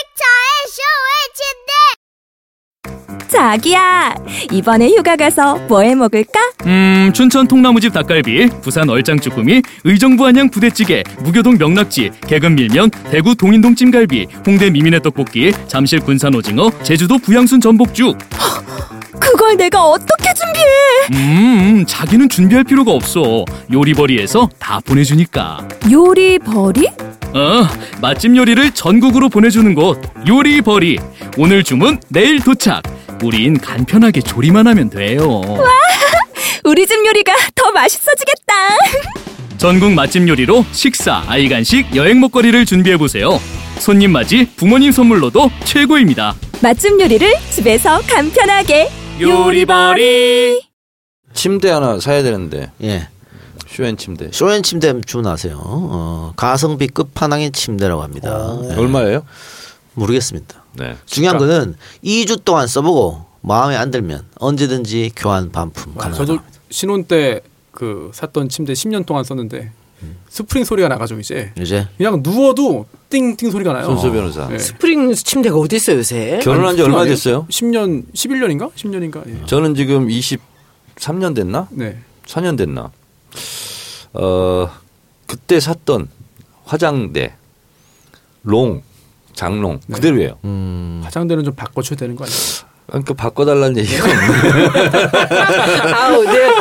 자기야, 3.33 4.13
이번에 4.51 4.89
휴가 4.89 5.15
가서 5.15 5.55
뭐 5.67 5.81
해 5.81 5.95
먹을까? 5.95 6.39
음, 6.67 7.09
춘천 7.15 7.47
통나무집 7.47 7.91
닭갈비, 7.91 8.47
부산 8.61 8.87
얼짱 8.87 9.19
쭈꾸미, 9.19 9.63
의정부 9.83 10.27
안양 10.27 10.49
부대찌개, 10.51 11.03
무교동 11.23 11.57
명낙지, 11.57 12.11
개근 12.27 12.53
밀면, 12.53 12.91
대구 13.09 13.33
동인동 13.33 13.73
찜갈비, 13.73 14.27
홍대 14.45 14.69
미미네 14.69 14.99
떡볶이, 14.99 15.51
잠실 15.67 15.99
군산 16.01 16.35
오징어, 16.35 16.69
제주도 16.83 17.17
부양순 17.17 17.59
전복죽. 17.59 18.15
그걸 19.19 19.57
내가 19.57 19.83
어떻게 19.83 20.31
준비해? 20.35 20.65
음, 21.13 21.85
자기는 21.87 22.29
준비할 22.29 22.63
필요가 22.63 22.91
없어. 22.91 23.45
요리버리에서 23.71 24.47
다 24.59 24.79
보내주니까. 24.85 25.67
요리 25.91 26.37
버리? 26.37 26.87
어, 27.33 27.67
맛집 27.99 28.35
요리를 28.37 28.71
전국으로 28.71 29.27
보내주는 29.29 29.73
곳 29.73 29.99
요리버리. 30.27 30.99
오늘 31.37 31.63
주문 31.63 31.99
내일 32.09 32.39
도착. 32.39 32.83
우린 33.23 33.57
간편하게 33.57 34.21
조리만 34.21 34.67
하면 34.67 34.89
돼요. 34.89 35.41
우리 36.65 36.85
집 36.85 37.05
요리가 37.05 37.33
더 37.55 37.71
맛있어지겠다. 37.71 38.53
전국 39.57 39.93
맛집 39.93 40.27
요리로 40.27 40.65
식사, 40.73 41.23
아이 41.27 41.47
간식, 41.47 41.95
여행 41.95 42.19
먹거리를 42.19 42.65
준비해 42.65 42.97
보세요. 42.97 43.39
손님 43.79 44.11
맞이, 44.11 44.49
부모님 44.57 44.91
선물로도 44.91 45.49
최고입니다. 45.63 46.35
맛집 46.61 46.99
요리를 46.99 47.33
집에서 47.49 48.01
간편하게. 48.01 48.89
요리버리. 49.21 50.61
침대 51.33 51.69
하나 51.69 51.99
사야 51.99 52.23
되는데 52.23 52.71
예. 52.83 53.07
슈엔 53.67 53.97
침대. 53.97 54.29
쇼엔 54.31 54.63
침대 54.63 54.93
주문하세요. 55.01 55.59
어, 55.63 56.33
가성비 56.35 56.87
끝판왕의 56.87 57.51
침대라고 57.51 58.03
합니다. 58.03 58.57
네. 58.61 58.75
얼마예요? 58.75 59.25
모르겠습니다. 59.93 60.62
네. 60.75 60.97
중요한 61.05 61.37
거는 61.37 61.75
2주 62.03 62.43
동안 62.43 62.67
써보고 62.67 63.25
마음에 63.41 63.75
안 63.75 63.91
들면 63.91 64.25
언제든지 64.39 65.11
교환 65.15 65.51
반품 65.51 65.93
아, 65.97 66.01
가능하다. 66.03 66.25
저도 66.25 66.39
신혼 66.69 67.03
때 67.05 67.41
그 67.73 68.11
샀던 68.13 68.49
침대 68.49 68.73
10년 68.73 69.05
동안 69.05 69.23
썼는데 69.23 69.71
스프링 70.29 70.63
소리가 70.63 70.89
나가지고 70.89 71.21
이제 71.21 71.51
이제 71.59 71.87
그냥 71.97 72.21
누워도 72.21 72.85
띵띵 73.09 73.49
소리가 73.51 73.73
나요. 73.73 73.85
손수 73.85 74.11
변호사. 74.11 74.47
네. 74.47 74.59
스프링 74.59 75.13
침대가 75.15 75.55
어디 75.57 75.77
있어요 75.77 75.97
요새? 75.97 76.39
결혼한 76.43 76.75
지 76.75 76.81
얼마 76.83 77.03
됐어요? 77.03 77.47
10년, 77.49 78.05
11년인가? 78.13 78.71
10년인가? 78.73 79.27
예. 79.27 79.45
저는 79.45 79.75
지금 79.75 80.07
23년 80.07 81.33
됐나? 81.35 81.67
네. 81.71 81.97
4년 82.27 82.57
됐나? 82.57 82.91
어, 84.13 84.69
그때 85.25 85.59
샀던 85.59 86.09
화장대, 86.65 87.33
농, 88.43 88.83
장롱 89.35 89.79
네. 89.87 89.95
그대로예요. 89.95 90.37
음. 90.45 91.01
화장대는 91.03 91.43
좀 91.43 91.53
바꿔줘야 91.55 91.97
되는 91.97 92.15
거 92.15 92.23
아니에요? 92.25 92.39
그러니까 92.87 93.13
바꿔달라는 93.13 93.77
얘기가 93.77 94.03
없네. 94.03 94.99
아우, 95.93 96.23
네. 96.25 96.51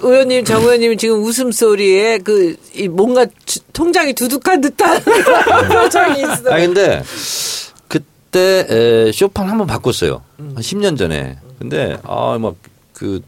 의원님, 0.00 0.44
정 0.44 0.62
의원님 0.62 0.96
지금 0.96 1.22
웃음소리에 1.22 2.18
그, 2.18 2.56
이 2.74 2.88
뭔가 2.88 3.26
주- 3.44 3.60
통장이 3.72 4.12
두둑한 4.14 4.60
듯한 4.60 5.02
표정이 5.68 6.20
있어. 6.20 6.50
아 6.52 6.56
근데 6.58 7.02
그때 7.88 8.66
에, 8.70 9.12
쇼판 9.12 9.48
한번 9.48 9.66
바꿨어요. 9.66 10.22
한 10.38 10.54
10년 10.56 10.96
전에. 10.96 11.38
근데 11.58 11.96
아 12.04 12.38
막 12.38 12.54
그 12.94 13.20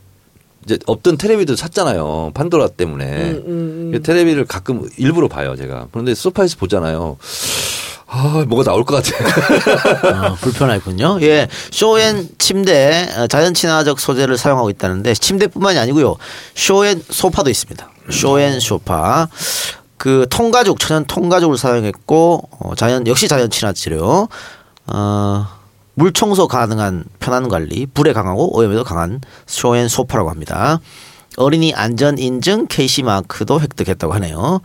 이제 0.65 0.79
없던 0.87 1.19
테레비도 1.19 1.57
샀잖아요. 1.57 2.31
판도라 2.33 2.69
때문에. 2.69 3.33
음, 3.33 3.91
그 3.93 4.01
테레비를 4.03 4.47
가끔 4.47 4.89
일부러 4.97 5.29
봐요, 5.29 5.57
제가. 5.57 5.89
그런데 5.93 6.15
소파에서 6.15 6.57
보잖아요. 6.59 7.19
아, 8.17 8.45
뭐가 8.47 8.63
나올 8.63 8.85
것 8.85 9.03
같아. 9.03 10.31
어, 10.31 10.35
불편하군요. 10.41 11.19
예, 11.23 11.49
쇼앤 11.73 12.29
침대 12.39 13.09
어, 13.17 13.27
자연 13.27 13.55
친화적 13.55 13.99
소재를 13.99 14.39
사용하고 14.39 14.71
있다는데 14.71 15.15
침대뿐만이 15.15 15.79
아니고요. 15.81 16.15
쇼앤 16.55 17.03
소파도 17.11 17.51
있습니다. 17.51 17.91
쇼앤 18.13 18.61
소파. 18.61 19.29
그 19.97 20.27
통가죽 20.31 20.79
천연 20.79 21.05
통가죽을 21.07 21.59
사용했고 21.59 22.49
어, 22.61 22.75
자연 22.77 23.05
역시 23.09 23.27
자연 23.27 23.51
친화 23.51 23.73
재료. 23.73 24.29
어, 24.87 25.47
물 25.95 26.13
청소 26.13 26.47
가능한 26.47 27.05
편한 27.19 27.49
관리, 27.49 27.87
불에 27.87 28.13
강하고 28.13 28.57
오염에도 28.57 28.85
강한 28.85 29.21
쇼앤 29.47 29.89
소파라고 29.89 30.31
합니다. 30.31 30.79
어린이 31.37 31.75
안전 31.75 32.17
인증 32.19 32.69
KC 32.69 33.03
마크도 33.03 33.61
획득했다고 33.61 34.15
하네요. 34.15 34.61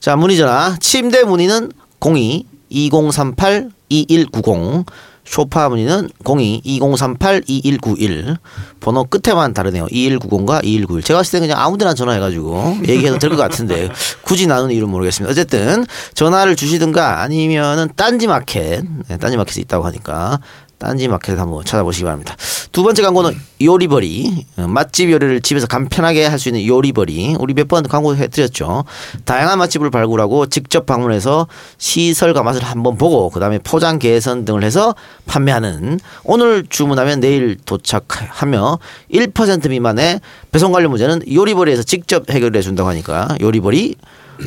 자, 0.00 0.16
문의 0.16 0.36
전화. 0.36 0.76
침대 0.80 1.22
문의는 1.22 1.70
02 2.04 2.57
2038 2.70 3.70
2190 3.88 4.86
쇼파 5.24 5.68
문의는 5.68 6.08
02 6.24 6.62
2038 6.64 7.42
2191 7.46 8.38
번호 8.80 9.04
끝에만 9.04 9.52
다르네요. 9.52 9.84
2190과 9.86 10.64
2191. 10.64 11.02
제가 11.02 11.18
봤을 11.18 11.32
때 11.32 11.40
그냥 11.46 11.60
아무 11.60 11.76
데나 11.76 11.92
전화해가지고 11.92 12.78
얘기해도 12.88 13.18
될 13.18 13.28
것 13.30 13.36
같은데 13.36 13.90
굳이 14.22 14.46
나누는 14.46 14.72
이유는 14.74 14.88
모르겠습니다. 14.88 15.30
어쨌든 15.30 15.84
전화를 16.14 16.56
주시든가 16.56 17.20
아니면은 17.20 17.88
딴지마켓, 17.94 18.84
네, 19.08 19.18
딴지마켓에 19.18 19.60
있다고 19.60 19.84
하니까 19.84 20.40
딴지 20.78 21.08
마켓을 21.08 21.40
한번 21.40 21.64
찾아보시기 21.64 22.04
바랍니다. 22.04 22.36
두 22.72 22.82
번째 22.82 23.02
광고는 23.02 23.32
요리버리 23.60 24.46
어, 24.58 24.66
맛집 24.68 25.10
요리를 25.10 25.40
집에서 25.42 25.66
간편하게 25.66 26.24
할 26.26 26.38
수 26.38 26.48
있는 26.48 26.64
요리버리 26.66 27.36
우리 27.40 27.54
몇 27.54 27.66
번 27.68 27.82
광고해 27.82 28.28
드렸죠. 28.28 28.84
다양한 29.24 29.58
맛집을 29.58 29.90
발굴하고 29.90 30.46
직접 30.46 30.86
방문해서 30.86 31.48
시설과 31.78 32.42
맛을 32.44 32.62
한번 32.62 32.96
보고 32.96 33.28
그 33.30 33.40
다음에 33.40 33.58
포장 33.58 33.98
개선 33.98 34.44
등을 34.44 34.62
해서 34.64 34.94
판매하는 35.26 35.98
오늘 36.24 36.64
주문하면 36.68 37.20
내일 37.20 37.56
도착하며 37.64 38.78
1% 39.12 39.68
미만의 39.70 40.20
배송 40.52 40.72
관련 40.72 40.90
문제는 40.90 41.22
요리버리에서 41.32 41.82
직접 41.82 42.30
해결해 42.30 42.62
준다고 42.62 42.88
하니까 42.88 43.36
요리버리 43.40 43.96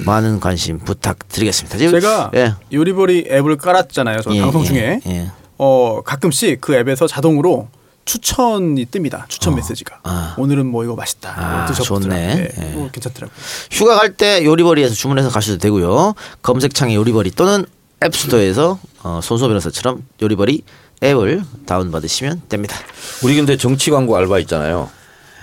많은 0.05 0.39
관심 0.39 0.79
부탁드리겠습니다. 0.79 1.77
지금 1.77 1.99
제가 1.99 2.31
예. 2.35 2.53
요리보리 2.71 3.27
앱을 3.29 3.57
깔았잖아요. 3.57 4.21
저 4.21 4.33
예, 4.33 4.39
방송 4.41 4.61
예, 4.63 4.65
중에 4.65 5.01
예. 5.07 5.31
어 5.63 6.01
가끔씩 6.03 6.59
그 6.59 6.73
앱에서 6.73 7.05
자동으로 7.05 7.67
추천이 8.03 8.83
뜹니다. 8.87 9.29
추천 9.29 9.53
메시지가 9.53 9.99
아. 10.03 10.33
오늘은 10.39 10.65
뭐 10.65 10.83
이거 10.83 10.95
맛있다. 10.95 11.33
아, 11.37 11.65
드셔보더라. 11.67 12.15
좋네. 12.15 12.35
네, 12.35 12.49
예. 12.59 12.65
뭐 12.73 12.89
괜찮더라고요. 12.91 13.35
휴가 13.69 13.95
갈 13.95 14.15
때 14.15 14.43
요리버리에서 14.43 14.95
주문해서 14.95 15.29
가셔도 15.29 15.59
되고요. 15.59 16.15
검색창에 16.41 16.95
요리버리 16.95 17.29
또는 17.31 17.63
앱스토어에서 18.03 18.79
어, 19.03 19.19
손소 19.21 19.47
변호사처럼 19.49 20.03
요리버리 20.19 20.63
앱을 21.03 21.43
다운받으시면 21.67 22.41
됩니다. 22.49 22.75
우리 23.23 23.35
근데 23.35 23.55
정치 23.55 23.91
광고 23.91 24.17
알바 24.17 24.39
있잖아요. 24.39 24.89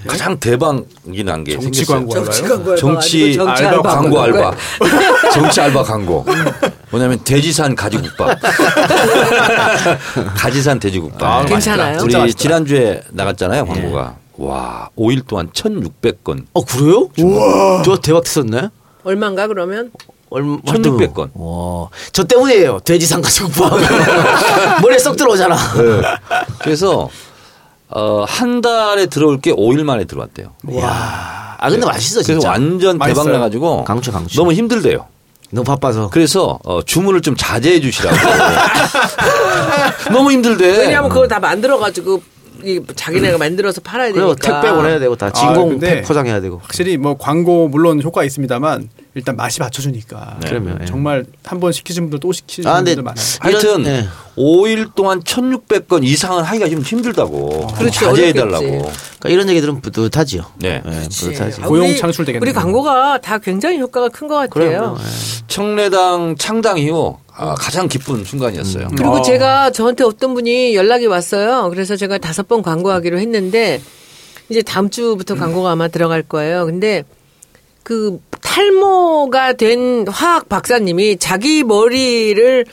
가장 0.07 0.39
대박이 0.39 1.25
난 1.25 1.43
게 1.45 1.59
정치 1.59 1.85
생겼어요. 1.85 2.09
광고 2.09 2.15
알바요? 2.17 2.49
광고 2.57 2.77
정치 2.77 3.35
정치 3.35 3.65
알바 3.65 3.77
알바 3.77 3.83
광고 3.95 4.17
광고. 4.17 4.21
알바. 4.39 4.57
정치 5.33 5.61
알바 5.61 5.83
광고. 5.83 6.25
뭐냐면 6.91 7.19
돼지산 7.25 7.75
가지국밥. 7.75 8.39
가지산 10.37 10.79
돼지국밥. 10.81 11.23
아, 11.23 11.45
괜찮아요? 11.45 11.99
우리. 12.03 12.33
지난주에 12.35 13.03
나갔잖아요, 13.11 13.67
광고가. 13.67 14.17
와, 14.39 14.89
5일 14.97 15.27
동안 15.27 15.51
1,600건. 15.51 16.45
어 16.55 16.65
그래요? 16.65 17.09
우와. 17.19 17.83
저 17.83 17.97
대박 17.97 18.25
됐었네. 18.25 18.69
얼마인가 19.05 19.47
그러면? 19.49 19.91
얼마? 20.31 20.59
1600 20.67 21.15
건. 21.15 21.31
와, 21.35 21.89
저 22.13 22.23
때문이에요. 22.25 22.81
돼지상 22.81 23.21
가지고 23.23 23.49
머리에 24.83 24.99
쏙 24.99 25.17
들어오잖아. 25.17 25.57
그래서 26.61 27.09
어, 27.89 28.25
한 28.29 28.61
달에 28.61 29.07
들어올 29.07 29.41
게 29.41 29.53
5일 29.53 29.83
만에 29.85 30.05
들어왔대요. 30.05 30.53
와, 30.67 31.57
아 31.59 31.71
근데 31.71 31.87
맛있어 31.87 32.17
그래서 32.21 32.33
진짜. 32.35 32.51
완전 32.51 32.99
대박 32.99 33.09
맛있어요. 33.09 33.33
나가지고 33.33 33.85
강추, 33.85 34.13
강추. 34.13 34.37
너무 34.37 34.53
힘들대요. 34.53 35.07
너무 35.51 35.65
바빠서. 35.65 36.11
그래서 36.11 36.59
어, 36.65 36.83
주문을 36.83 37.23
좀 37.23 37.35
자제해 37.37 37.81
주시라고. 37.81 38.17
너무 40.13 40.31
힘들대. 40.33 40.67
왜냐하면 40.79 41.09
그걸 41.11 41.29
다 41.29 41.39
만들어가지고 41.39 42.17
이 42.17 42.21
자기네가 42.95 43.39
만들어서 43.39 43.81
팔아야 43.81 44.13
되니까. 44.13 44.35
택배 44.35 44.73
보내야 44.75 44.99
되고 44.99 45.17
다 45.17 45.31
진공 45.31 45.69
근데 45.71 45.97
팩 45.97 46.05
포장해야 46.05 46.41
되고. 46.41 46.59
확실히 46.63 46.97
뭐 46.97 47.17
광고 47.17 47.69
물론 47.69 48.03
효과 48.03 48.25
있습니다만 48.25 48.89
일단 49.15 49.37
맛이 49.37 49.59
받쳐주니까 49.59 50.39
그러면, 50.45 50.79
예. 50.83 50.85
정말 50.87 51.25
한 51.45 51.59
번 51.61 51.73
시키신 51.73 52.05
분들 52.05 52.21
또 52.21 52.33
시키시는 52.33 52.71
아, 52.71 52.77
분들 52.77 53.03
많아요. 53.03 53.25
하여튼 53.41 53.87
예. 53.87 54.07
5일 54.37 54.95
동안 54.95 55.21
1,600건 55.23 56.05
이상은 56.05 56.45
하기가 56.45 56.69
좀 56.69 56.83
힘들다고. 56.83 57.67
그렇지, 57.77 57.99
자제해 57.99 58.31
어렵겠지. 58.31 58.39
달라고. 58.39 58.67
그러니까 59.19 59.29
이런 59.29 59.49
얘기들은 59.49 59.81
뿌듯하지요. 59.81 60.43
네. 60.61 60.81
예, 60.87 61.09
뿌듯하지. 61.09 61.63
아, 61.63 61.67
고용 61.67 61.87
우리- 61.89 61.97
창출되겠네요. 61.99 62.43
우리 62.49 62.53
광고가 62.53 63.19
다 63.21 63.39
굉장히 63.39 63.81
효과가 63.81 64.09
큰 64.11 64.29
것 64.29 64.35
같아요. 64.37 64.49
그래요. 64.51 64.97
청래당 65.49 66.37
창당 66.39 66.79
이후 66.79 67.17
아, 67.41 67.55
가장 67.55 67.87
기쁜 67.87 68.25
순간이었어요. 68.25 68.89
그리고 68.97 69.13
어. 69.13 69.23
제가 69.23 69.71
저한테 69.71 70.03
어떤 70.03 70.35
분이 70.35 70.75
연락이 70.75 71.07
왔어요. 71.07 71.71
그래서 71.71 71.95
제가 71.95 72.19
다섯 72.19 72.49
번 72.49 72.63
광고하기로 72.63 73.19
했는데 73.21 73.81
이제 74.49 74.61
다음 74.61 74.91
주부터 74.91 75.37
광고가 75.37 75.71
아마 75.71 75.87
들어갈 75.87 76.23
거예요. 76.23 76.67
근데 76.67 77.05
그 77.85 78.21
탈모가 78.41 79.53
된 79.53 80.07
화학 80.09 80.49
박사님이 80.49 81.19
자기 81.19 81.63
머리를 81.63 82.67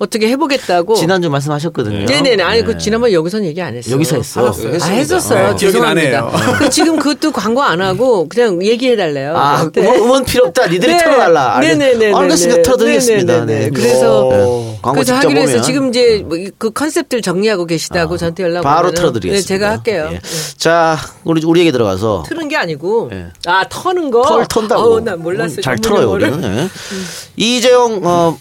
어떻게 0.00 0.28
해보겠다고. 0.30 0.94
지난주 0.94 1.28
말씀하셨거든요. 1.28 2.06
네네네. 2.06 2.42
아니 2.42 2.64
그 2.64 2.72
네. 2.72 2.78
지난번 2.78 3.12
여기서는 3.12 3.44
얘기 3.44 3.60
안 3.60 3.76
했어요. 3.76 3.94
여기서 3.94 4.16
했어. 4.16 4.48
아, 4.48 4.86
했었어요. 4.86 5.50
네, 5.50 5.56
기억이 5.56 5.72
죄송합니다. 5.74 6.30
그 6.58 6.70
지금 6.70 6.98
그것도 6.98 7.32
광고 7.32 7.62
안 7.62 7.82
하고 7.82 8.26
그냥 8.26 8.64
얘기해 8.64 8.96
달래요. 8.96 9.36
아, 9.36 9.70
음원, 9.76 9.96
음원 9.96 10.24
필요 10.24 10.46
없다. 10.46 10.68
니들이 10.68 10.94
네. 10.94 10.98
틀어달라. 11.04 11.60
네네네네. 11.60 12.14
알겠습니다. 12.14 12.62
틀어드리겠습니다. 12.62 13.32
네네네. 13.44 13.60
네. 13.60 13.70
그래서 13.70 14.28
네. 14.30 14.78
광고 14.80 14.94
그래서 14.94 15.14
하기로 15.16 15.38
해서 15.38 15.60
지금 15.60 15.90
이제 15.90 16.24
뭐그 16.26 16.70
컨셉들 16.70 17.20
정리하고 17.20 17.66
계시다고 17.66 18.16
저한테 18.16 18.44
연락 18.44 18.62
바로 18.62 18.92
틀어드리겠습니다. 18.92 19.42
네, 19.42 19.46
제가 19.46 19.70
할게요. 19.70 20.08
예. 20.12 20.14
네. 20.14 20.20
자, 20.56 20.96
우리 21.24 21.44
우리에게 21.44 21.72
들어가서 21.72 22.24
트는 22.26 22.48
게 22.48 22.56
아니고 22.56 23.10
예. 23.12 23.26
아 23.44 23.66
터는 23.68 24.10
거. 24.10 24.22
털 24.22 24.46
턴다고. 24.48 24.80
어우, 24.82 25.00
난 25.00 25.20
몰랐어요. 25.22 25.60
잘 25.60 25.76
털어요. 25.78 26.10
우리는. 26.10 26.42
예. 26.42 26.68
이재용 27.36 28.00
어, 28.04 28.38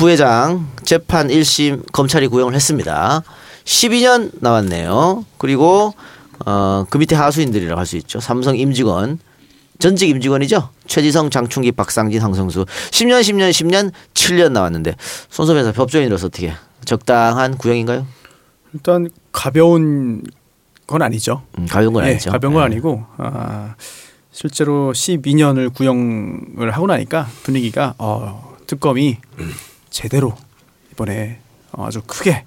부회장 0.00 0.66
재판 0.82 1.28
1심 1.28 1.92
검찰이 1.92 2.26
구형을 2.28 2.54
했습니다. 2.54 3.22
12년 3.64 4.30
나왔네요. 4.40 5.26
그리고 5.36 5.92
어, 6.46 6.86
그 6.88 6.96
밑에 6.96 7.14
하수인들이라고 7.14 7.78
할 7.78 7.84
수 7.84 7.98
있죠. 7.98 8.18
삼성 8.18 8.56
임직원 8.56 9.18
전직 9.78 10.08
임직원이죠. 10.08 10.70
최지성, 10.86 11.28
장충기, 11.28 11.72
박상진, 11.72 12.22
황성수 12.22 12.64
10년, 12.64 13.20
10년, 13.20 13.50
10년, 13.50 13.92
7년 14.14 14.52
나왔는데 14.52 14.96
손소변사 15.28 15.72
법조인으로서 15.72 16.28
어떻게 16.28 16.54
적당한 16.86 17.58
구형인가요? 17.58 18.06
일단 18.72 19.10
가벼운 19.32 20.22
건 20.86 21.02
아니죠. 21.02 21.42
음, 21.58 21.66
가벼운 21.66 21.92
건 21.92 22.04
예, 22.06 22.12
아니죠. 22.12 22.30
가벼운 22.30 22.54
건 22.54 22.62
예. 22.62 22.64
아니고 22.64 23.04
아, 23.18 23.74
실제로 24.32 24.92
12년을 24.94 25.74
구형을 25.74 26.70
하고 26.70 26.86
나니까 26.86 27.28
분위기가 27.42 27.94
어, 27.98 28.56
특검이 28.66 29.18
제대로 29.90 30.34
이번에 30.92 31.38
어, 31.72 31.86
아주 31.86 32.00
크게 32.06 32.44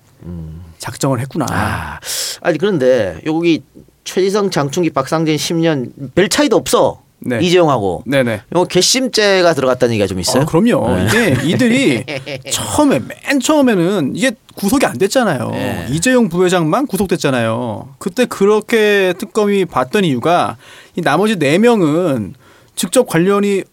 작정을 0.79 1.19
했구나. 1.21 1.45
아, 1.49 1.99
아니 2.41 2.57
그런데 2.57 3.19
여기 3.25 3.63
최지성, 4.03 4.49
장충기, 4.49 4.89
박상진 4.89 5.35
10년 5.35 5.91
별 6.13 6.29
차이도 6.29 6.55
없어. 6.55 7.01
네. 7.25 7.39
이재용하고. 7.41 8.03
네네. 8.05 8.41
이거 8.51 8.65
괘씸죄가 8.65 9.53
들어갔다는 9.53 9.93
얘기가 9.93 10.07
좀 10.07 10.19
있어요. 10.19 10.43
어, 10.43 10.45
그럼요. 10.45 10.97
이게 11.07 11.37
이들이 11.45 12.03
처음에 12.51 12.99
맨 12.99 13.39
처음에는 13.39 14.11
이게 14.13 14.31
구속이 14.55 14.85
안 14.85 14.97
됐잖아요. 14.97 15.49
네. 15.51 15.87
이재용 15.89 16.27
부회장만 16.27 16.85
구속됐잖아요. 16.87 17.95
그때 17.97 18.25
그렇게 18.25 19.13
특검이 19.17 19.63
봤던 19.65 20.03
이유가 20.03 20.57
이 20.97 21.01
나머지 21.01 21.37
네 21.37 21.57
명은 21.57 22.33
직접 22.75 23.07
관련이 23.07 23.63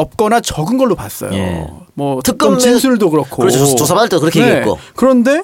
없거나 0.00 0.40
적은 0.40 0.78
걸로 0.78 0.94
봤어요. 0.94 1.32
예. 1.34 1.66
뭐 1.94 2.20
특검 2.22 2.58
진술도 2.58 3.10
그렇고. 3.10 3.36
그렇죠. 3.42 3.58
조사- 3.58 3.76
조사받을 3.76 4.08
때 4.08 4.18
그렇게 4.18 4.40
얘기했고. 4.40 4.78
그런데 4.94 5.42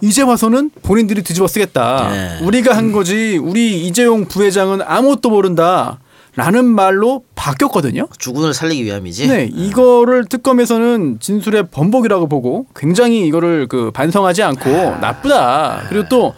이제 0.00 0.22
와서는 0.22 0.70
본인들이 0.82 1.22
뒤집어 1.22 1.46
쓰겠다. 1.46 2.10
예. 2.40 2.44
우리가 2.44 2.76
한 2.76 2.92
거지. 2.92 3.36
우리 3.36 3.86
이재용 3.86 4.26
부회장은 4.26 4.80
아무것도 4.82 5.30
모른다. 5.30 5.98
라는 6.34 6.64
말로 6.64 7.24
바뀌었거든요. 7.34 8.08
주군을 8.16 8.54
살리기 8.54 8.82
위함이지. 8.86 9.28
네, 9.28 9.50
이거를 9.52 10.24
특검에서는 10.24 11.18
진술의 11.20 11.64
번복이라고 11.70 12.26
보고 12.26 12.64
굉장히 12.74 13.26
이거를 13.26 13.66
그 13.68 13.90
반성하지 13.90 14.42
않고 14.42 14.70
나쁘다. 15.02 15.82
그리고 15.90 16.08
또 16.08 16.32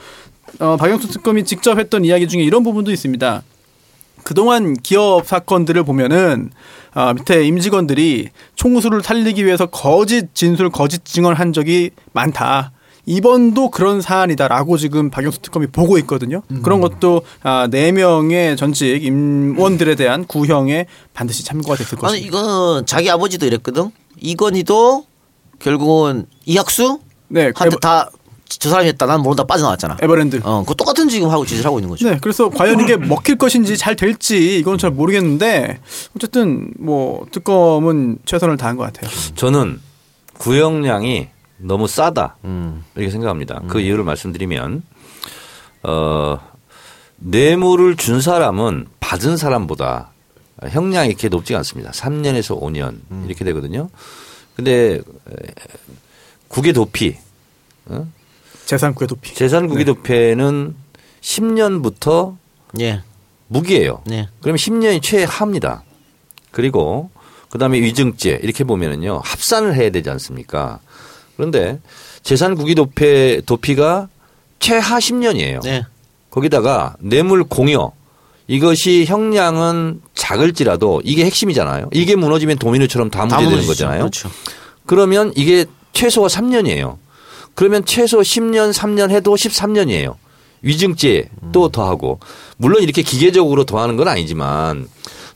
어, 0.59 0.77
박영수 0.77 1.07
특검이 1.09 1.45
직접 1.45 1.79
했던 1.79 2.05
이야기 2.05 2.27
중에 2.27 2.43
이런 2.43 2.65
부분도 2.65 2.91
있습니다. 2.91 3.43
그동안 4.25 4.75
기업 4.75 5.27
사건들을 5.27 5.85
보면은 5.85 6.51
아, 6.93 7.13
밑에 7.13 7.45
임직원들이 7.47 8.31
총수를 8.57 9.03
살리기 9.03 9.45
위해서 9.45 9.67
거짓 9.67 10.35
진술, 10.35 10.71
거짓 10.71 11.05
증언을 11.05 11.39
한 11.39 11.53
적이 11.53 11.91
많다. 12.13 12.73
이번도 13.07 13.71
그런 13.71 14.01
사안이다라고 14.01 14.79
지금 14.79 15.11
박영수 15.11 15.41
특검이 15.41 15.67
보고 15.67 15.99
있거든요. 15.99 16.41
그런 16.63 16.81
것도 16.81 17.23
아, 17.43 17.69
네 17.71 17.93
명의 17.93 18.57
전직 18.57 19.05
임원들에 19.05 19.95
대한 19.95 20.25
구형에 20.25 20.87
반드시 21.13 21.45
참고가 21.45 21.77
됐을 21.77 21.99
아니 21.99 22.01
것입니다. 22.01 22.27
이거는 22.27 22.87
자기 22.87 23.11
아버지도 23.11 23.45
이랬거든. 23.45 23.91
이건희도 24.19 25.05
결국은 25.59 26.27
이학수 26.47 27.01
네, 27.29 27.53
한테 27.55 27.77
다 27.81 28.11
저 28.49 28.71
사람이 28.71 28.89
했다. 28.89 29.07
난 29.07 29.21
모른다 29.21 29.45
빠져나왔잖아. 29.45 29.99
에버랜드. 30.03 30.41
어, 30.45 30.65
그 30.67 30.75
똑같은 30.75 31.09
지금 31.09 31.31
하고 31.31 31.45
짓을 31.47 31.65
하고 31.65 31.79
있는 31.79 31.89
거죠. 31.89 32.09
네, 32.09 32.19
그래서 32.21 32.49
과연 32.51 32.81
이게 32.81 32.97
먹힐 32.97 33.37
것인지 33.37 33.77
잘 33.77 33.97
될지 33.97 34.59
이건 34.59 34.79
잘 34.79 34.91
모르겠는데 34.91 35.81
어쨌든 36.17 36.71
뭐 36.79 37.27
특검은 37.31 38.19
최선을 38.25 38.57
다한 38.57 38.77
것 38.77 38.85
같아요. 38.85 39.11
저는 39.35 39.81
구형량이 40.35 41.29
너무 41.59 41.87
싸다 41.87 42.37
음. 42.45 42.85
이렇게 42.95 43.11
생각합니다. 43.11 43.63
그 43.69 43.81
이유를 43.81 44.05
말씀드리면 44.05 44.83
어 45.85 46.39
뇌물을 47.17 47.97
준 47.97 48.21
사람은 48.21 48.87
받은 49.01 49.37
사람보다 49.37 50.11
형량이 50.69 51.09
이렇게 51.09 51.29
높지 51.29 51.55
않습니다. 51.57 51.91
3년에서 51.93 52.61
5년 52.61 52.99
이렇게 53.27 53.45
되거든요. 53.45 53.89
근데 54.57 54.95
에, 54.97 55.01
국외 56.49 56.73
도피 56.73 57.17
어? 57.87 58.07
재산 58.67 58.95
궤도피. 58.95 59.35
재산 59.35 59.69
국외 59.69 59.85
도피는 59.85 60.75
10년부터 61.21 62.37
예. 62.81 63.03
무기예요. 63.49 64.03
네. 64.07 64.29
그러면 64.41 64.57
10년이 64.59 65.03
최하입니다. 65.03 65.83
그리고 66.51 67.11
그다음에 67.51 67.81
위증죄 67.81 68.41
이렇게 68.43 68.65
보면은요 68.65 69.21
합산을 69.25 69.75
해야 69.75 69.91
되지 69.91 70.11
않습니까? 70.11 70.81
그런데 71.37 71.79
재산 72.23 72.55
국위 72.55 72.75
도피 72.75 73.43
도피가 73.47 74.09
최하 74.59 74.99
10년이에요. 74.99 75.63
네. 75.63 75.85
거기다가 76.31 76.97
뇌물 77.01 77.45
공여 77.45 77.93
이것이 78.47 79.05
형량은 79.07 80.03
작을지라도 80.15 81.01
이게 81.05 81.25
핵심이잖아요. 81.25 81.91
이게 81.93 82.17
무너지면 82.17 82.59
도미노처럼 82.59 83.11
다 83.11 83.27
무너지죠. 83.27 83.67
거잖아요. 83.67 83.99
그렇죠. 84.01 84.31
그러면 84.87 85.33
이게 85.37 85.65
최소가 85.93 86.29
3년이에요. 86.29 86.99
그러면 87.55 87.85
최소 87.85 88.21
10년, 88.21 88.73
3년 88.73 89.11
해도 89.11 89.35
13년이에요. 89.35 90.15
위증죄 90.63 91.29
또 91.53 91.69
더하고 91.69 92.21
물론 92.57 92.83
이렇게 92.83 93.03
기계적으로 93.03 93.65
더하는 93.65 93.97
건 93.97 94.09
아니지만 94.09 94.89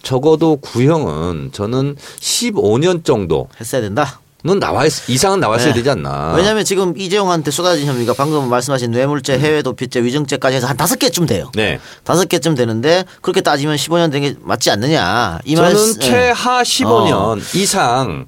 적어도 0.02 0.56
구형은 0.56 1.50
저는 1.52 1.96
15년 2.20 3.04
정도는 3.04 3.44
했어야 3.60 3.82
된다. 3.82 4.20
나와 4.60 4.86
있, 4.86 5.08
이상은 5.10 5.40
나왔어야 5.40 5.68
네. 5.68 5.74
되지 5.74 5.90
않나. 5.90 6.32
왜냐하면 6.34 6.64
지금 6.64 6.96
이재용한테 6.96 7.50
쏟아진 7.50 7.86
혐의가 7.86 8.14
방금 8.14 8.48
말씀하신 8.48 8.92
뇌물죄, 8.92 9.38
해외 9.38 9.60
도피죄, 9.62 10.00
위증죄까지 10.02 10.56
해서 10.56 10.66
한 10.66 10.76
다섯 10.76 10.98
개쯤 10.98 11.26
돼요. 11.26 11.50
네. 11.54 11.78
다섯 12.04 12.26
개쯤 12.28 12.54
되는데 12.54 13.04
그렇게 13.20 13.40
따지면 13.42 13.76
15년 13.76 14.10
된 14.10 14.22
게 14.22 14.34
맞지 14.40 14.70
않느냐. 14.70 15.40
이 15.44 15.54
저는 15.54 15.94
예. 16.00 16.06
최하 16.06 16.62
15년 16.62 17.40
이상 17.56 18.26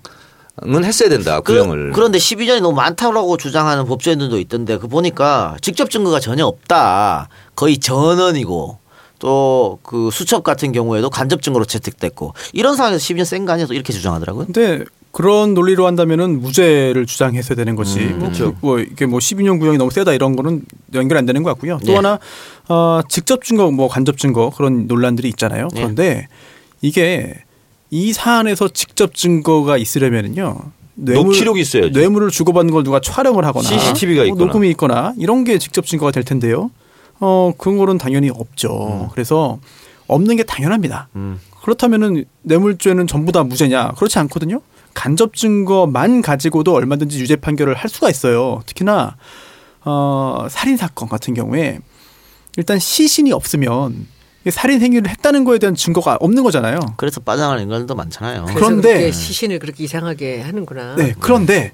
은 0.66 0.84
했어야 0.84 1.08
된다. 1.08 1.40
구형을. 1.40 1.92
그, 1.92 2.00
런데 2.00 2.18
12년이 2.18 2.60
너무 2.60 2.76
많다고 2.76 3.36
주장하는 3.38 3.86
법조인들도 3.86 4.38
있던데 4.40 4.76
그 4.76 4.88
보니까 4.88 5.56
직접 5.62 5.90
증거가 5.90 6.20
전혀 6.20 6.44
없다. 6.44 7.28
거의 7.56 7.78
전원이고 7.78 8.78
또 9.18 9.78
그 9.82 10.10
수첩 10.12 10.44
같은 10.44 10.72
경우에도 10.72 11.10
간접 11.10 11.42
증거로 11.42 11.64
채택됐고 11.64 12.34
이런 12.52 12.76
상황에서 12.76 13.02
12년 13.02 13.24
센 13.24 13.44
거 13.46 13.52
아니야? 13.52 13.66
또 13.66 13.74
이렇게 13.74 13.92
주장하더라고요. 13.92 14.46
근데 14.46 14.84
그런 15.12 15.54
논리로 15.54 15.86
한다면은 15.86 16.40
무죄를 16.40 17.04
주장했어야 17.06 17.56
되는 17.56 17.74
거지. 17.74 17.98
뭐, 18.00 18.18
그렇죠. 18.28 18.52
그- 18.54 18.58
뭐 18.60 18.78
이게 18.80 19.06
뭐 19.06 19.18
12년 19.18 19.58
구형이 19.58 19.76
너무 19.78 19.90
세다 19.90 20.12
이런 20.12 20.36
거는 20.36 20.62
연결 20.94 21.18
안 21.18 21.26
되는 21.26 21.42
것 21.42 21.50
같고요. 21.50 21.78
또 21.80 21.86
네. 21.86 21.96
하나 21.96 22.18
어, 22.68 23.00
직접 23.08 23.42
증거, 23.42 23.70
뭐 23.70 23.88
간접 23.88 24.16
증거 24.18 24.50
그런 24.50 24.86
논란들이 24.86 25.28
있잖아요. 25.30 25.68
네. 25.72 25.80
그런데 25.82 26.28
이게 26.80 27.34
이 27.90 28.12
사안에서 28.12 28.68
직접 28.68 29.14
증거가 29.14 29.76
있으려면은요. 29.76 30.56
녹취록이 30.94 31.60
있어야죠. 31.60 31.98
뇌물을 31.98 32.30
주고받는 32.30 32.72
걸 32.72 32.84
누가 32.84 33.00
촬영을 33.00 33.44
하거나 33.44 33.66
CCTV 33.66 34.16
가뭐 34.16 34.26
있거나. 34.26 34.44
녹음이 34.44 34.68
있거나 34.70 35.14
이런 35.18 35.44
게 35.44 35.58
직접 35.58 35.86
증거가 35.86 36.12
될 36.12 36.24
텐데요. 36.24 36.70
어 37.20 37.52
그런 37.58 37.78
거는 37.78 37.98
당연히 37.98 38.30
없죠. 38.30 39.04
음. 39.04 39.08
그래서 39.12 39.58
없는 40.08 40.36
게 40.36 40.42
당연합니다. 40.42 41.08
그렇다면은 41.62 42.24
뇌물죄는 42.42 43.06
전부 43.06 43.32
다 43.32 43.44
무죄냐? 43.44 43.92
그렇지 43.96 44.18
않거든요. 44.20 44.60
간접 44.94 45.34
증거만 45.34 46.20
가지고도 46.22 46.74
얼마든지 46.74 47.18
유죄 47.20 47.36
판결을 47.36 47.74
할 47.74 47.88
수가 47.88 48.10
있어요. 48.10 48.62
특히나 48.66 49.16
어 49.84 50.46
살인 50.50 50.76
사건 50.76 51.08
같은 51.08 51.32
경우에 51.34 51.78
일단 52.56 52.78
시신이 52.78 53.32
없으면 53.32 53.94
이 53.94 54.19
살인 54.48 54.80
행위를 54.80 55.10
했다는 55.10 55.44
거에 55.44 55.58
대한 55.58 55.74
증거가 55.74 56.16
없는 56.18 56.42
거잖아요. 56.42 56.80
그래서 56.96 57.20
빠져나가는 57.20 57.62
인간도 57.62 57.94
많잖아요. 57.94 58.46
그- 58.46 58.54
그런데- 58.54 58.88
그렇게 58.94 59.12
시신을 59.12 59.58
그렇게 59.58 59.84
이상하게 59.84 60.40
하는구나. 60.40 60.94
네. 60.96 61.14
그런데 61.20 61.72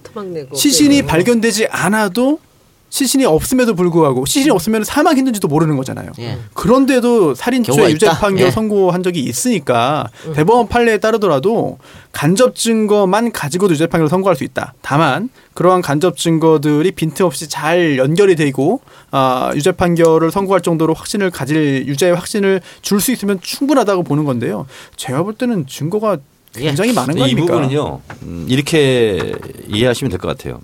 시신이 0.54 0.96
그래요. 0.96 1.06
발견되지 1.06 1.68
않아도 1.68 2.40
시신이 2.88 3.24
없음에도 3.26 3.74
불구하고 3.74 4.24
시신이 4.24 4.50
없으면 4.50 4.84
사망 4.84 5.16
했는지도 5.16 5.48
모르는 5.48 5.76
거잖아요. 5.76 6.12
예. 6.20 6.38
그런데도 6.54 7.34
살인죄 7.34 7.72
유죄. 7.90 8.06
판결 8.08 8.46
예. 8.46 8.50
선고한 8.50 9.02
적이 9.02 9.20
있으니까 9.20 10.08
대법원 10.34 10.68
판례에 10.68 10.98
따르더라도 10.98 11.78
간접 12.12 12.54
증거만 12.54 13.32
가지고도 13.32 13.74
유죄 13.74 13.86
판결을 13.86 14.08
선고할 14.08 14.36
수 14.36 14.44
있다. 14.44 14.72
다만 14.82 15.28
그러한 15.54 15.82
간접 15.82 16.16
증거들이 16.16 16.92
빈틈없이 16.92 17.48
잘 17.48 17.98
연결이 17.98 18.36
되고 18.36 18.80
아, 19.10 19.50
유죄 19.54 19.72
판결을 19.72 20.30
선고할 20.30 20.62
정도로 20.62 20.94
확신을 20.94 21.30
가질 21.30 21.86
유죄 21.88 22.10
확신을 22.10 22.60
줄 22.82 23.00
수 23.00 23.12
있으면 23.12 23.38
충분하다고 23.42 24.04
보는 24.04 24.24
건데요. 24.24 24.66
제가 24.96 25.22
볼 25.22 25.34
때는 25.34 25.66
증거가 25.66 26.16
굉장히 26.54 26.92
많은 26.94 27.16
거 27.16 27.26
이? 27.26 27.34
부분은요 27.34 28.00
음, 28.22 28.46
이렇게 28.48 29.34
이해하시면 29.68 30.10
될 30.10 30.18
것 30.18 30.28
같아요. 30.28 30.60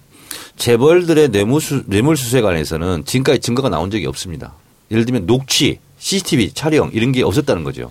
재벌들의 0.66 1.30
뇌물수, 1.30 1.82
뇌물수수에 1.86 2.40
관해서는 2.40 3.04
지금까지 3.04 3.40
증거가 3.40 3.68
나온 3.68 3.90
적이 3.90 4.06
없습니다. 4.06 4.52
예를 4.92 5.04
들면 5.04 5.26
녹취, 5.26 5.80
CCTV 5.98 6.52
촬영 6.52 6.88
이런 6.92 7.10
게 7.10 7.24
없었다는 7.24 7.64
거죠. 7.64 7.90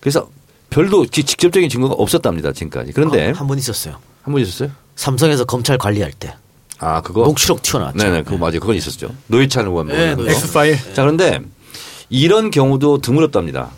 그래서 0.00 0.28
별도 0.68 1.06
지- 1.06 1.24
직접적인 1.24 1.70
증거가 1.70 1.94
없었답니다 1.94 2.52
지금까지. 2.52 2.92
그런데 2.92 3.30
한 3.30 3.46
번 3.46 3.56
있었어요. 3.56 3.94
한 4.22 4.34
번 4.34 4.42
있었어요? 4.42 4.70
삼성에서 4.96 5.44
검찰 5.46 5.78
관리할 5.78 6.12
때 6.12 6.34
아 6.78 7.00
그거 7.00 7.22
녹취록 7.24 7.62
튀어나왔죠. 7.62 7.96
네네 7.96 8.22
그거 8.24 8.36
맞아요. 8.36 8.60
그건 8.60 8.76
있었죠. 8.76 9.14
노회찬 9.28 9.66
의원 9.66 9.86
네, 9.86 10.14
거. 10.14 10.22
노회찬. 10.24 10.42
X파일. 10.42 10.76
자 10.92 11.00
그런데 11.02 11.40
이런 12.10 12.50
경우도 12.50 12.98
드물었답니다. 12.98 13.70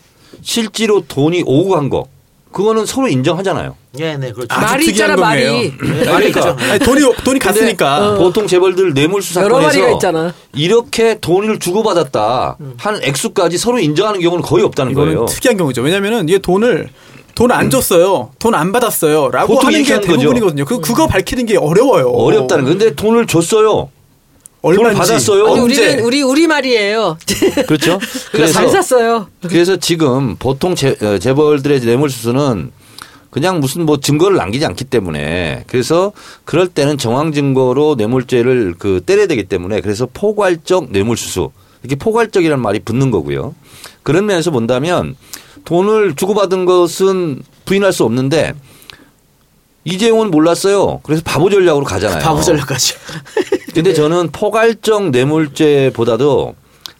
실제로 0.43 1.05
돈이 1.07 1.45
오고 1.47 1.70
간 1.77 1.91
거. 1.91 2.09
그거는 2.53 2.86
서로 2.86 3.09
인정하잖아요. 3.09 3.74
네, 3.92 4.16
네, 4.16 4.32
그렇죠. 4.32 4.49
아주 4.51 4.66
말이 4.66 4.86
있잖아 4.86 5.16
거네요. 5.16 5.53
말이. 5.53 5.76
그러니까 5.76 6.57
아니, 6.70 6.78
돈이 6.78 7.01
돈이 7.24 7.38
갔으니까. 7.38 8.14
보통 8.14 8.47
재벌들 8.47 8.94
뇌물수 8.94 9.38
여러 9.40 9.57
마리가 9.57 9.72
사건에서 9.72 9.92
있잖아. 9.97 10.34
이렇게 10.55 11.18
돈을 11.20 11.59
주고받았다 11.59 12.57
하는 12.78 13.03
액수까지 13.03 13.59
서로 13.59 13.78
인정하는 13.78 14.20
경우는 14.20 14.42
거의 14.42 14.64
없다는 14.64 14.94
거예요. 14.94 15.26
특이한 15.26 15.57
경우죠. 15.57 15.82
왜냐하면은 15.82 16.28
이게 16.28 16.38
돈을 16.38 16.88
돈 17.34 17.53
안 17.53 17.68
줬어요. 17.68 18.30
돈 18.38 18.55
안 18.55 18.72
받았어요.라고 18.72 19.55
보통 19.57 19.66
하는 19.66 19.82
게. 19.82 20.01
대부분이거든요. 20.01 20.64
그 20.64 20.80
그거 20.80 21.07
밝히는 21.07 21.44
게 21.44 21.59
어려워요. 21.59 22.09
어렵다는 22.09 22.64
거. 22.64 22.70
근데 22.70 22.94
돈을 22.94 23.26
줬어요. 23.26 23.90
돈을 24.75 24.95
받았어요. 24.95 25.47
아니? 25.47 25.61
우리는 25.61 26.01
우리 26.01 26.23
우리 26.23 26.47
말이에요. 26.47 27.19
그렇죠? 27.67 27.99
그래서 28.33 28.53
잘 28.53 28.69
샀어요. 28.69 29.29
그래서 29.43 29.77
지금 29.77 30.37
보통 30.37 30.75
재, 30.75 30.97
어, 31.03 31.19
재벌들의 31.19 31.81
뇌물수수는 31.81 32.73
그냥 33.31 33.61
무슨 33.61 33.85
뭐 33.85 34.01
증거를 34.01 34.37
남기지 34.39 34.64
않기 34.64 34.85
때문에 34.85 35.64
그래서 35.67 36.12
그럴 36.45 36.69
때는 36.69 36.97
정황 36.97 37.33
증거로 37.33 37.97
뇌물죄를 37.97 38.77
그 38.79 39.03
때려야 39.05 39.27
되기 39.27 39.45
때문에 39.45 39.83
그래서 39.83 40.09
포괄적 40.12 40.91
뇌물수수 40.91 41.51
이렇게 41.83 41.97
포괄적이라는 41.97 42.62
말이 42.62 42.79
붙는 42.81 43.11
거고요. 43.11 43.55
그런 44.03 44.27
면에서 44.27 44.51
본다면 44.51 45.17
돈을 45.64 46.14
주고받은 46.17 46.64
것은 46.64 47.43
부인할 47.67 47.93
수 47.93 48.05
없는데 48.05 48.55
이재용은 49.85 50.31
몰랐어요. 50.31 51.01
그래서 51.05 51.23
바보 51.25 51.49
전략으로 51.49 51.85
가잖아요. 51.85 52.21
바보 52.21 52.41
전략까지. 52.43 52.95
근데 53.77 53.93
저는 53.95 54.31
포괄적 54.33 55.11
뇌물죄보다도 55.11 56.55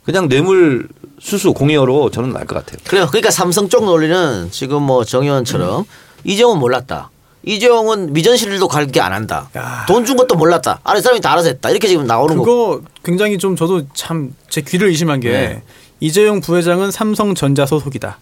그냥 0.05 0.29
뇌물 0.29 0.89
수수 1.20 1.53
공여로 1.55 2.11
저는 2.11 2.33
나을 2.33 2.47
것 2.47 2.55
같아요. 2.57 2.79
그래요. 2.87 3.07
그러니까 3.09 3.31
삼성 3.31 3.68
쪽 3.68 3.85
논리는 3.85 4.49
지금 4.51 4.83
뭐 4.83 5.05
정의원처럼 5.05 5.85
이재용은 6.24 6.59
몰랐다. 6.59 7.11
이재용은 7.45 8.12
미전실도 8.12 8.68
갈게 8.68 9.01
안 9.01 9.12
한다. 9.12 9.49
돈 9.89 10.05
준 10.05 10.16
것도 10.16 10.35
몰랐다. 10.35 10.81
아래 10.85 11.01
사람이 11.01 11.20
다 11.20 11.33
알아서 11.33 11.49
했다. 11.49 11.70
이렇게 11.70 11.89
지금 11.89 12.07
나오는 12.07 12.37
거. 12.37 12.43
그거 12.45 12.81
굉장히 13.05 13.39
좀 13.39 13.57
저도 13.57 13.83
참 13.95 14.33
제 14.49 14.61
귀를 14.62 14.89
의심한 14.89 15.20
게 15.20 15.31
네. 15.31 15.62
이재용 16.01 16.41
부회장은 16.41 16.91
삼성전자 16.91 17.66
소속이다. 17.66 18.18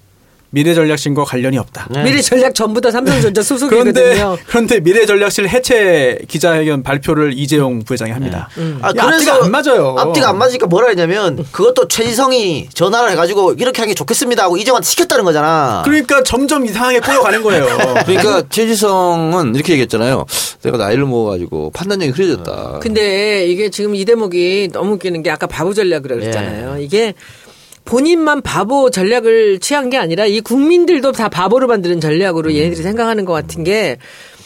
미래전략실과 0.55 1.25
관련이 1.25 1.59
없다. 1.59 1.89
네. 1.91 2.05
미래 2.05 2.23
전략 2.23 2.55
전부 2.55 2.81
다 2.81 2.91
삼성전자 2.91 3.43
그런데 3.43 3.43
소속이거든요. 3.43 4.39
그런데 4.47 4.81
미래전략실 4.81 5.49
해체 5.49 6.19
기자회견 6.29 6.83
발표를 6.83 7.33
이재용 7.37 7.81
부회장이 7.81 8.13
합니다. 8.13 8.49
아, 8.81 8.93
이 8.95 8.99
앞뒤가 8.99 9.45
안 9.45 9.51
맞아요. 9.51 9.97
앞뒤가 9.99 10.31
안 10.31 10.39
맞으니까 10.39 10.67
뭐라 10.67 10.89
했냐면 10.89 11.45
그것도 11.51 11.89
최지성이 11.89 12.69
전화를 12.73 13.11
해가지고 13.11 13.55
이렇게 13.55 13.83
하는 13.83 13.91
게 13.91 13.95
좋겠습니다 13.95 14.45
하고 14.45 14.57
이재용한테 14.57 14.87
시켰다는 14.87 15.25
거잖아. 15.25 15.83
그러니까 15.85 16.23
점점 16.23 16.65
이상하게 16.65 17.01
꼬여가는 17.01 17.43
거예요. 17.43 17.67
그러니까 18.07 18.45
최지성은 18.49 19.55
이렇게 19.55 19.73
얘기했잖아요. 19.73 20.25
내가 20.63 20.77
나이를 20.79 21.05
먹어가지고 21.05 21.73
판단력이 21.73 22.13
흐려졌다. 22.13 22.79
근데 22.81 23.47
이게 23.47 23.71
지금 23.71 23.95
이 23.95 24.05
대목이 24.05 24.71
너무 24.73 24.93
웃기는 24.93 25.23
게 25.23 25.31
아까 25.31 25.47
바보 25.47 25.75
전략이라고 25.75 26.21
그랬잖아요. 26.21 26.79
이게 26.79 27.15
본인만 27.85 28.43
바보 28.43 28.91
전략을 28.91 29.61
취한 29.61 29.91
게 29.91 29.99
아니라 29.99 30.27
이 30.27 30.41
국민들도 30.41 31.13
다 31.13 31.29
바보로 31.29 31.67
만드는 31.67 32.01
전략으로 32.01 32.55
얘네들이 32.55 32.83
생각하는 32.83 33.25
것 33.25 33.33
같은 33.33 33.65
게 33.65 33.99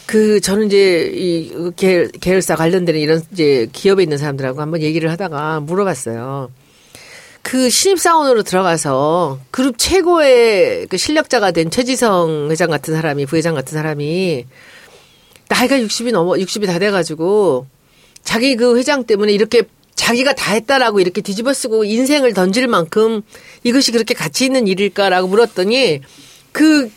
그 0.08 0.40
저는 0.40 0.68
이제 0.68 1.12
이 1.14 1.52
계열, 1.76 2.08
계열사 2.08 2.56
관련되는 2.56 2.98
이런 2.98 3.22
이제 3.30 3.68
기업에 3.72 4.02
있는 4.02 4.16
사람들하고 4.16 4.62
한번 4.62 4.80
얘기를 4.80 5.10
하다가 5.10 5.60
물어봤어요. 5.60 6.50
그 7.42 7.68
신입사원으로 7.68 8.42
들어가서 8.42 9.38
그룹 9.50 9.76
최고의 9.76 10.86
그 10.86 10.96
실력자가 10.96 11.50
된 11.50 11.70
최지성 11.70 12.48
회장 12.50 12.70
같은 12.70 12.94
사람이 12.94 13.26
부회장 13.26 13.54
같은 13.54 13.74
사람이 13.76 14.46
나이가 15.48 15.76
60이 15.76 16.10
넘어 16.10 16.32
60이 16.32 16.66
다 16.66 16.78
돼가지고 16.78 17.66
자기 18.22 18.56
그 18.56 18.78
회장 18.78 19.04
때문에 19.04 19.34
이렇게 19.34 19.64
자기가 19.98 20.32
다 20.32 20.52
했다라고 20.52 21.00
이렇게 21.00 21.20
뒤집어 21.20 21.52
쓰고 21.52 21.84
인생을 21.84 22.32
던질 22.32 22.68
만큼 22.68 23.22
이것이 23.64 23.90
그렇게 23.90 24.14
가치 24.14 24.44
있는 24.44 24.68
일일까라고 24.68 25.26
물었더니 25.26 26.00
그 26.52 26.88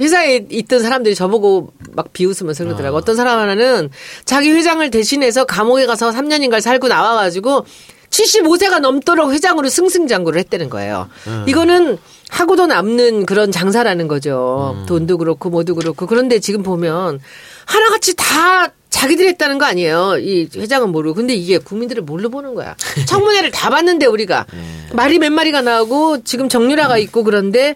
회사에 0.00 0.46
있던 0.50 0.80
사람들이 0.80 1.14
저보고 1.14 1.72
막 1.92 2.12
비웃으면서 2.12 2.64
그러더라고. 2.64 2.96
어떤 2.96 3.14
사람 3.14 3.38
하나는 3.38 3.90
자기 4.24 4.50
회장을 4.50 4.90
대신해서 4.90 5.44
감옥에 5.44 5.86
가서 5.86 6.10
3년인가 6.10 6.60
살고 6.60 6.88
나와가지고 6.88 7.64
75세가 8.10 8.80
넘도록 8.80 9.32
회장으로 9.32 9.68
승승장구를 9.68 10.40
했다는 10.40 10.68
거예요. 10.68 11.08
이거는 11.46 11.98
하고도 12.28 12.66
남는 12.66 13.24
그런 13.24 13.52
장사라는 13.52 14.08
거죠. 14.08 14.82
돈도 14.88 15.18
그렇고 15.18 15.48
뭐도 15.48 15.76
그렇고. 15.76 16.06
그런데 16.06 16.40
지금 16.40 16.62
보면 16.62 17.20
하나같이 17.66 18.14
다 18.16 18.72
자기들이 18.92 19.28
했다는 19.28 19.58
거 19.58 19.64
아니에요. 19.64 20.18
이 20.20 20.48
회장은 20.54 20.90
모르고. 20.90 21.14
근데 21.14 21.34
이게 21.34 21.58
국민들을 21.58 22.02
뭘로 22.02 22.28
보는 22.28 22.54
거야. 22.54 22.76
청문회를 23.06 23.50
다 23.50 23.70
봤는데 23.70 24.06
우리가. 24.06 24.46
말이 24.92 25.18
몇 25.18 25.32
마리가 25.32 25.62
나오고 25.62 26.22
지금 26.22 26.48
정유라가 26.48 26.98
있고 26.98 27.24
그런데 27.24 27.74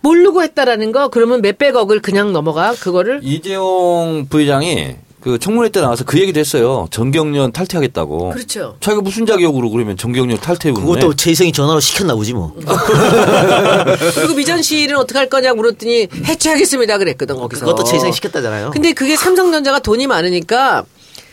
모르고 0.00 0.42
했다라는 0.42 0.90
거 0.92 1.08
그러면 1.08 1.42
몇백억을 1.42 2.00
그냥 2.00 2.32
넘어가 2.32 2.72
그거를 2.72 3.20
이재용 3.22 4.26
부회장이 4.28 4.96
그 5.24 5.38
청문회 5.38 5.70
때 5.70 5.80
나와서 5.80 6.04
그 6.04 6.20
얘기도 6.20 6.38
했어요. 6.38 6.86
정경련 6.90 7.50
탈퇴하겠다고. 7.52 8.28
그렇죠. 8.28 8.76
자기가 8.80 9.00
무슨 9.00 9.24
자격으로 9.24 9.70
그러면 9.70 9.96
정경련 9.96 10.38
탈퇴 10.38 10.70
그것도 10.70 11.14
최지성이 11.16 11.50
전화로 11.50 11.80
시켰나 11.80 12.14
보지 12.14 12.34
뭐. 12.34 12.54
그리고 14.14 14.34
미전 14.34 14.60
씨는 14.60 14.96
어떻게 14.96 15.18
할 15.18 15.30
거냐 15.30 15.54
물었더니 15.54 16.08
해체하겠습니다 16.26 16.98
그랬거든 16.98 17.36
거기서. 17.36 17.64
그것도 17.64 17.84
최지성이 17.84 18.12
시켰다잖아요. 18.12 18.70
근데 18.72 18.92
그게 18.92 19.16
삼성전자가 19.16 19.78
돈이 19.78 20.06
많으니까 20.06 20.84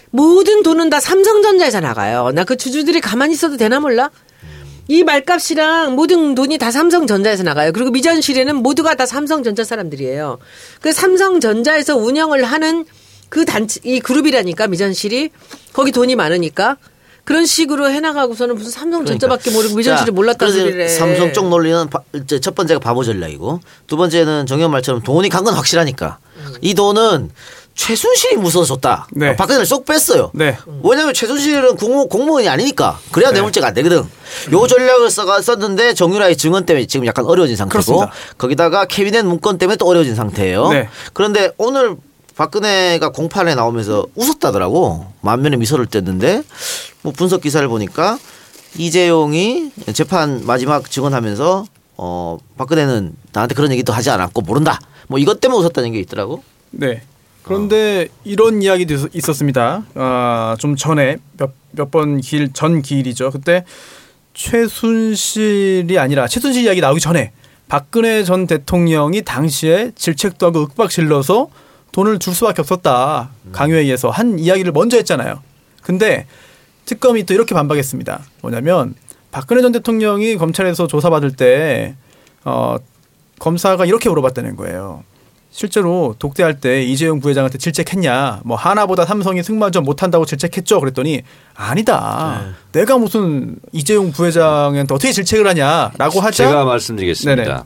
모든 0.10 0.64
돈은 0.64 0.90
다 0.90 1.02
삼성전자에서 1.02 1.82
나가요. 1.82 2.32
나 2.34 2.46
그 2.46 2.56
주주들이 2.56 3.02
가만히 3.02 3.34
있어도 3.34 3.58
되나 3.58 3.82
몰라? 3.82 4.10
이 4.88 5.04
말값이랑 5.04 5.96
모든 5.96 6.34
돈이 6.34 6.58
다 6.58 6.72
삼성전자에서 6.72 7.44
나가요. 7.44 7.74
그리고 7.74 7.92
미전실에는 7.92 8.56
모두가 8.56 8.96
다 8.96 9.06
삼성전자 9.06 9.66
사람들이에요. 9.66 10.38
그 10.80 10.94
삼성전자에서 10.94 11.98
운영을 11.98 12.44
하는 12.46 12.86
그 13.32 13.46
단체, 13.46 13.80
이 13.86 14.02
그룹이라니까 14.02 14.68
미전실이 14.68 15.30
거기 15.72 15.94
돈이 15.94 16.16
많으니까 16.18 16.76
그런 17.24 17.46
식으로 17.46 17.90
해나가고서는 17.90 18.56
무슨 18.56 18.72
삼성 18.72 19.06
전자밖에 19.06 19.52
모르고 19.52 19.76
미전실을 19.78 20.08
자, 20.08 20.12
몰랐다는 20.12 20.54
소리래. 20.54 20.88
삼성 20.90 21.32
쪽 21.32 21.48
논리는 21.48 21.90
바- 21.90 22.02
이제 22.14 22.42
첫 22.42 22.56
번째가 22.56 22.82
바보 22.82 23.06
전략이고 23.06 23.62
두 23.88 23.96
번째는 23.96 24.48
정현 24.48 24.70
말처럼 24.70 25.02
돈이 25.02 25.30
간 25.30 25.46
건 25.46 25.54
확실하니까 25.54 26.18
이 26.60 26.74
돈은 26.74 27.30
최순실이 27.74 28.36
무서워서 28.36 28.74
줬다. 28.76 29.08
네. 29.14 29.34
박근혜를 29.38 29.66
쏙 29.66 29.86
뺐어요. 29.86 30.32
네. 30.34 30.58
왜냐하면 30.84 31.14
최순실은 31.14 31.78
공무, 31.78 32.08
공무원이 32.10 32.50
아니니까 32.50 33.00
그래야 33.12 33.30
네. 33.30 33.36
뇌물죄가 33.36 33.68
안 33.68 33.74
되거든. 33.76 34.00
요 34.52 34.68
전략을 34.68 35.10
써가 35.10 35.42
썼는데 35.42 35.94
정유라의 35.94 36.36
증언 36.36 36.66
때문에 36.66 36.86
지금 36.86 37.06
약간 37.06 37.24
어려워진 37.26 37.56
상태고 37.56 37.82
그렇습니다. 37.82 38.12
거기다가 38.38 38.86
캐비넷 38.86 39.26
문건 39.26 39.58
때문에 39.58 39.78
또 39.78 39.86
어려워진 39.88 40.16
상태예요. 40.16 40.68
네. 40.70 40.90
그런데 41.14 41.52
오늘 41.58 41.96
박근혜가 42.36 43.10
공판에 43.10 43.56
나오면서 43.56 44.06
웃었다더라고 44.16 45.06
만면에 45.22 45.58
미소를 45.58 45.86
뗐는데 45.88 46.44
뭐 47.02 47.12
분석 47.14 47.42
기사를 47.42 47.68
보니까 47.68 48.18
이재용이 48.78 49.72
재판 49.94 50.46
마지막 50.46 50.90
증언하면서 50.90 51.66
어 51.98 52.38
박근혜는 52.58 53.14
나한테 53.34 53.54
그런 53.56 53.72
얘기도 53.72 53.94
하지 53.94 54.10
않았고 54.10 54.42
모른다 54.42 54.80
뭐 55.08 55.20
이것 55.20 55.42
때문에 55.42 55.60
웃었다는 55.62 55.92
게 55.92 56.00
있더라고. 56.00 56.42
네. 56.72 57.02
그런데 57.44 58.08
이런 58.24 58.62
이야기도 58.62 58.94
있- 58.94 59.16
있었습니다. 59.16 59.84
아, 59.96 60.56
좀 60.60 60.76
전에 60.76 61.18
몇 61.38 61.52
몇 61.76 61.90
번 61.92 62.20
길전 62.22 62.82
기일이죠. 62.82 63.32
그때 63.32 63.64
최순실이 64.34 65.98
아니라 65.98 66.28
최순실 66.28 66.64
이야기 66.66 66.82
나오기 66.82 67.00
전에 67.02 67.32
박근혜 67.68 68.24
전 68.24 68.46
대통령이 68.48 69.22
당시에 69.24 69.92
질책도 69.96 70.46
하고 70.48 70.60
윽박질러서 70.64 71.48
돈을 71.92 72.20
줄 72.20 72.34
수밖에 72.34 72.62
없었다. 72.62 73.30
강요에 73.52 73.80
의해서 73.82 74.10
한 74.10 74.40
이야기를 74.40 74.72
먼저 74.72 74.98
했잖아요. 74.98 75.42
근데 75.82 76.26
특검이 76.86 77.26
또 77.26 77.34
이렇게 77.34 77.54
반박했습니다. 77.54 78.22
뭐냐면 78.42 78.96
박근혜 79.32 79.62
전 79.62 79.72
대통령이 79.72 80.38
검찰에서 80.38 80.88
조사받을 80.88 81.36
때 81.36 81.96
어, 82.44 82.76
검사가 83.40 83.86
이렇게 83.86 84.10
물어봤다는 84.10 84.56
거예요. 84.56 85.04
실제로 85.54 86.16
독대할 86.18 86.62
때 86.62 86.82
이재용 86.82 87.20
부회장한테 87.20 87.58
질책했냐? 87.58 88.42
뭐 88.46 88.56
하나보다 88.56 89.06
삼성이 89.06 89.44
승마전 89.44 89.84
못한다고 89.84 90.26
질책했죠. 90.26 90.80
그랬더니 90.80 91.24
아니다. 91.56 92.54
내가 92.72 92.98
무슨 92.98 93.58
이재용 93.74 94.14
부회장한테 94.14 94.94
어떻게 94.94 95.12
질책을 95.12 95.46
하냐라고 95.48 96.22
하자. 96.22 96.46
제가 96.46 96.64
말씀드리겠습니다. 96.64 97.44
네네. 97.44 97.60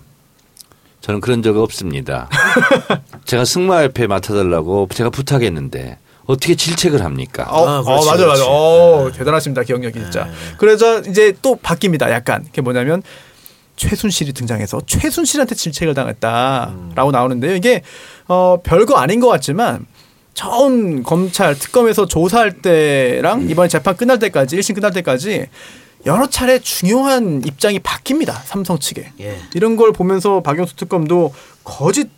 저는 1.05 1.21
그런 1.21 1.43
적 1.43 1.55
없습니다. 1.55 2.27
제가 3.25 3.45
승마협회 3.45 4.07
맡아달라고 4.07 4.87
제가 4.91 5.11
부탁했는데 5.11 5.99
어떻게 6.25 6.55
질책을 6.55 7.03
합니까? 7.05 7.45
어, 7.47 7.67
아, 7.67 7.77
어, 7.77 7.83
그렇지, 7.83 8.07
맞아, 8.07 8.23
그렇지. 8.23 8.41
맞아. 8.41 8.51
어, 8.51 9.11
대단하십니다. 9.11 9.61
기억력이 9.61 9.99
진짜. 9.99 10.27
그래서 10.57 11.01
이제 11.01 11.31
또 11.43 11.57
바뀝니다. 11.61 12.09
약간. 12.09 12.43
그게 12.45 12.61
뭐냐면 12.63 13.03
최순실이 13.75 14.33
등장해서 14.33 14.81
최순실한테 14.87 15.53
질책을 15.53 15.93
당했다라고 15.93 17.11
나오는데요. 17.11 17.55
이게 17.55 17.83
어, 18.27 18.57
별거 18.63 18.95
아닌 18.95 19.19
것 19.19 19.27
같지만 19.27 19.85
처음 20.33 21.03
검찰 21.03 21.53
특검에서 21.53 22.07
조사할 22.07 22.63
때랑 22.63 23.47
이번에 23.47 23.67
재판 23.67 23.95
끝날 23.95 24.17
때까지 24.17 24.57
1심 24.57 24.73
끝날 24.73 24.91
때까지 24.91 25.49
여러 26.05 26.27
차례 26.29 26.59
중요한 26.59 27.41
입장이 27.45 27.79
바뀝니다. 27.79 28.43
삼성 28.45 28.77
측에. 28.77 29.11
예. 29.19 29.39
이런 29.53 29.75
걸 29.75 29.91
보면서 29.91 30.41
박영수 30.41 30.75
특검도 30.75 31.33
거짓 31.63 32.09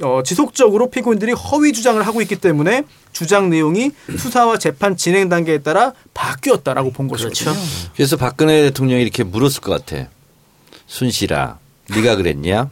어, 0.00 0.22
지속적으로 0.24 0.90
피고인들이 0.90 1.32
허위 1.32 1.72
주장을 1.72 2.00
하고 2.06 2.22
있기 2.22 2.36
때문에 2.36 2.84
주장 3.12 3.50
내용이 3.50 3.90
수사와 4.16 4.58
재판 4.58 4.96
진행 4.96 5.28
단계에 5.28 5.58
따라 5.58 5.92
바뀌었다라고 6.14 6.92
본 6.92 7.08
것이거든요. 7.08 7.52
그렇죠. 7.52 7.60
그래서 7.96 8.16
박근혜 8.16 8.62
대통령이 8.62 9.02
이렇게 9.02 9.24
물었을 9.24 9.60
것 9.60 9.72
같아. 9.84 10.08
순실아, 10.86 11.58
네가 11.90 12.14
그랬냐? 12.16 12.70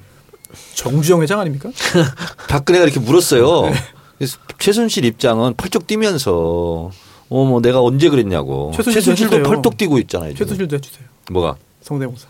정주영 0.75 1.23
회장 1.23 1.41
아닙니까? 1.41 1.71
박근혜가 2.49 2.85
이렇게 2.85 3.01
물었어요. 3.01 3.71
네. 3.71 3.75
그래서 4.19 4.39
최순실 4.59 5.05
입장은 5.05 5.55
펄쩍 5.57 5.87
뛰면서 5.87 6.91
어 7.29 7.45
뭐 7.45 7.61
내가 7.61 7.81
언제 7.83 8.09
그랬냐고. 8.09 8.71
최순실도 8.75 9.01
최순실도 9.01 9.37
해주세요. 9.37 9.55
펄쩍 9.55 9.77
뛰고 9.77 9.99
있잖아요. 10.01 10.33
지금. 10.33 10.47
최순실도 10.47 10.77
해주세요. 10.77 11.05
뭐가? 11.31 11.57
성대모사. 11.83 12.27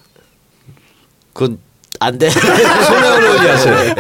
그건 1.32 1.58
안 2.00 2.18
돼. 2.18 2.30
손혜원 2.30 3.22
의원이 3.22 3.46
하세요. 3.48 3.94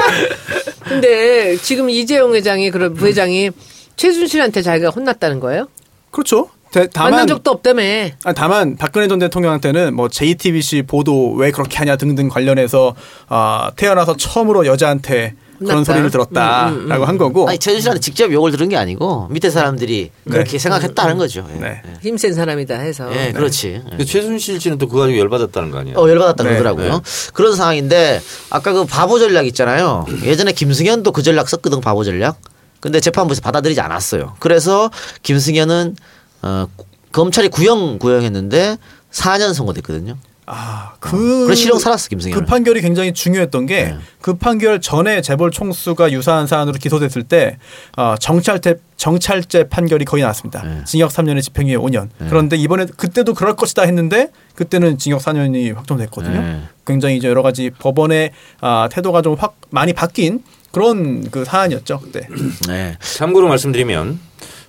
근데 0.84 1.56
지금 1.58 1.90
이재용 1.90 2.34
회장이 2.34 2.70
그런 2.70 2.94
부회장이 2.94 3.50
최순실한테 3.96 4.62
자기가 4.62 4.90
혼났다는 4.90 5.40
거예요? 5.40 5.68
그렇죠. 6.10 6.48
대- 6.72 6.80
만난 6.94 7.10
다만 7.12 7.26
적도 7.26 7.50
없다며. 7.52 7.82
아, 8.24 8.32
다만 8.34 8.76
박근혜 8.76 9.08
전 9.08 9.18
대통령한테는 9.18 9.94
뭐 9.94 10.08
JTBC 10.08 10.82
보도 10.82 11.32
왜 11.32 11.50
그렇게 11.50 11.78
하냐 11.78 11.96
등등 11.96 12.28
관련해서 12.28 12.94
아, 13.28 13.70
태어나서 13.76 14.16
처음으로 14.16 14.66
여자한테 14.66 15.34
그런 15.58 15.70
혼났다. 15.70 15.84
소리를 15.92 16.10
들었다라고 16.10 17.04
한 17.04 17.18
거고. 17.18 17.48
아니 17.48 17.58
최준실한테 17.58 18.00
직접 18.00 18.32
욕을 18.32 18.50
들은 18.50 18.68
게 18.68 18.76
아니고 18.76 19.28
밑에 19.30 19.50
사람들이 19.50 20.10
그렇게 20.30 20.58
생각했다는 20.58 21.18
거죠. 21.18 21.46
예. 21.54 21.60
네. 21.60 21.82
힘센 22.02 22.34
사람이다 22.34 22.74
해서. 22.78 23.10
예, 23.14 23.32
그렇지. 23.32 23.68
예. 23.68 23.82
근데 23.90 24.04
최순실 24.04 24.60
씨는 24.60 24.78
또 24.78 24.88
그거 24.88 25.00
가지고 25.00 25.18
열받았다는 25.18 25.70
거 25.70 25.78
아니에요? 25.78 25.96
어, 25.98 26.08
열받았다 26.08 26.42
네, 26.44 26.50
그러더라고요. 26.50 27.02
그런 27.32 27.54
상황인데 27.56 28.20
아까 28.50 28.72
그 28.72 28.84
바보 28.84 29.18
전략 29.18 29.46
있잖아요. 29.46 30.06
예전에 30.24 30.52
김승현도 30.52 31.12
그 31.12 31.22
전략 31.22 31.48
썼거든 31.48 31.80
바보 31.80 32.04
전략. 32.04 32.38
근데 32.80 33.00
재판부에서 33.00 33.40
받아들이지 33.40 33.80
않았어요. 33.80 34.34
그래서 34.38 34.90
김승현은 35.22 35.96
어, 36.42 36.66
구- 36.76 36.84
검찰이 37.12 37.48
구형 37.48 37.98
구형했는데 37.98 38.76
4년 39.10 39.54
선고됐거든요. 39.54 40.16
아, 40.48 40.92
그 41.00 41.44
그래 41.46 41.54
실형 41.56 41.78
살았어 41.78 42.08
김승현. 42.08 42.38
그 42.38 42.44
판결이 42.46 42.80
굉장히 42.80 43.12
중요했던 43.12 43.66
게 43.66 43.84
네. 43.84 43.96
그 44.20 44.34
판결 44.34 44.80
전에 44.80 45.20
재벌 45.20 45.50
총수가 45.50 46.12
유사한 46.12 46.46
사안으로 46.46 46.78
기소됐을 46.78 47.24
때 47.24 47.58
어, 47.96 48.14
정찰제 48.18 48.76
정찰제 48.96 49.68
판결이 49.68 50.04
거의 50.04 50.22
나왔습니다. 50.22 50.62
네. 50.62 50.84
징역 50.84 51.10
3년에 51.10 51.42
집행유예 51.42 51.76
5년. 51.76 52.08
그런데 52.28 52.56
이번에 52.56 52.86
그때도 52.96 53.34
그럴 53.34 53.56
것이다 53.56 53.82
했는데 53.82 54.28
그때는 54.54 54.98
징역 54.98 55.20
4년이 55.20 55.74
확정됐거든요. 55.74 56.40
네. 56.40 56.62
굉장히 56.86 57.16
이제 57.16 57.28
여러 57.28 57.42
가지 57.42 57.70
법원의 57.70 58.30
아, 58.60 58.88
태도가 58.90 59.22
좀 59.22 59.36
확 59.38 59.56
많이 59.70 59.92
바뀐 59.92 60.42
그런 60.70 61.28
그 61.30 61.44
사안이었죠 61.44 61.98
그때. 62.00 62.28
네. 62.68 62.96
참고로 63.00 63.48
말씀드리면 63.48 64.20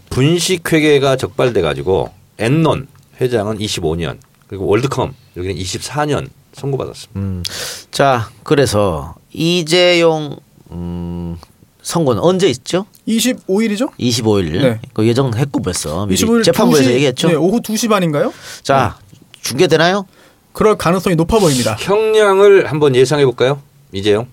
분식회계가 0.09 1.15
적발돼 1.17 1.61
가지고 1.61 2.11
엔논 2.39 2.87
회장은 3.21 3.57
25년 3.59 4.17
그리고 4.47 4.65
월드컴 4.65 5.13
여기는 5.35 5.55
24년 5.55 6.29
선고받았습니다. 6.53 7.19
음. 7.19 7.43
자 7.91 8.29
그래서 8.43 9.15
이재용 9.33 10.37
음, 10.71 11.37
선고는 11.81 12.21
언제 12.21 12.47
있죠? 12.49 12.85
25일이죠? 13.07 13.91
25일. 13.97 14.61
네. 14.61 14.79
그 14.93 15.07
예정했고 15.07 15.61
벌써 15.61 16.05
미리 16.05 16.19
25일 16.19 16.43
재판부에서 16.43 16.89
2시, 16.89 16.93
얘기했죠. 16.93 17.27
네, 17.29 17.35
오후 17.35 17.61
2시 17.61 17.89
반인가요? 17.89 18.33
자 18.63 18.97
중계되나요? 19.41 20.05
그럴 20.53 20.77
가능성이 20.77 21.15
높아 21.15 21.39
보입니다. 21.39 21.75
형량을 21.79 22.69
한번 22.71 22.95
예상해 22.95 23.25
볼까요? 23.25 23.61
이재용? 23.91 24.27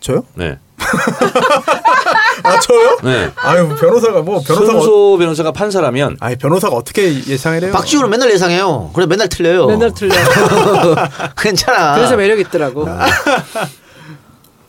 저요? 0.00 0.24
네. 0.34 0.58
아 2.42 2.58
저요? 2.60 2.98
네. 3.02 3.30
아유 3.36 3.68
변호사가 3.78 4.22
뭐 4.22 4.40
변호사가 4.40 4.78
어, 4.78 4.80
손소 4.80 5.18
변호사가 5.18 5.52
판사라면 5.52 6.16
아니 6.20 6.36
변호사가 6.36 6.74
어떻게 6.74 7.12
예상을 7.26 7.62
해요? 7.62 7.72
박지훈은 7.72 8.08
맨날 8.10 8.30
예상해요. 8.30 8.90
그래 8.94 9.06
맨날 9.06 9.28
틀려요. 9.28 9.66
맨날 9.66 9.92
틀려. 9.92 10.14
괜찮아. 11.36 11.96
그래서 11.96 12.16
매력 12.16 12.38
있더라고. 12.40 12.86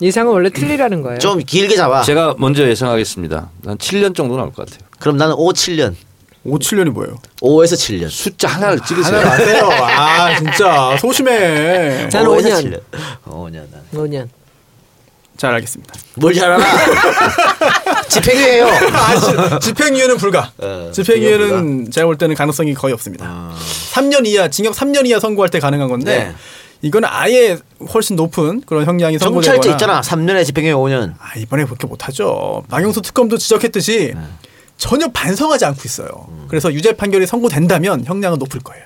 예상은 0.00 0.32
원래 0.32 0.50
틀리라는 0.50 1.02
거예요. 1.02 1.18
좀 1.18 1.38
길게 1.38 1.76
잡아. 1.76 2.02
제가 2.02 2.34
먼저 2.38 2.66
예상하겠습니다. 2.68 3.50
한 3.64 3.78
7년 3.78 4.14
정도 4.14 4.36
나올 4.36 4.52
것 4.52 4.66
같아요. 4.66 4.86
그럼 4.98 5.16
나는 5.16 5.34
5, 5.36 5.52
7년. 5.52 5.94
5, 6.44 6.58
7년이 6.58 6.90
뭐예요? 6.90 7.14
5에서 7.40 7.74
7년. 7.74 8.10
숫자 8.10 8.48
하나를 8.48 8.80
찍으세요. 8.80 9.16
하나 9.16 9.32
아세요? 9.32 9.68
아 9.70 10.36
진짜 10.38 10.96
소심해. 10.98 12.08
저는 12.08 12.30
5에서 12.32 12.46
5년. 12.50 12.62
7년. 12.64 12.80
5년. 13.26 13.62
5년. 13.94 14.28
잘 15.42 15.52
알겠습니다. 15.54 15.92
뭘 16.14 16.32
잘하나? 16.34 16.64
집행유예요. 18.08 18.64
아, 18.92 19.58
지- 19.58 19.66
집행유예는 19.66 20.16
불가. 20.16 20.52
어, 20.58 20.90
집행유예는 20.94 21.90
제가 21.90 22.06
볼 22.06 22.16
때는 22.16 22.36
가능성이 22.36 22.74
거의 22.74 22.94
없습니다. 22.94 23.50
3년 23.92 24.24
이하, 24.24 24.46
징역 24.46 24.72
3년 24.74 25.04
이하 25.04 25.18
선고할 25.18 25.50
때 25.50 25.58
가능한 25.58 25.88
건데 25.88 26.26
네. 26.28 26.34
이거는 26.82 27.08
아예 27.10 27.58
훨씬 27.92 28.14
높은 28.14 28.60
그런 28.60 28.84
형량이 28.86 29.18
선고되거나 29.18 29.54
경찰제 29.56 29.70
있잖아. 29.74 30.00
3년에 30.00 30.46
집행유예 30.46 30.74
5년. 30.74 31.14
아, 31.18 31.36
이번에 31.36 31.64
그렇게 31.64 31.88
못하죠. 31.88 32.62
박영수 32.68 33.02
특검도 33.02 33.36
지적했듯이 33.38 34.14
전혀 34.76 35.08
반성하지 35.08 35.64
않고 35.64 35.80
있어요. 35.84 36.08
그래서 36.46 36.72
유죄 36.72 36.92
판결이 36.92 37.26
선고된다면 37.26 38.04
형량은 38.04 38.38
높을 38.38 38.60
거예요. 38.60 38.84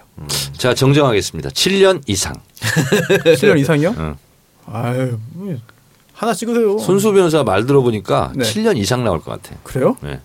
자, 0.56 0.72
정정하겠습니다. 0.72 1.50
7년 1.50 2.00
이상. 2.06 2.32
7년 2.62 3.58
이상이요? 3.58 3.94
응. 3.98 4.16
아유, 4.72 5.18
뭐, 5.34 5.54
하나 6.16 6.32
찍으세요. 6.32 6.78
손수 6.78 7.12
변호사 7.12 7.42
말 7.44 7.66
들어보니까 7.66 8.32
네. 8.34 8.44
7년 8.44 8.76
이상 8.78 9.04
나올 9.04 9.20
것 9.20 9.30
같아. 9.42 9.56
그래요? 9.62 9.96
네. 10.00 10.18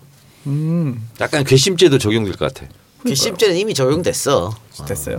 음, 0.46 1.08
약간 1.20 1.44
괘씸죄도 1.44 1.98
적용될 1.98 2.36
것 2.36 2.52
같아. 2.52 2.66
괘씸죄는 3.06 3.56
이미 3.56 3.74
적용됐어. 3.74 4.54
됐어요. 4.86 5.16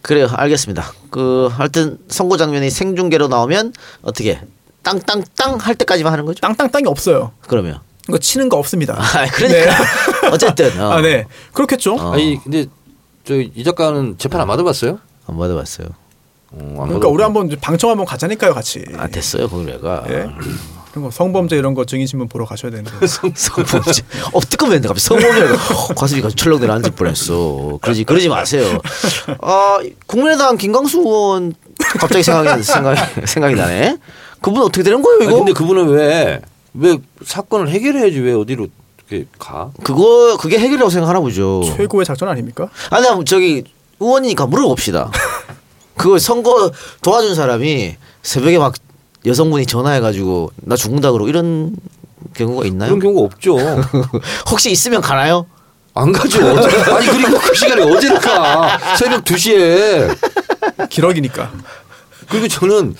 그래요. 0.00 0.28
알겠습니다. 0.32 0.92
그 1.10 1.48
하여튼 1.52 1.98
선고 2.08 2.36
장면이 2.38 2.70
생중계로 2.70 3.28
나오면 3.28 3.74
어떻게 4.00 4.40
땅땅땅 4.82 5.58
할 5.58 5.74
때까지만 5.74 6.12
하는 6.12 6.24
거죠? 6.24 6.40
땅땅땅이 6.40 6.86
없어요. 6.86 7.32
그러면 7.46 7.78
이거 8.08 8.18
치는 8.18 8.48
거 8.48 8.56
없습니다. 8.56 8.94
아, 8.98 9.26
그러니까 9.26 9.76
어쨌든 10.32 10.80
어. 10.80 10.92
아, 10.92 11.00
네. 11.02 11.26
그렇겠죠. 11.52 11.94
어. 11.96 12.14
아니, 12.14 12.38
근데 12.42 12.66
저 13.24 13.34
이 13.34 13.62
작가는 13.62 14.16
재판 14.18 14.40
안 14.40 14.48
받아봤어요? 14.48 14.98
안 15.28 15.36
받아봤어요. 15.36 15.88
어, 16.52 16.76
안 16.82 16.88
그러니까. 16.88 17.08
우리 17.08 17.22
한번 17.22 17.50
방청 17.60 17.90
한번 17.90 18.06
가자니까요, 18.06 18.54
같이. 18.54 18.84
아 18.96 19.06
됐어요 19.08 19.48
거기가. 19.48 20.04
예. 20.08 20.26
그런 20.90 21.04
거 21.04 21.10
성범죄 21.10 21.56
이런 21.56 21.72
거 21.74 21.86
증인신문 21.86 22.28
보러 22.28 22.44
가셔야 22.44 22.70
되는데. 22.70 22.90
성범죄. 23.06 24.02
어 24.32 24.40
뜨끔했는데 24.40 24.88
갑자기 24.88 25.06
성범죄가 25.22 25.94
가슴이 25.94 26.20
가서 26.20 26.34
철렁 26.36 26.60
내려앉을 26.60 26.90
뻔했어. 26.90 27.78
그러지 27.80 28.04
그러지 28.04 28.28
마세요. 28.28 28.78
아 29.40 29.78
국민의당 30.06 30.58
김광수 30.58 30.98
의원 31.00 31.54
갑자기 31.98 32.22
생각이 32.22 32.62
생각이 32.62 33.00
생각이 33.26 33.54
나네. 33.54 33.96
그분 34.42 34.62
어떻게 34.62 34.82
되는 34.82 35.00
거예요 35.00 35.20
아니, 35.20 35.26
이거? 35.28 35.36
근데 35.36 35.52
그분은 35.52 35.88
왜, 35.90 36.40
왜 36.74 36.98
사건을 37.24 37.68
해결해야지 37.70 38.18
왜 38.18 38.34
어디로 38.34 38.66
이렇게 39.08 39.26
가? 39.38 39.70
그거 39.84 40.36
그게 40.36 40.58
해결이라고 40.58 40.90
생각하나 40.90 41.20
보죠. 41.20 41.62
최고의 41.76 42.04
작전 42.04 42.28
아닙니까? 42.28 42.68
아니 42.90 43.06
나 43.06 43.18
저기 43.24 43.64
의원이니까 44.00 44.46
물어봅시다. 44.46 45.10
그거 45.96 46.18
선거 46.18 46.70
도와준 47.02 47.34
사람이 47.34 47.96
새벽에 48.22 48.58
막 48.58 48.74
여성분이 49.26 49.66
전화해가지고 49.66 50.52
나 50.62 50.76
죽는다 50.76 51.12
그러고 51.12 51.28
이런 51.28 51.76
경우가 52.34 52.66
있나요? 52.66 52.88
그런 52.88 53.00
경우가 53.00 53.26
없죠. 53.26 53.56
혹시 54.50 54.70
있으면 54.70 55.00
가나요? 55.00 55.46
안 55.94 56.10
가죠. 56.10 56.40
아니, 56.96 57.06
그리고 57.06 57.38
그 57.38 57.54
시간에 57.54 57.82
어디를 57.82 58.18
가? 58.18 58.78
새벽 58.96 59.24
2시에. 59.24 60.88
기러기니까. 60.88 61.52
그리고 62.28 62.48
저는 62.48 62.94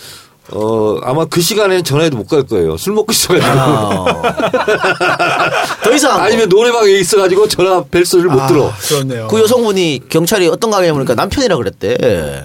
어 0.50 0.98
아마 1.04 1.24
그 1.24 1.40
시간에 1.40 1.82
전화해도 1.82 2.16
못 2.16 2.26
갈 2.26 2.42
거예요. 2.44 2.76
술 2.76 2.94
먹고 2.94 3.12
있어가지고. 3.12 3.48
더 5.84 5.92
이상 5.92 6.20
아니면 6.20 6.48
노래방에 6.48 6.90
있어가지고 6.90 7.46
전화 7.48 7.84
벨 7.84 8.04
소리를 8.04 8.28
못 8.30 8.46
들어. 8.48 8.68
아, 8.68 8.72
그렇네요. 8.88 9.28
그 9.28 9.40
여성분이 9.40 10.02
경찰이 10.08 10.48
어떤 10.48 10.70
가게에 10.70 10.92
보니까 10.92 11.14
남편이라 11.14 11.56
그랬대. 11.56 11.96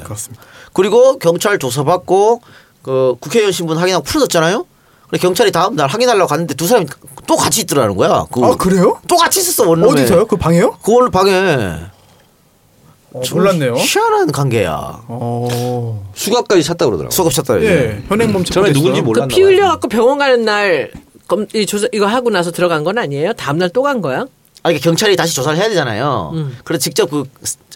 그렇습니다. 0.03 0.43
그리고 0.73 1.17
경찰 1.17 1.57
조사받고 1.57 2.41
그 2.83 3.15
국회의원 3.19 3.51
신분 3.51 3.77
확인하고 3.77 4.03
풀어졌잖아요. 4.03 4.65
그래 5.09 5.19
경찰이 5.19 5.51
다음 5.51 5.75
날 5.75 5.87
확인하려고 5.87 6.27
갔는데 6.27 6.53
두 6.53 6.67
사람이 6.67 6.85
또 7.27 7.35
같이 7.35 7.61
있더라는 7.61 7.95
거야. 7.95 8.25
그 8.31 8.45
아, 8.45 8.55
그래요? 8.55 8.99
또 9.07 9.17
같이 9.17 9.39
있었어 9.39 9.67
원룸에. 9.67 9.89
어디서요? 9.89 10.27
그 10.27 10.35
방에요? 10.37 10.77
그 10.83 10.93
원룸 10.93 11.09
방에. 11.11 11.31
어, 13.13 13.21
몰랐네요. 13.31 13.75
희한한 13.75 14.31
관계야. 14.31 15.03
어. 15.07 16.11
수갑까지 16.13 16.63
찼다 16.63 16.85
그러더라고. 16.85 17.11
수갑 17.11 17.33
찼다. 17.33 17.61
예, 17.63 18.03
현행범 18.07 18.43
전에 18.43 18.67
체포됐어요. 18.67 18.73
누군지 18.73 19.01
몰랐나 19.01 19.27
그피 19.27 19.41
봐요. 19.41 19.49
흘려 19.51 19.67
갖고 19.69 19.87
병원 19.87 20.17
가는 20.17 20.43
날 20.45 20.91
검, 21.27 21.45
이 21.53 21.65
조사, 21.65 21.87
이거 21.93 22.05
하고 22.05 22.29
나서 22.29 22.51
들어간 22.51 22.83
건 22.83 22.97
아니에요? 22.97 23.33
다음 23.33 23.57
날 23.57 23.69
또 23.69 23.81
간 23.81 24.01
거야? 24.01 24.19
아니 24.63 24.73
그러니까 24.75 24.83
경찰이 24.83 25.15
다시 25.15 25.35
조사를 25.35 25.57
해야 25.57 25.69
되잖아요. 25.69 26.31
음. 26.33 26.57
그래서 26.63 26.81
직접 26.81 27.09
그 27.09 27.23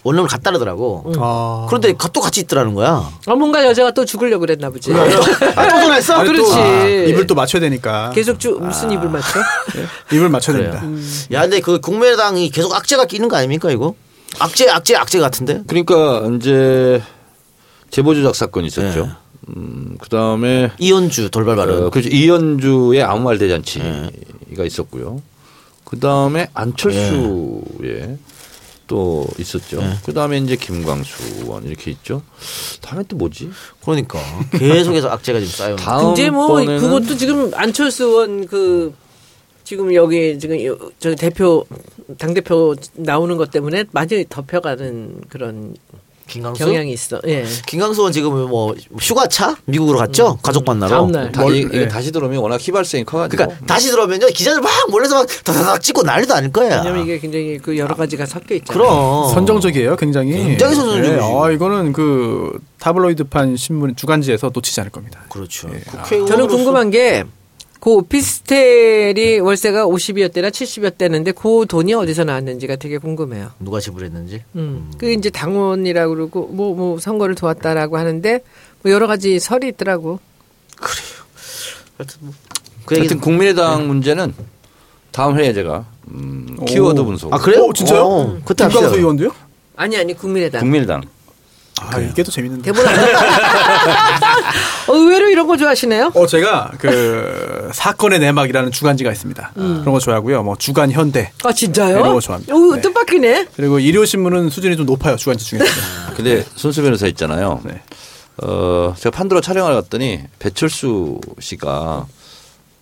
원룸을 0.03 0.27
갔다 0.27 0.49
그러더라고. 0.51 1.13
아. 1.19 1.65
그런데 1.69 1.93
가- 1.93 2.07
또 2.09 2.19
같이 2.21 2.41
있더라는 2.41 2.73
거야. 2.73 3.07
어, 3.27 3.35
뭔가 3.35 3.63
여자가 3.65 3.91
또 3.91 4.03
죽으려고 4.03 4.41
그랬나 4.41 4.69
보지. 4.69 4.91
아, 4.93 5.05
또 5.05 5.21
전화했어? 5.79 6.13
아니, 6.15 6.27
또 6.27 6.43
그렇지. 6.43 7.09
입을 7.09 7.27
또 7.27 7.35
맞춰야 7.35 7.59
되니까. 7.61 8.09
계속 8.13 8.39
쭉 8.39 8.61
무슨 8.61 8.91
입을 8.91 9.07
맞춰? 9.09 9.39
입을 10.11 10.27
맞춰야. 10.29 10.57
됩니다. 10.57 10.83
야, 11.33 11.41
근데 11.41 11.59
그 11.61 11.79
국민의당이 11.79 12.49
계속 12.49 12.73
악재가 12.73 13.05
끼는 13.05 13.29
거 13.29 13.37
아닙니까 13.37 13.69
이거? 13.71 13.93
악재, 14.39 14.69
악재, 14.69 14.95
악재 14.95 15.19
같은데? 15.19 15.61
그러니까 15.67 16.27
이제 16.35 17.01
제보 17.89 18.15
조작 18.15 18.35
사건이 18.35 18.67
있었죠. 18.67 19.05
네. 19.05 19.11
음, 19.49 19.97
그 19.99 20.09
다음에 20.09 20.71
이현주 20.79 21.29
돌발 21.31 21.55
발언. 21.55 21.83
어, 21.85 21.89
그렇죠. 21.89 22.09
이현주의 22.09 23.03
아무 23.03 23.23
말 23.23 23.37
대잔치가 23.37 24.63
있었고요. 24.65 25.21
그 25.83 25.99
다음에 25.99 26.47
안철수의 26.53 28.17
또 28.87 29.25
있었죠. 29.37 29.81
네. 29.81 29.97
그 30.05 30.13
다음에 30.13 30.37
이제 30.37 30.55
김광수 30.55 31.39
의원 31.39 31.65
이렇게 31.65 31.91
있죠. 31.91 32.21
다음에 32.81 33.03
또 33.07 33.15
뭐지? 33.17 33.49
그러니까 33.83 34.19
계속해서 34.51 35.09
악재가 35.09 35.39
지금 35.39 35.51
쌓여. 35.51 35.75
다음 35.75 36.13
근데 36.13 36.29
뭐 36.29 36.55
그것도 36.63 37.17
지금 37.17 37.51
안철수 37.53 38.03
의원 38.05 38.47
그 38.47 38.93
지금 39.71 39.93
여기 39.93 40.37
지금 40.37 40.61
요- 40.65 40.77
저 40.99 41.15
대표 41.15 41.65
당 42.17 42.33
대표 42.33 42.75
나오는 42.95 43.37
것 43.37 43.51
때문에 43.51 43.85
많이 43.93 44.25
덮여가는 44.27 45.21
그런 45.29 45.75
김강수? 46.27 46.65
경향이 46.65 46.91
있어. 46.91 47.21
예. 47.27 47.45
김강수는 47.67 48.11
지금 48.11 48.49
뭐 48.49 48.75
휴가차 48.99 49.55
미국으로 49.63 49.97
갔죠? 49.99 50.37
가족 50.43 50.65
만나러. 50.65 50.97
다음날. 50.97 51.31
다시, 51.31 51.57
이거 51.59 51.69
네. 51.69 51.87
다시 51.87 52.11
들어오면 52.11 52.41
워낙 52.41 52.57
휘발성이 52.59 53.05
커가지고. 53.05 53.37
그러니까 53.45 53.65
다시 53.65 53.91
들어오면요 53.91 54.27
기자들 54.27 54.59
막 54.61 54.69
몰려서 54.89 55.15
막 55.15 55.27
다다닥 55.45 55.81
찍고 55.81 56.03
난리도 56.03 56.33
아닐 56.33 56.51
거야. 56.51 56.79
왜냐면 56.79 57.03
이게 57.05 57.17
굉장히 57.17 57.57
그 57.57 57.77
여러 57.77 57.95
가지가 57.95 58.25
섞여 58.25 58.53
있잖아요. 58.55 58.83
그럼 58.83 59.33
선정적이에요, 59.33 59.95
굉장히. 59.95 60.33
굉장히 60.33 60.75
선정적이지. 60.75 61.11
네, 61.15 61.19
아, 61.21 61.49
이거는 61.49 61.93
그 61.93 62.59
타블로이드판 62.79 63.55
신문 63.55 63.95
주간지에서 63.95 64.51
놓치지 64.53 64.81
않을 64.81 64.91
겁니다. 64.91 65.21
그렇죠. 65.29 65.69
예. 65.73 65.79
국회의원으로서 65.79 66.25
저는 66.27 66.47
궁금한 66.49 66.89
게, 66.91 67.23
그 67.81 67.89
오피스텔이 67.93 69.39
월세가 69.39 69.87
50이었대나 69.87 70.51
70이었대는데 70.51 71.33
그 71.35 71.65
돈이 71.67 71.95
어디서 71.95 72.23
나왔는지가 72.25 72.75
되게 72.75 72.99
궁금해요. 72.99 73.49
누가 73.59 73.79
지불했는지. 73.79 74.43
음. 74.55 74.91
그 74.99 75.11
이제 75.11 75.31
당원이라고 75.31 76.13
그러고 76.13 76.47
뭐뭐 76.51 76.99
선거를 76.99 77.33
도왔다라고 77.33 77.97
하는데 77.97 78.39
뭐 78.83 78.91
여러 78.91 79.07
가지 79.07 79.39
설이 79.39 79.67
있더라고. 79.69 80.19
하여튼 81.97 82.17
뭐. 82.19 82.33
그. 82.85 82.95
하여튼 82.99 83.19
국민의당 83.19 83.87
문제는 83.87 84.35
다음 85.11 85.39
회에 85.39 85.51
제가 85.51 85.83
음, 86.11 86.55
키워드 86.67 87.03
분석. 87.03 87.33
아 87.33 87.39
그래요? 87.39 87.63
오, 87.63 87.73
진짜요? 87.73 88.03
어, 88.03 88.39
그때 88.45 88.67
김광수. 88.67 88.95
의원도요? 88.95 89.31
아니 89.75 89.97
아니 89.97 90.13
국민의당. 90.13 90.61
국민의당. 90.61 91.01
아, 91.89 91.99
이게 91.99 92.23
또 92.23 92.31
재밌는데. 92.31 92.71
대본 92.71 92.87
안 92.87 92.95
어, 94.87 94.93
의외로 94.95 95.29
이런 95.29 95.47
거 95.47 95.57
좋아하시네요. 95.57 96.11
어, 96.13 96.25
제가 96.27 96.71
그 96.77 97.69
사건의 97.73 98.19
내막이라는 98.19 98.71
주간지가 98.71 99.11
있습니다. 99.11 99.51
그런 99.53 99.85
거 99.85 99.99
좋아하고요. 99.99 100.43
뭐 100.43 100.55
주간 100.57 100.91
현대 100.91 101.31
아 101.43 101.51
진짜요? 101.51 101.99
이런 101.99 102.13
거 102.13 102.19
좋아합니다. 102.19 102.53
오, 102.55 102.75
네. 102.75 102.81
뜻밖이네. 102.81 103.47
그리고 103.55 103.79
일요 103.79 104.05
신문은 104.05 104.49
수준이 104.49 104.77
좀 104.77 104.85
높아요 104.85 105.15
주간지 105.15 105.45
중에서. 105.45 105.65
근데 106.15 106.43
손수 106.55 106.81
변호사 106.81 107.07
있잖아요. 107.07 107.61
네. 107.63 107.81
어, 108.43 108.93
제가 108.97 109.15
판도라 109.15 109.41
촬영을 109.41 109.73
갔더니 109.73 110.21
배철수 110.39 111.19
씨가 111.39 112.05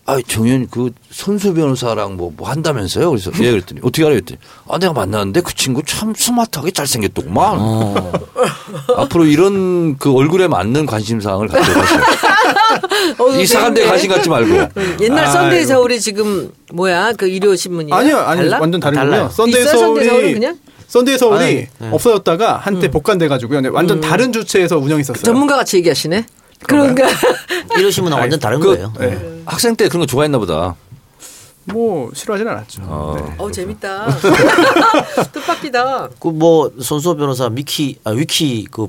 아, 0.10 0.20
정현 0.28 0.68
그 0.72 0.92
손수 1.12 1.54
변호사랑 1.54 2.18
뭐, 2.18 2.32
뭐 2.36 2.50
한다면서요? 2.50 3.10
그래서 3.12 3.32
예, 3.42 3.52
그랬더니 3.52 3.82
어떻게 3.84 4.04
알아요? 4.04 4.16
그랬더니 4.16 4.40
아, 4.68 4.80
내가 4.80 4.94
만났는데 4.94 5.42
그 5.42 5.54
친구 5.54 5.84
참 5.86 6.14
스마트하게 6.16 6.72
잘생겼더구만. 6.72 7.58
어. 7.60 8.12
앞으로 8.98 9.26
이런 9.26 9.98
그 9.98 10.12
얼굴에 10.12 10.48
맞는 10.48 10.86
관심 10.86 11.22
사항을 11.22 11.48
갖도록 11.48 11.84
하세요. 11.84 12.02
어, 13.20 13.30
이상한 13.40 13.74
데 13.74 13.82
재밌네. 13.82 13.88
관심 13.92 14.12
갖지 14.12 14.30
말고. 14.30 14.82
옛날 15.02 15.26
아이고. 15.26 15.32
썬데이 15.32 15.66
서울이 15.66 16.00
지금 16.00 16.52
뭐야 16.74 17.14
그 17.14 17.28
일요 17.28 17.56
신문이야? 17.56 17.96
아니요, 17.96 18.18
아니 18.18 18.42
달라? 18.42 18.60
완전 18.60 18.80
다른. 18.80 18.98
거고요. 19.00 19.30
썬데이 19.30 19.64
서울이 19.66 20.34
그냥? 20.34 20.58
썬데이 20.88 21.18
서울이 21.20 21.44
아니, 21.44 21.56
네. 21.56 21.90
없어졌다가 21.92 22.58
한때 22.58 22.90
복간돼가지고요. 22.90 23.58
근데 23.62 23.70
완전 23.70 24.02
다른 24.02 24.34
주체에서 24.34 24.78
운영했었어요. 24.80 25.24
전문가 25.24 25.56
같이 25.56 25.78
얘기하시네. 25.78 26.26
그런가? 26.68 27.08
이러시면 27.78 28.14
완전 28.14 28.40
다른 28.40 28.60
그- 28.60 28.74
거예요. 28.76 28.94
네. 29.00 29.42
학생 29.46 29.76
때 29.76 29.88
그런 29.88 30.02
거 30.02 30.06
좋아했나 30.06 30.38
보다. 30.38 30.76
뭐 31.66 32.10
싫어하진 32.14 32.48
않았죠. 32.48 32.82
어. 32.86 33.16
네. 33.18 33.36
어 33.38 33.52
재밌다. 33.52 34.08
뜻밖이다. 35.32 36.10
그 36.20 36.30
뭐 36.30 36.72
손수호 36.82 37.16
변호사 37.16 37.50
미키 37.50 38.00
아 38.04 38.12
위키 38.12 38.66
그 38.72 38.88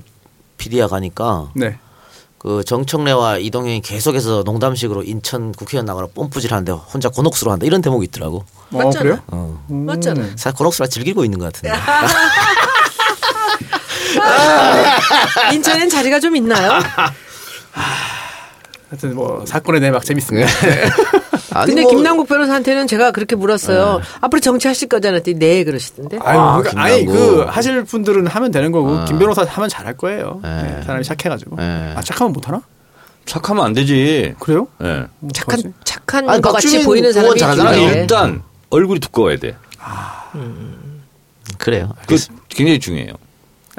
PD야 0.57 0.89
가니까 0.89 1.51
네. 1.55 1.79
그 2.39 2.65
정청래와 2.65 3.37
이동영이 3.39 3.83
계속해서 3.83 4.43
농담식으로 4.47 5.03
인천 5.03 5.53
국회의원 5.53 5.85
나가러 5.85 6.09
뽐뿌질 6.15 6.53
하는데 6.53 6.73
혼자 6.73 7.11
곤혹스러워 7.11 7.53
한다 7.53 7.67
이런 7.67 7.83
대목이 7.83 8.07
있더라고. 8.07 8.45
어, 8.73 8.79
맞잖아. 8.79 8.99
그래요? 9.03 9.19
어. 9.27 9.63
맞잖아. 9.69 10.23
사실 10.37 10.57
곤혹스러워 10.57 10.89
즐기고 10.89 11.25
있는 11.25 11.39
것 11.39 11.53
같은데. 11.53 11.77
인천엔 15.53 15.91
자리가 15.91 16.19
좀 16.21 16.35
있나요? 16.37 16.79
하여튼 17.73 19.15
뭐 19.15 19.45
사건의 19.47 19.81
내막 19.81 20.05
재밌습니다. 20.05 20.49
아니, 21.53 21.67
근데 21.67 21.83
뭐- 21.83 21.91
김남국 21.91 22.29
변호사한테는 22.29 22.87
제가 22.87 23.11
그렇게 23.13 23.37
물었어요. 23.37 24.01
앞으로 24.21 24.41
정치하실 24.41 24.89
거잖아요. 24.89 25.17
했더니 25.19 25.39
네 25.39 25.65
그러시던데. 25.65 26.19
아유, 26.23 26.39
아, 26.39 26.59
그러니까 26.59 26.83
아니 26.83 27.05
그. 27.07 27.43
하실 27.49 27.83
분들은 27.85 28.27
하면 28.27 28.51
되는 28.51 28.71
거고 28.73 28.99
아. 28.99 29.05
김 29.05 29.19
변호사 29.19 29.45
하면 29.45 29.69
잘할 29.69 29.97
거예요. 29.97 30.41
네. 30.43 30.63
네, 30.63 30.83
사람이 30.85 31.05
착해가지고. 31.05 31.57
네. 31.57 31.95
아 31.97 32.03
착하면 32.03 32.33
못하나? 32.33 32.63
착하면 33.27 33.65
안 33.65 33.73
되지. 33.73 34.35
그래요? 34.41 34.67
예. 34.83 35.05
뭐 35.21 35.31
착한 35.33 35.59
어떡하지? 35.61 35.75
착한 35.85 36.29
아니, 36.29 36.41
것 36.43 36.53
같이 36.53 36.83
보이는 36.85 37.13
사람이 37.13 37.39
중요해. 37.39 38.01
일단 38.01 38.43
얼굴이 38.71 38.99
두꺼워야 39.01 39.37
돼. 39.39 39.57
그래요. 41.59 41.93
그 42.07 42.17
굉장히 42.49 42.79
중요해요. 42.81 43.13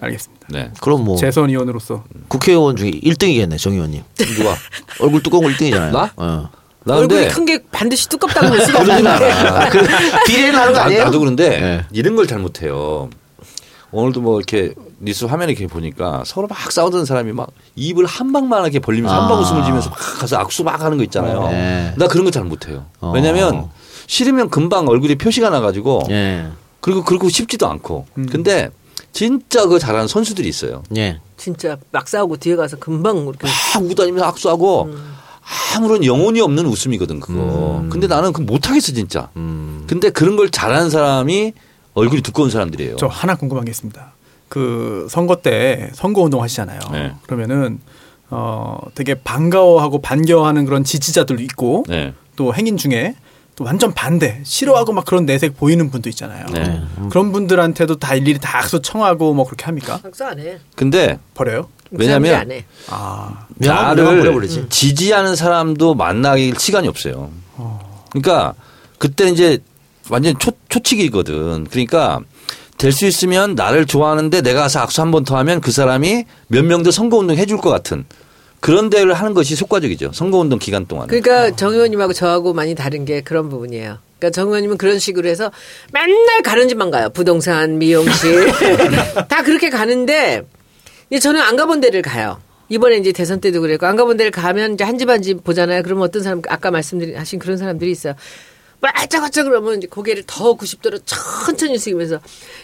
알겠습니다. 0.02 0.48
네. 0.50 0.72
그럼 0.82 1.04
뭐 1.06 1.16
재선 1.18 1.50
의원으로서 1.50 2.04
국회의원 2.28 2.76
중에 2.76 2.92
1등이겠네 2.92 3.58
정 3.58 3.74
의원님. 3.74 4.04
누가? 4.38 4.56
얼굴 5.00 5.22
두꺼운 5.24 5.44
거 5.44 5.50
1등이잖아요. 5.50 5.92
나? 5.92 6.12
어. 6.18 6.50
나 6.84 6.96
얼굴이 6.98 7.28
큰 7.30 7.46
게 7.46 7.60
반드시 7.72 8.10
두껍다고 8.10 8.48
볼 8.50 8.60
수가 8.62 8.84
그러진 8.84 9.06
없는데. 9.08 9.32
않아. 9.32 9.70
그 9.70 9.80
비례는 10.26 10.60
하는 10.60 10.74
거 10.74 10.80
나, 10.80 10.86
아니에요? 10.86 11.04
나도 11.06 11.20
그런데 11.20 11.50
네. 11.50 11.86
이런 11.92 12.16
걸 12.16 12.26
잘못해요. 12.28 13.10
오늘도 13.92 14.22
뭐 14.22 14.40
이렇게 14.40 14.74
뉴스 15.00 15.26
화면에 15.26 15.52
이렇게 15.52 15.68
보니까 15.68 16.24
서로 16.26 16.48
막 16.48 16.72
싸우던 16.72 17.06
사람이 17.06 17.34
막 17.34 17.50
입을 17.76 18.06
한 18.06 18.32
방만 18.32 18.64
이렇게 18.64 18.80
벌리면서 18.80 19.16
한방 19.20 19.38
아. 19.38 19.42
웃음을 19.42 19.64
지면서 19.66 19.90
막 19.90 19.98
가서 20.20 20.38
악수 20.38 20.64
막 20.64 20.82
하는 20.82 20.98
거 20.98 21.04
있잖아요. 21.04 21.48
네. 21.50 21.94
나 21.98 22.08
그런 22.08 22.24
거 22.26 22.32
잘 22.32 22.44
못해요. 22.46 22.86
어. 23.02 23.12
왜냐면 23.14 23.70
싫으면 24.08 24.50
금방 24.50 24.88
얼굴에 24.88 25.16
표시가 25.16 25.50
나가지고 25.50 26.04
예. 26.10 26.48
그리고 26.80 27.04
그러고 27.04 27.30
싶지도 27.30 27.68
않고. 27.68 28.08
근데 28.32 28.70
진짜 29.12 29.66
그 29.66 29.80
잘하는 29.80 30.08
선수들이 30.08 30.48
있어요. 30.48 30.84
예. 30.96 31.20
진짜 31.38 31.78
막 31.92 32.08
싸우고 32.08 32.38
뒤에 32.38 32.56
가서 32.56 32.78
금방 32.78 33.18
이렇게 33.18 33.48
막 33.48 33.84
웃고 33.84 33.96
다니면서 33.96 34.26
악수하고 34.28 34.94
아무런 35.76 36.06
영혼이 36.06 36.40
없는 36.40 36.66
웃음이거든 36.66 37.20
그거. 37.20 37.84
근데 37.90 38.08
나는 38.08 38.32
그 38.32 38.42
못하겠어 38.42 38.94
진짜. 38.94 39.30
음. 39.36 39.86
근데 39.88 40.10
그런 40.10 40.36
걸 40.38 40.50
잘하는 40.50 40.90
사람이 40.90 41.54
얼굴이 41.94 42.22
두꺼운 42.22 42.50
사람들이에요. 42.50 42.96
저 42.98 43.08
하나 43.08 43.36
궁금한 43.36 43.66
게 43.66 43.72
있습니다. 43.72 44.14
그 44.48 45.08
선거 45.10 45.38
때 45.38 45.90
선거 45.94 46.22
운동 46.22 46.42
하시잖아요. 46.44 46.80
네. 46.92 47.14
그러면은 47.24 47.80
어 48.30 48.78
되게 48.96 49.16
반가워하고 49.16 50.02
반겨하는 50.02 50.66
그런 50.66 50.84
지지자들도 50.84 51.42
있고 51.44 51.84
네. 51.88 52.14
또 52.36 52.54
행인 52.54 52.78
중에 52.78 53.16
또 53.56 53.64
완전 53.66 53.94
반대 53.94 54.40
싫어하고 54.44 54.94
막 54.94 55.06
그런 55.06 55.26
내색 55.26 55.58
보이는 55.58 55.90
분도 55.92 56.10
있잖아요. 56.10 56.46
네. 56.54 56.82
그런 57.10 57.32
분들한테도 57.32 58.00
다 58.00 58.16
일일이 58.16 58.40
다 58.40 58.60
악수 58.60 58.82
청하고 58.82 59.34
뭐 59.34 59.46
그렇게 59.46 59.66
합니까? 59.66 60.00
악수 60.04 60.24
안 60.26 60.40
해. 60.40 60.58
근데 60.76 61.20
버려요? 61.34 61.68
왜냐면 61.92 62.36
안 62.36 62.52
해. 62.52 62.64
아 62.90 63.46
나를 63.56 64.06
보내버리지. 64.06 64.68
지지하는 64.70 65.36
사람도 65.36 65.96
만나길 65.96 66.56
시간이 66.58 66.88
없어요. 66.88 67.30
그러니까 68.12 68.54
그때 68.98 69.28
이제 69.30 69.60
완전 70.10 70.38
초, 70.40 70.52
초치기거든. 70.70 71.66
그러니까 71.66 72.20
될 72.78 72.92
수 72.94 73.06
있으면 73.06 73.54
나를 73.56 73.86
좋아하는데 73.86 74.42
내가 74.42 74.62
가서 74.62 74.80
악수 74.80 75.02
한 75.02 75.12
번 75.12 75.24
더 75.24 75.38
하면 75.38 75.62
그 75.62 75.72
사람이 75.72 76.24
몇 76.48 76.64
명 76.66 76.82
더 76.84 76.90
선거운동 76.92 77.36
해줄 77.38 77.58
것 77.58 77.70
같은 77.70 78.06
그런 78.62 78.90
대를 78.90 79.14
하는 79.14 79.34
것이 79.34 79.56
속과적이죠. 79.56 80.12
선거운동 80.14 80.60
기간 80.60 80.86
동안. 80.86 81.08
그러니까 81.08 81.54
정 81.56 81.74
의원님하고 81.74 82.14
저하고 82.14 82.54
많이 82.54 82.76
다른 82.76 83.04
게 83.06 83.22
그런 83.22 83.50
부분이에요. 83.50 83.98
그러니까 84.20 84.30
정 84.36 84.48
의원님은 84.50 84.78
그런 84.78 85.00
식으로 85.00 85.28
해서 85.28 85.52
맨날 85.92 86.42
가는 86.44 86.68
집만 86.70 86.92
가요. 86.92 87.10
부동산, 87.10 87.80
미용실 87.80 88.48
다 89.28 89.44
그렇게 89.44 89.70
가는데 89.70 90.44
저는 91.20 91.42
안 91.42 91.56
가본 91.58 91.82
데를 91.82 92.02
가요. 92.02 92.40
이번에 92.70 92.98
이제 92.98 93.12
대선 93.12 93.42
때도 93.42 93.60
그랬고 93.62 93.86
안 93.88 93.96
가본 93.98 94.16
데를 94.16 94.32
가면 94.32 94.76
이제 94.76 94.84
한 94.86 94.98
집 94.98 95.10
한 95.10 95.22
집 95.24 95.44
보잖아요. 95.44 95.82
그러면 95.84 96.04
어떤 96.06 96.22
사람 96.24 96.42
아까 96.48 96.72
말씀하신 96.72 97.40
그런 97.40 97.58
사람들이 97.58 97.92
있어요. 97.92 98.14
말짝말짝 98.80 99.46
그러면 99.46 99.78
이제 99.78 99.88
고개를 99.88 100.24
더 100.26 100.56
90도로 100.56 101.02
천천히 101.06 101.78
숙이면서 101.78 102.20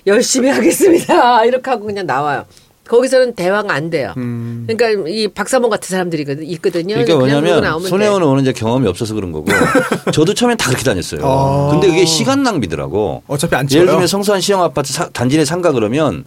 열심히 0.07 0.49
하겠습니다. 0.49 1.43
이렇게 1.45 1.69
하고 1.69 1.85
그냥 1.85 2.05
나와요. 2.05 2.45
거기서는 2.87 3.35
대화가 3.35 3.73
안 3.73 3.89
돼요. 3.89 4.13
그러니까 4.15 4.89
이 5.09 5.27
박사모 5.27 5.69
같은 5.69 5.89
사람들이 5.89 6.21
있거든요. 6.43 6.95
그러니까 6.95 6.95
그냥 6.95 7.05
그러고 7.05 7.19
뭐냐면 7.19 7.61
나오면 7.63 7.83
돼. 7.83 7.89
손혜원 7.89 8.21
의원은 8.23 8.41
이제 8.43 8.53
경험이 8.53 8.87
없어서 8.87 9.13
그런 9.13 9.31
거고 9.31 9.47
저도 10.13 10.33
처음엔 10.33 10.57
다 10.57 10.67
그렇게 10.69 10.83
다녔어요. 10.83 11.21
아. 11.23 11.69
근데 11.71 11.87
그게 11.87 12.05
시간 12.05 12.43
낭비더라고. 12.43 13.23
어차피 13.27 13.55
안 13.55 13.61
예를 13.61 13.69
찍어요. 13.69 13.85
들면 13.87 14.07
성수한 14.07 14.41
시형 14.41 14.61
아파트 14.63 14.91
사- 14.93 15.09
단지 15.09 15.37
내 15.37 15.45
상가 15.45 15.71
그러면 15.71 16.23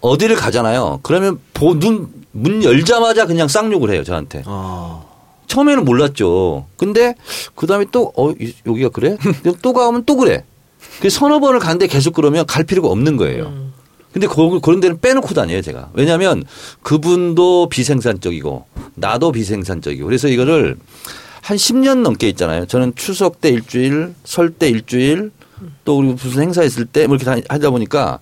어디를 0.00 0.36
가잖아요. 0.36 1.00
그러면 1.02 1.38
보, 1.54 1.78
눈, 1.78 2.08
문 2.32 2.62
열자마자 2.62 3.26
그냥 3.26 3.48
쌍욕을 3.48 3.90
해요, 3.90 4.04
저한테. 4.04 4.42
어. 4.46 5.06
처음에는 5.48 5.84
몰랐죠. 5.84 6.66
근데 6.76 7.14
그 7.54 7.66
다음에 7.66 7.86
또, 7.90 8.12
어, 8.16 8.30
이- 8.40 8.54
여기가 8.66 8.90
그래? 8.90 9.16
또 9.62 9.72
가면 9.72 10.04
또 10.04 10.16
그래. 10.16 10.44
그 11.00 11.10
서너 11.10 11.40
번을 11.40 11.58
가는데 11.58 11.86
계속 11.86 12.14
그러면 12.14 12.44
갈 12.46 12.64
필요가 12.64 12.88
없는 12.88 13.16
거예요. 13.16 13.44
음. 13.46 13.67
근데 14.12 14.26
거, 14.26 14.58
그런 14.60 14.80
데는 14.80 15.00
빼놓고 15.00 15.34
다녀요, 15.34 15.60
제가. 15.62 15.90
왜냐하면 15.92 16.44
그분도 16.82 17.68
비생산적이고 17.68 18.66
나도 18.94 19.32
비생산적이고 19.32 20.06
그래서 20.06 20.28
이거를 20.28 20.76
한 21.42 21.56
10년 21.56 22.02
넘게 22.02 22.28
있잖아요. 22.30 22.66
저는 22.66 22.94
추석 22.96 23.40
때 23.40 23.48
일주일, 23.50 24.14
설 24.24 24.50
때 24.50 24.68
일주일 24.68 25.30
또 25.84 25.98
우리 25.98 26.08
무슨 26.08 26.42
행사 26.42 26.62
있을 26.62 26.84
때 26.86 27.06
뭐 27.06 27.16
이렇게 27.16 27.24
다 27.42 27.54
하다 27.54 27.70
보니까 27.70 28.18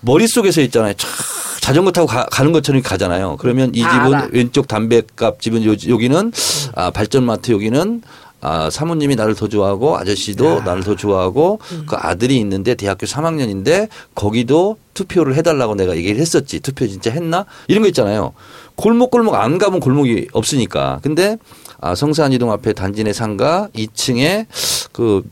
머릿속에서 0.00 0.60
있잖아요. 0.62 0.94
촥 0.94 1.34
자전거 1.62 1.90
타고 1.92 2.06
가, 2.06 2.26
는 2.44 2.52
것처럼 2.52 2.82
가잖아요. 2.82 3.36
그러면 3.38 3.70
이다 3.74 3.88
집은. 3.88 4.28
왼쪽 4.32 4.68
담배값 4.68 5.40
집은 5.40 5.64
요- 5.64 5.74
여기는 5.88 6.32
아, 6.74 6.90
발전마트 6.90 7.52
여기는 7.52 8.02
아, 8.44 8.68
사모님이 8.68 9.16
나를 9.16 9.34
더 9.34 9.48
좋아하고 9.48 9.96
아저씨도 9.96 10.60
나를 10.64 10.82
더 10.84 10.94
좋아하고 10.94 11.60
그 11.86 11.96
아들이 11.96 12.36
있는데 12.40 12.74
대학교 12.74 13.06
3학년인데 13.06 13.88
거기도 14.14 14.76
투표를 14.92 15.34
해달라고 15.36 15.74
내가 15.74 15.96
얘기를 15.96 16.20
했었지. 16.20 16.60
투표 16.60 16.86
진짜 16.86 17.10
했나? 17.10 17.46
이런 17.68 17.82
거 17.82 17.88
있잖아요. 17.88 18.34
골목골목 18.76 19.34
안 19.34 19.56
가면 19.56 19.80
골목이 19.80 20.28
없으니까. 20.32 21.00
근데 21.02 21.38
아, 21.80 21.94
성산이동 21.94 22.52
앞에 22.52 22.74
단지 22.74 23.02
내 23.02 23.14
상가 23.14 23.68
2층에 23.74 24.44
그 24.92 25.22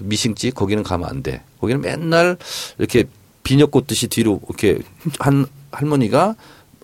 미싱집 0.00 0.54
거기는 0.54 0.82
가면 0.82 1.08
안 1.08 1.22
돼. 1.22 1.40
거기는 1.58 1.80
맨날 1.80 2.36
이렇게 2.78 3.04
비녀 3.44 3.64
꽂듯이 3.64 4.08
뒤로 4.08 4.40
이렇게 4.46 4.78
한 5.18 5.46
할머니가 5.70 6.34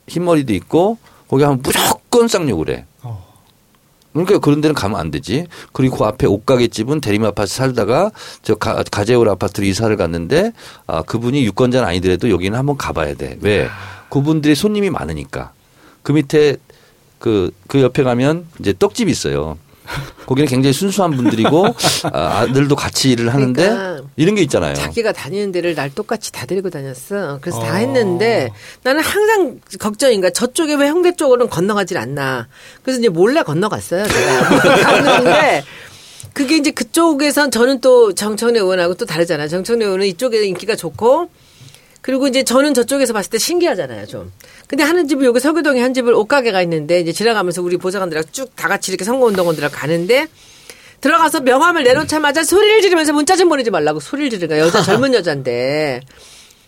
흰머리도 0.09 0.55
있고 0.55 0.97
거기 1.29 1.43
하면 1.43 1.61
무조건 1.63 2.27
쌍욕을 2.27 2.71
해. 2.71 2.87
그러니까 4.25 4.45
그런 4.45 4.61
데는 4.61 4.75
가면 4.75 4.99
안 4.99 5.11
되지. 5.11 5.47
그리고 5.73 5.99
그 5.99 6.05
앞에 6.05 6.27
옷가게 6.27 6.69
집은 6.69 7.01
대림 7.01 7.25
아파트 7.25 7.53
살다가 7.53 8.11
저 8.43 8.55
가, 8.55 8.83
가재울 8.91 9.29
아파트로 9.29 9.67
이사를 9.67 9.95
갔는데 9.97 10.53
아, 10.87 11.03
그분이 11.03 11.45
유권자는 11.45 11.87
아니더라도 11.87 12.31
여기는 12.31 12.59
한번 12.59 12.77
가봐야 12.77 13.15
돼. 13.15 13.39
왜? 13.41 13.69
그분들이 14.11 14.55
손님이 14.55 14.91
많으니까. 14.91 15.53
그 16.03 16.13
밑에 16.13 16.57
그, 17.19 17.51
그 17.67 17.83
옆에 17.83 18.03
가면 18.03 18.47
이제 18.61 18.75
떡집이 18.79 19.11
있어요. 19.11 19.59
거기는 20.27 20.49
굉장히 20.49 20.73
순수한 20.73 21.13
분들이고 21.13 21.75
아, 22.13 22.41
아들도 22.41 22.77
같이 22.77 23.11
일을 23.11 23.33
하는데 23.33 23.63
그러니까 23.69 24.09
이런 24.17 24.35
게 24.35 24.43
있잖아요. 24.43 24.75
자기가 24.75 25.13
다니는 25.13 25.53
데를 25.53 25.75
날 25.75 25.91
똑같이 25.95 26.33
다 26.33 26.47
데리고 26.47 26.71
다녔어. 26.71 27.39
그래서 27.41 27.61
다 27.61 27.77
했는데 27.77 28.51
나는 28.83 29.01
항상 29.03 29.61
걱정인 29.79 30.21
거야. 30.21 30.31
저쪽에 30.31 30.75
왜 30.75 30.89
홍대 30.89 31.15
쪽으로는 31.15 31.49
건너가질 31.51 31.97
않나. 31.99 32.49
그래서 32.83 32.99
이제 33.01 33.09
몰래 33.09 33.43
건너갔어요. 33.43 34.07
제가. 34.07 34.49
갔는데 34.83 35.65
그게 36.35 36.57
이제 36.57 36.71
그쪽에선 36.71 37.51
저는 37.51 37.81
또 37.81 38.15
정청래 38.15 38.61
의원하고 38.61 38.95
또 38.95 39.07
다르잖아요. 39.07 39.49
정청래 39.49 39.85
의원은 39.85 40.07
이쪽에 40.07 40.45
인기가 40.45 40.77
좋고 40.77 41.31
그리고 42.01 42.27
이제 42.27 42.45
저는 42.45 42.75
저쪽에서 42.75 43.13
봤을 43.13 43.31
때 43.31 43.39
신기하잖아요, 43.39 44.07
좀. 44.07 44.33
근데 44.67 44.85
하는 44.85 45.09
집을 45.09 45.25
여기 45.27 45.41
서교동에 45.41 45.81
한 45.81 45.95
집을 45.95 46.15
옷가게가 46.15 46.63
있는데 46.63 47.01
이제 47.01 47.13
지나가면서 47.13 47.63
우리 47.63 47.77
보좌관들하고 47.77 48.29
쭉다 48.31 48.69
같이 48.69 48.91
이렇게 48.91 49.05
선거운동원들하고 49.05 49.75
가는데 49.75 50.29
들어가서 51.01 51.41
명함을 51.41 51.85
내놓자마자 51.85 52.43
소리를 52.43 52.83
지르면서 52.83 53.13
문자 53.13 53.37
좀 53.37 53.49
보내지 53.49 53.71
말라고 53.71 54.01
소리를 54.01 54.31
지르는 54.31 54.49
거야. 54.49 54.59
여자 54.61 54.83
젊은 54.83 55.15
여자인데. 55.15 56.01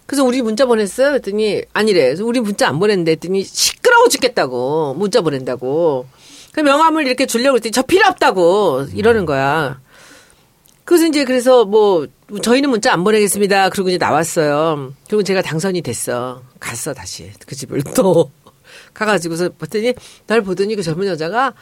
그래서 0.06 0.24
우리 0.24 0.42
문자 0.42 0.66
보냈어요. 0.66 1.10
그랬더니 1.10 1.62
아니래. 1.72 2.04
그래서 2.04 2.24
우리 2.24 2.40
문자 2.40 2.68
안 2.68 2.78
보냈는데 2.78 3.12
했더니 3.12 3.44
시끄러워 3.44 4.08
죽겠다고 4.08 4.94
문자 4.94 5.20
보낸다고. 5.20 6.06
그 6.52 6.60
명함을 6.60 7.06
이렇게 7.06 7.26
주려고 7.26 7.56
했더니 7.56 7.70
저 7.70 7.82
필요 7.82 8.08
없다고 8.08 8.86
이러는 8.94 9.24
거야. 9.24 9.80
그래서 10.84 11.06
이제 11.06 11.24
그래서 11.24 11.64
뭐 11.64 12.08
저희는 12.42 12.70
문자 12.70 12.92
안 12.92 13.02
보내겠습니다. 13.04 13.70
그리고 13.70 13.88
이제 13.88 13.98
나왔어요. 13.98 14.92
그리고 15.08 15.22
제가 15.22 15.42
당선이 15.42 15.82
됐어. 15.82 16.42
갔어 16.60 16.92
다시 16.94 17.30
그 17.46 17.54
집을 17.54 17.82
또 17.96 18.30
가가지고서 18.94 19.50
봤더니 19.58 19.94
날 20.26 20.42
보더니 20.42 20.76
그 20.76 20.82
젊은 20.82 21.06
여자가 21.06 21.54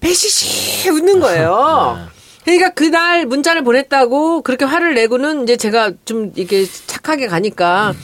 배시시 0.00 0.90
웃는 0.90 1.20
거예요. 1.20 1.98
그러니까 2.44 2.70
그날 2.70 3.24
문자를 3.26 3.64
보냈다고 3.64 4.42
그렇게 4.42 4.64
화를 4.66 4.94
내고는 4.94 5.44
이제 5.44 5.56
제가 5.56 5.92
좀 6.04 6.30
이렇게 6.36 6.66
착하게 6.86 7.26
가니까 7.26 7.94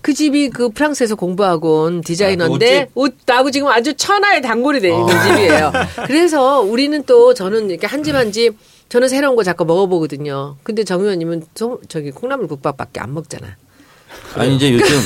그 0.00 0.14
집이 0.14 0.50
그 0.50 0.68
프랑스에서 0.70 1.16
공부하고 1.16 1.82
온 1.82 2.00
디자이너인데 2.00 2.90
옷 2.94 3.16
나고 3.26 3.50
지금 3.50 3.68
아주 3.68 3.92
천하의 3.94 4.42
단골이 4.42 4.80
돼 4.80 4.90
있는 4.90 5.06
집이에요. 5.22 5.72
그래서 6.06 6.60
우리는 6.60 7.02
또 7.04 7.34
저는 7.34 7.68
이렇게 7.68 7.86
한 7.86 8.02
집 8.04 8.14
한집 8.14 8.56
저는 8.90 9.08
새로운 9.08 9.36
거 9.36 9.42
자꾸 9.44 9.64
먹어보거든요. 9.64 10.56
근데 10.62 10.84
정 10.84 11.00
의원님은 11.00 11.44
소- 11.54 11.80
저기 11.88 12.10
콩나물 12.10 12.46
국밥밖에 12.48 13.00
안 13.00 13.14
먹잖아. 13.14 13.46
아니 14.34 14.56
이제 14.56 14.72
요즘 14.72 15.00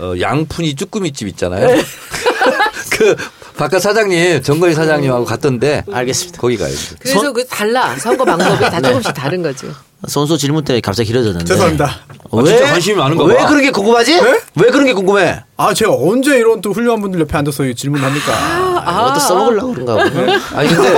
어, 0.00 0.14
양푼이 0.20 0.74
쭈꾸미집 0.74 1.28
있잖아요. 1.28 1.68
그 2.90 3.14
바깥 3.56 3.80
사장님 3.82 4.42
정거희 4.42 4.74
사장님하고 4.74 5.24
갔던데 5.24 5.84
알겠습니다. 5.92 6.40
거기 6.40 6.56
가야지. 6.56 6.96
그래서 6.98 7.20
선- 7.20 7.32
그 7.34 7.46
달라 7.46 7.94
선거 7.98 8.24
방법이 8.24 8.58
다 8.70 8.80
조금씩 8.80 9.12
다른 9.14 9.42
거죠. 9.42 9.68
선수 10.08 10.36
질문 10.38 10.62
때문에 10.64 10.80
갑자기 10.82 11.06
길어졌는데. 11.08 11.46
죄송합니다. 11.46 11.86
아, 12.30 12.42
진짜 12.44 12.66
관심이 12.66 12.96
많은가 12.96 13.24
왜 13.24 13.36
봐. 13.36 13.46
그런 13.46 13.62
게 13.62 13.70
궁금하지? 13.70 14.14
왜 14.20 14.70
그런 14.70 14.84
게 14.84 14.92
궁금해? 14.92 15.42
아 15.56 15.72
제가 15.72 15.92
언제 15.94 16.36
이런 16.36 16.60
또 16.60 16.70
훌륭한 16.72 17.00
분들 17.00 17.20
옆에 17.20 17.36
앉아서 17.38 17.64
이 17.64 17.74
질문합니까? 17.74 18.32
아, 18.32 19.06
이것도 19.08 19.20
써먹으려고 19.20 19.72
그런가 19.72 19.94
보네. 19.96 20.38
아니 20.54 20.68
근데 20.68 20.94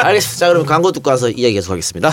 알겠습니다. 0.00 0.38
자 0.38 0.48
그럼 0.48 0.66
광고 0.66 0.92
듣고 0.92 1.10
와서 1.10 1.28
이야기 1.28 1.54
계속하겠습니다. 1.54 2.10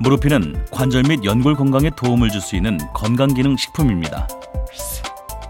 무르피는 0.00 0.66
관절 0.70 1.02
및 1.08 1.24
연골 1.24 1.56
건강에 1.56 1.90
도움을 1.96 2.30
줄 2.30 2.40
수 2.40 2.54
있는 2.56 2.78
건강기능 2.94 3.56
식품입니다. 3.56 4.28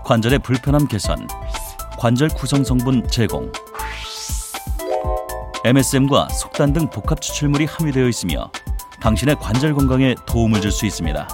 관절의 0.04 0.38
불편함 0.38 0.88
개선, 0.88 1.26
관절 1.98 2.30
구성 2.30 2.64
성분 2.64 3.06
제공, 3.08 3.52
MSM과 5.64 6.28
속단 6.30 6.72
등 6.72 6.88
복합 6.88 7.20
추출물이 7.20 7.66
함유되어 7.66 8.08
있으며 8.08 8.50
당신의 9.02 9.36
관절 9.36 9.74
건강에 9.74 10.14
도움을 10.24 10.62
줄 10.62 10.72
수 10.72 10.86
있습니다. 10.86 11.28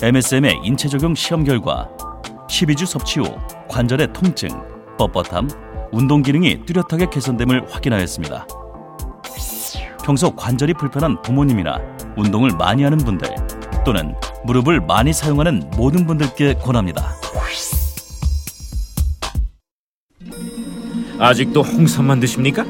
MSM의 0.00 0.60
인체 0.62 0.88
적용 0.88 1.16
시험 1.16 1.42
결과 1.42 1.88
12주 2.48 2.86
섭취 2.86 3.18
후 3.18 3.36
관절의 3.68 4.12
통증, 4.12 4.48
뻣뻣함, 4.98 5.67
운동 5.92 6.22
기능이 6.22 6.64
뚜렷하게 6.66 7.08
개선됨을 7.10 7.72
확인하였습니다. 7.72 8.46
평소 10.04 10.34
관절이 10.34 10.74
불편한 10.74 11.20
부모님이나 11.22 11.80
운동을 12.16 12.50
많이 12.52 12.82
하는 12.82 12.98
분들 12.98 13.28
또는 13.84 14.14
무릎을 14.44 14.80
많이 14.80 15.12
사용하는 15.12 15.70
모든 15.76 16.06
분들께 16.06 16.54
권합니다. 16.54 17.14
아직도 21.18 21.62
홍삼만 21.62 22.20
드십니까? 22.20 22.62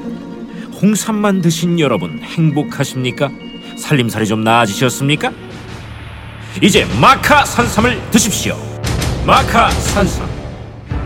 홍삼만 0.80 1.42
드신 1.42 1.78
여러분 1.80 2.18
행복하십니까? 2.20 3.30
살림살이 3.76 4.26
좀 4.26 4.42
나아지셨습니까? 4.42 5.32
이제 6.62 6.86
마카 7.00 7.44
산삼을 7.44 8.10
드십시오. 8.10 8.56
마카 9.26 9.70
산삼. 9.70 10.27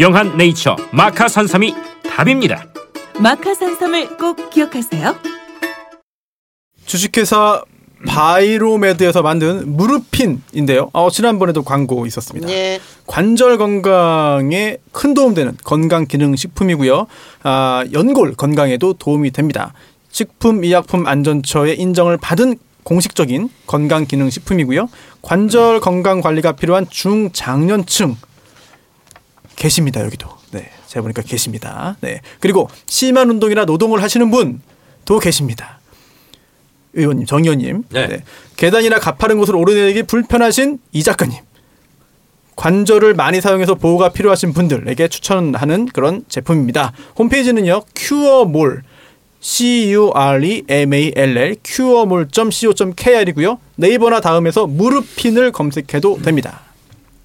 영한 0.00 0.38
네이처 0.38 0.76
마카 0.92 1.28
산삼이 1.28 1.74
답입니다. 2.08 2.64
마카 3.20 3.54
산삼을 3.54 4.16
꼭 4.16 4.48
기억하세요. 4.50 5.14
주식회사 6.86 7.62
바이로메드에서 8.06 9.22
만든 9.22 9.76
무르핀인데요. 9.76 10.90
어, 10.92 11.10
지난번에도 11.10 11.62
광고 11.62 12.06
있었습니다. 12.06 12.48
예. 12.48 12.80
관절 13.06 13.58
건강에 13.58 14.78
큰 14.92 15.14
도움되는 15.14 15.58
건강 15.62 16.06
기능 16.06 16.34
식품이고요. 16.34 17.06
아, 17.44 17.84
연골 17.92 18.34
건강에도 18.34 18.94
도움이 18.94 19.30
됩니다. 19.30 19.72
식품의약품 20.10 21.06
안전처의 21.06 21.78
인정을 21.78 22.16
받은 22.16 22.56
공식적인 22.82 23.50
건강 23.66 24.06
기능 24.06 24.30
식품이고요. 24.30 24.88
관절 25.20 25.80
건강 25.80 26.20
관리가 26.20 26.52
필요한 26.52 26.86
중장년층 26.90 28.16
계십니다 29.56 30.04
여기도. 30.04 30.28
네, 30.50 30.70
제가 30.86 31.02
보니까 31.02 31.22
계십니다. 31.22 31.96
네, 32.00 32.20
그리고 32.40 32.68
심한 32.86 33.30
운동이나 33.30 33.64
노동을 33.64 34.02
하시는 34.02 34.30
분도 34.30 35.18
계십니다. 35.20 35.78
의원님, 36.94 37.26
정 37.26 37.42
의원님, 37.42 37.84
네. 37.90 38.22
계단이나 38.56 38.98
가파른 38.98 39.38
곳을 39.38 39.56
오르내리기 39.56 40.04
불편하신 40.04 40.78
이 40.92 41.02
작가님, 41.02 41.38
관절을 42.56 43.14
많이 43.14 43.40
사용해서 43.40 43.76
보호가 43.76 44.10
필요하신 44.10 44.52
분들에게 44.52 45.08
추천하는 45.08 45.86
그런 45.86 46.24
제품입니다. 46.28 46.92
홈페이지는요, 47.16 47.82
큐어몰 47.96 48.82
C-U-R-E-M-A-L-L 49.40 51.56
큐어몰.co.kr이고요. 51.64 53.58
네이버나 53.76 54.20
다음에서 54.20 54.66
무르핀을 54.66 55.50
검색해도 55.50 56.20
됩니다. 56.22 56.60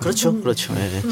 그렇죠, 0.00 0.40
그렇죠. 0.40 0.74
예. 0.76 1.02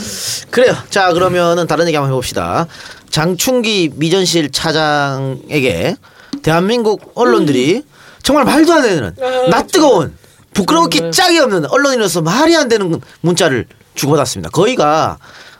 그래요. 0.50 0.74
자 0.90 1.12
그러면은 1.12 1.66
다른 1.66 1.86
얘기 1.86 1.96
한번 1.96 2.10
해봅시다. 2.10 2.66
장충기 3.10 3.92
미전실 3.94 4.50
차장에게 4.50 5.96
대한민국 6.42 7.12
언론들이 7.14 7.82
정말 8.22 8.44
말도 8.44 8.72
안 8.72 8.82
되는 8.82 9.14
낯 9.50 9.68
뜨거운 9.68 10.16
부끄러웠기 10.54 11.10
짝이 11.12 11.38
없는 11.38 11.66
언론인으로서 11.66 12.22
말이 12.22 12.56
안 12.56 12.68
되는 12.68 13.00
문자를 13.20 13.66
주고받았습니다. 13.94 14.50
거의가 14.50 15.18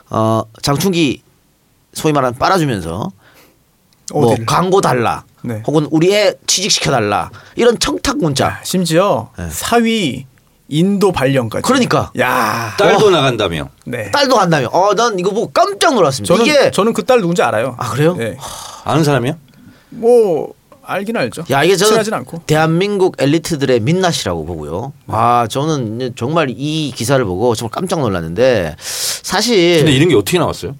어 0.09 0.43
장충기 0.61 1.21
소위 1.93 2.13
말하는 2.13 2.37
빨아주면서 2.37 3.11
뭐 4.13 4.27
어디를? 4.27 4.45
광고 4.45 4.81
달라 4.81 5.23
네. 5.41 5.63
혹은 5.65 5.87
우리 5.91 6.13
애 6.13 6.33
취직시켜 6.47 6.91
달라 6.91 7.29
이런 7.55 7.79
청탁 7.79 8.17
문자. 8.17 8.59
심지어 8.63 9.29
네. 9.37 9.49
사위 9.51 10.25
인도 10.67 11.11
발령까지. 11.11 11.61
그러니까 11.63 12.11
야, 12.19 12.73
딸도 12.77 13.09
나간다며. 13.11 13.69
네. 13.85 14.09
딸도 14.11 14.35
간다며. 14.35 14.67
어 14.71 14.93
난 14.95 15.19
이거 15.19 15.29
보고 15.31 15.51
깜짝 15.51 15.93
놀랐습니다. 15.93 16.33
저는 16.33 16.45
이게 16.49 16.71
저는 16.71 16.93
그 16.93 17.03
딸 17.03 17.19
누군지 17.21 17.41
알아요. 17.43 17.75
아 17.77 17.91
그래요? 17.91 18.15
네. 18.15 18.35
아는 18.83 19.03
사람이야? 19.03 19.35
뭐 19.91 20.53
알긴 20.83 21.17
알죠. 21.17 21.43
야 21.51 21.63
이게 21.63 21.75
저는 21.75 21.93
친하진 21.93 22.13
않고. 22.15 22.41
대한민국 22.47 23.15
엘리트들의 23.19 23.79
민낯이라고 23.81 24.45
보고요. 24.45 24.93
아 25.07 25.47
저는 25.49 26.13
정말 26.15 26.47
이 26.49 26.91
기사를 26.95 27.23
보고 27.25 27.53
정말 27.55 27.71
깜짝 27.71 27.99
놀랐는데 27.99 28.75
사실 28.79 29.77
근데 29.79 29.91
이런 29.91 30.09
게 30.09 30.15
어떻게 30.15 30.39
나왔어요? 30.39 30.75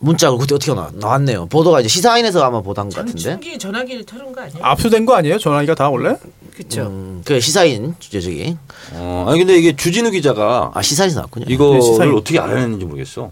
문자가 0.00 0.36
그때 0.36 0.54
어떻게 0.54 0.74
나, 0.74 0.90
나왔네요. 0.92 1.46
보도가 1.46 1.80
이제 1.80 1.88
시사인에서 1.88 2.42
아마 2.44 2.60
보도한 2.60 2.90
것 2.90 2.96
같은데. 2.96 3.20
충기 3.22 3.58
전화기를 3.58 4.04
털은 4.04 4.32
거 4.32 4.42
아니에요? 4.42 4.58
압수된 4.62 5.06
거 5.06 5.14
아니에요? 5.14 5.38
전화기가 5.38 5.74
다 5.74 5.88
원래? 5.88 6.14
그렇죠. 6.54 6.82
음, 6.82 7.22
그 7.24 7.40
시사인 7.40 7.94
주제적이 7.98 8.56
어, 8.92 9.26
아니 9.28 9.38
근데 9.40 9.56
이게 9.56 9.74
주진우 9.74 10.10
기자가 10.12 10.70
아 10.74 10.82
시사인에서 10.82 11.20
나왔군요. 11.20 11.46
이거를 11.48 11.80
네, 11.80 11.86
시사인. 11.86 12.14
어떻게 12.14 12.38
알아냈는지 12.38 12.84
모르겠어. 12.84 13.30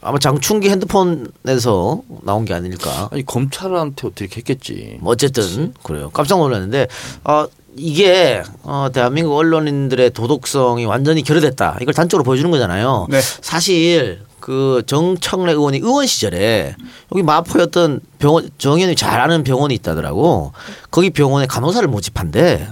아마 0.00 0.18
장충기 0.18 0.70
핸드폰에서 0.70 2.02
나온 2.22 2.44
게 2.44 2.54
아닐까. 2.54 3.08
아니 3.12 3.26
검찰한테 3.26 4.06
어떻게 4.06 4.36
했겠지. 4.36 4.98
뭐 5.00 5.12
어쨌든 5.12 5.74
그래요. 5.82 6.10
깜짝 6.10 6.38
놀랐는데 6.38 6.86
어 7.24 7.46
이게 7.78 8.42
어 8.62 8.88
대한민국 8.92 9.36
언론인들의 9.36 10.10
도덕성이 10.10 10.84
완전히 10.86 11.22
결여됐다. 11.22 11.78
이걸 11.80 11.94
단적으로 11.94 12.24
보여주는 12.24 12.50
거잖아요. 12.50 13.06
네. 13.10 13.20
사실 13.20 14.20
그 14.40 14.82
정청래 14.86 15.52
의원이 15.52 15.78
의원 15.78 16.06
시절에 16.06 16.74
여기 17.12 17.22
마포였던 17.22 18.00
병원 18.18 18.48
정 18.58 18.74
의원이 18.74 18.96
잘 18.96 19.20
아는 19.20 19.44
병원이 19.44 19.74
있다더라고. 19.74 20.52
거기 20.90 21.10
병원에 21.10 21.46
간호사를 21.46 21.86
모집한대. 21.88 22.66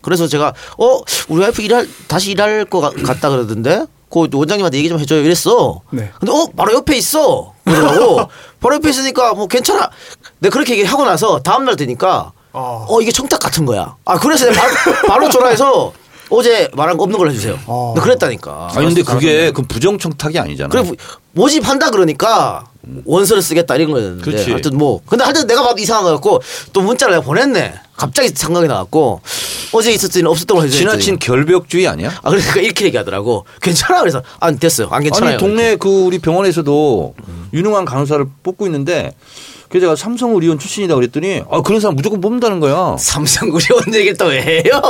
그래서 0.00 0.26
제가 0.26 0.52
어 0.78 1.00
우리 1.28 1.42
와이프 1.42 1.62
일할 1.62 1.88
다시 2.08 2.30
일할 2.32 2.64
것 2.66 2.80
같- 2.80 2.94
같다 3.02 3.30
그러던데 3.30 3.86
그 4.10 4.28
원장님한테 4.32 4.78
얘기 4.78 4.88
좀 4.88 4.98
해줘요 5.00 5.20
이랬어. 5.22 5.80
네. 5.90 6.10
근데 6.20 6.32
어 6.32 6.46
바로 6.56 6.72
옆에 6.74 6.96
있어 6.96 7.52
그러더라고. 7.64 8.28
바로 8.60 8.76
옆에 8.76 8.90
있으니까 8.90 9.34
뭐 9.34 9.46
괜찮아. 9.48 9.90
내가 10.38 10.52
그렇게 10.52 10.72
얘기하고 10.74 11.04
나서 11.04 11.40
다음 11.40 11.64
날 11.64 11.76
되니까 11.76 12.32
어. 12.54 12.86
어 12.88 13.00
이게 13.02 13.12
청탁 13.12 13.40
같은 13.40 13.66
거야. 13.66 13.96
아 14.04 14.18
그래서 14.18 14.46
내가 14.46 14.62
바로, 14.62 14.96
바로 15.08 15.28
전화해서 15.28 15.92
어제 16.30 16.70
말한 16.72 16.96
거 16.96 17.02
없는 17.04 17.18
걸로 17.18 17.30
해주세요. 17.30 17.58
어. 17.66 17.94
그랬다니까. 18.00 18.70
아니 18.74 18.86
근데 18.86 19.02
그게 19.02 19.50
그 19.50 19.62
부정 19.62 19.98
청탁이 19.98 20.38
아니잖아. 20.38 20.68
그래 20.70 20.82
모- 20.82 20.94
모집한다 21.32 21.90
그러니까 21.90 22.64
원서를 23.04 23.42
쓰겠다 23.42 23.74
이런 23.76 23.90
거였는데 23.90 24.24
그렇지. 24.24 24.50
하여튼 24.52 24.78
뭐 24.78 25.00
근데 25.06 25.24
하여튼 25.24 25.46
내가 25.46 25.62
봐도 25.62 25.80
이상한 25.80 26.04
거 26.04 26.12
같고 26.12 26.40
또 26.72 26.80
문자를 26.80 27.14
내가 27.14 27.24
보냈네 27.24 27.74
갑자기 27.96 28.28
생각이 28.28 28.68
나갖고 28.68 29.20
어제 29.72 29.92
있었더니 29.92 30.24
없었던 30.26 30.56
걸 30.56 30.66
해줬더니 30.66 30.90
지나친 30.90 31.18
결벽주의 31.18 31.88
아니야? 31.88 32.10
아 32.22 32.30
그러니까 32.30 32.60
이렇게 32.60 32.84
얘기하더라고 32.86 33.46
괜찮아 33.60 34.00
그래서 34.00 34.22
아 34.38 34.50
됐어요 34.52 34.88
안 34.90 35.02
괜찮아요 35.02 35.30
아니 35.30 35.38
동네 35.38 35.76
그 35.76 35.88
우리 35.88 36.18
병원에서도 36.18 37.14
유능한 37.52 37.84
간호사를 37.84 38.24
뽑고 38.42 38.66
있는데 38.66 39.12
그래서 39.74 39.86
제가 39.86 39.96
삼성 39.96 40.32
의료원 40.36 40.56
출신이다 40.60 40.94
그랬더니 40.94 41.42
아 41.50 41.60
그런 41.60 41.80
사람 41.80 41.96
무조건 41.96 42.20
뽑는다는 42.20 42.60
거야. 42.60 42.94
삼성 42.96 43.48
의료원 43.52 43.92
얘기를 43.92 44.16
또왜 44.16 44.40
해요 44.40 44.80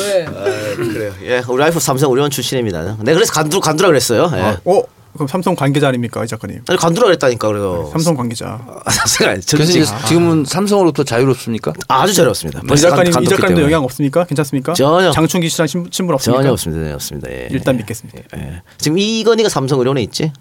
왜? 0.00 0.26
아, 0.26 0.74
그래요 0.76 1.12
예 1.22 1.42
우리 1.46 1.62
와이프 1.62 1.78
삼성 1.78 2.10
의료원 2.10 2.30
출신입니다 2.32 2.82
내가 2.82 2.96
그래서 3.14 3.32
간두 3.32 3.60
간두라 3.60 3.88
그랬어요 3.88 4.30
예어 4.34 4.82
그럼 5.14 5.28
삼성 5.28 5.54
관계자 5.54 5.86
아닙니까 5.86 6.24
이 6.24 6.26
작가님? 6.26 6.62
아니, 6.68 6.76
간두라 6.76 7.06
그랬다니까 7.06 7.46
그래서 7.46 7.88
삼성 7.92 8.16
관계자. 8.16 8.58
삼성 8.90 9.28
아니 9.28 9.40
그래서 9.48 9.78
이제 9.78 9.84
지금은 10.08 10.44
삼성으로부터 10.44 11.04
자유롭습니까? 11.04 11.72
아주 11.86 12.12
잘했습니다 12.14 12.62
이 12.64 12.76
작가님 12.76 13.22
이 13.22 13.26
작가님도. 13.28 13.62
영향 13.62 13.84
없습니까? 13.84 14.24
괜찮습니까? 14.24 14.72
전혀. 14.74 15.12
장충기 15.12 15.48
씨랑 15.50 15.68
친- 15.68 15.88
친분 15.92 16.14
없습니까? 16.14 16.42
전혀 16.42 16.52
없습니다 16.52 16.82
전혀 16.82 16.94
없습니다 16.96 17.30
예. 17.30 17.46
일단 17.52 17.76
믿겠습니다. 17.76 18.18
예. 18.38 18.62
지금 18.78 18.98
이건희가 18.98 19.48
삼성 19.48 19.78
의료원에 19.78 20.02
있지 20.02 20.32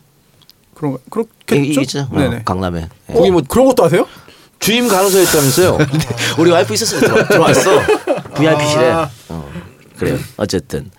그런 0.84 0.95
이- 0.95 1.10
그렇겠죠? 1.45 1.80
이 1.80 1.84
있죠 1.84 2.07
어, 2.11 2.18
네네. 2.18 2.41
강남에 2.45 2.88
예. 3.10 3.14
거기 3.14 3.31
뭐 3.31 3.41
그런 3.47 3.68
것도 3.68 3.84
아세요? 3.85 4.07
주임 4.60 4.88
간호사였다면서요? 4.88 5.77
우리 6.39 6.51
와이프 6.51 6.73
있었어요. 6.73 7.01
들어, 7.01 7.27
들어왔어. 7.27 7.81
VIP실에. 8.35 8.91
아. 8.91 9.10
어, 9.30 9.49
그래요. 9.97 10.18
어쨌든. 10.38 10.89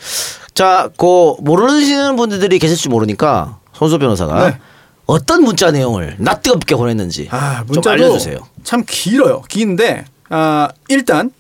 자, 0.53 0.91
그 0.99 1.35
모르시는 1.41 2.17
분들이 2.17 2.59
계실지 2.59 2.89
모르니까 2.91 3.59
손수 3.73 3.99
변호사가 3.99 4.51
네. 4.51 4.59
어떤 5.07 5.43
문자 5.43 5.71
내용을 5.71 6.17
낯뜨겁게 6.19 6.77
보냈는지 6.77 7.29
아, 7.31 7.65
좀 7.73 7.83
알려주세요. 7.87 8.39
참 8.63 8.85
길어요. 8.87 9.43
긴데 9.49 10.05
아, 10.31 10.69
일단 10.89 11.31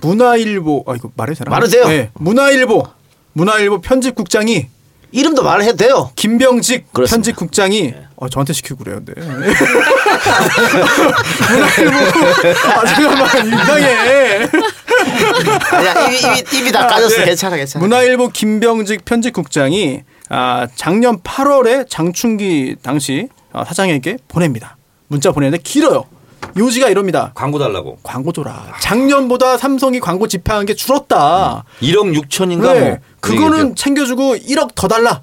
문화일보 0.00 0.84
아 0.86 0.94
이거 0.96 1.10
말해도 1.14 1.44
되나? 1.44 1.60
돼요. 1.66 1.88
네, 1.88 2.10
문화일보 2.14 2.86
문화일보 3.34 3.80
편집국장이 3.82 4.68
이름도 5.12 5.42
말해도 5.42 5.76
돼요. 5.76 6.10
김병직 6.16 6.92
그렇습니다. 6.92 7.16
편집국장이 7.16 7.94
어, 8.16 8.28
저한테 8.28 8.52
시키고 8.52 8.76
그래요. 8.84 9.00
네. 9.04 9.12
문화일보 11.50 11.96
아 12.70 12.84
잠깐만 12.86 13.46
이상해. 13.46 14.48
아니야, 15.72 16.06
입이, 16.08 16.16
입이, 16.18 16.58
입이 16.58 16.72
다 16.72 16.86
까졌어. 16.86 17.24
괜찮아, 17.24 17.56
괜찮아. 17.56 17.82
문화일보 17.82 18.28
김병직 18.30 19.04
편집국장이 19.04 20.02
아, 20.28 20.66
작년 20.74 21.18
8월에 21.20 21.88
장충기 21.88 22.76
당시 22.82 23.28
아, 23.52 23.64
사장에게 23.64 24.18
보냅니다. 24.28 24.76
문자 25.08 25.30
보내는데 25.32 25.62
길어요. 25.62 26.04
요지가 26.56 26.88
이럽니다. 26.88 27.32
광고 27.34 27.58
달라고. 27.58 27.98
광고 28.02 28.32
줘라. 28.32 28.76
작년보다 28.80 29.58
삼성이 29.58 30.00
광고 30.00 30.26
집행한 30.26 30.64
게 30.66 30.74
줄었다. 30.74 31.64
1억 31.80 32.18
6천인가 32.18 32.72
네. 32.72 32.80
뭐. 32.80 32.98
그거는 33.20 33.74
챙겨주고 33.74 34.36
1억 34.36 34.74
더 34.74 34.88
달라. 34.88 35.22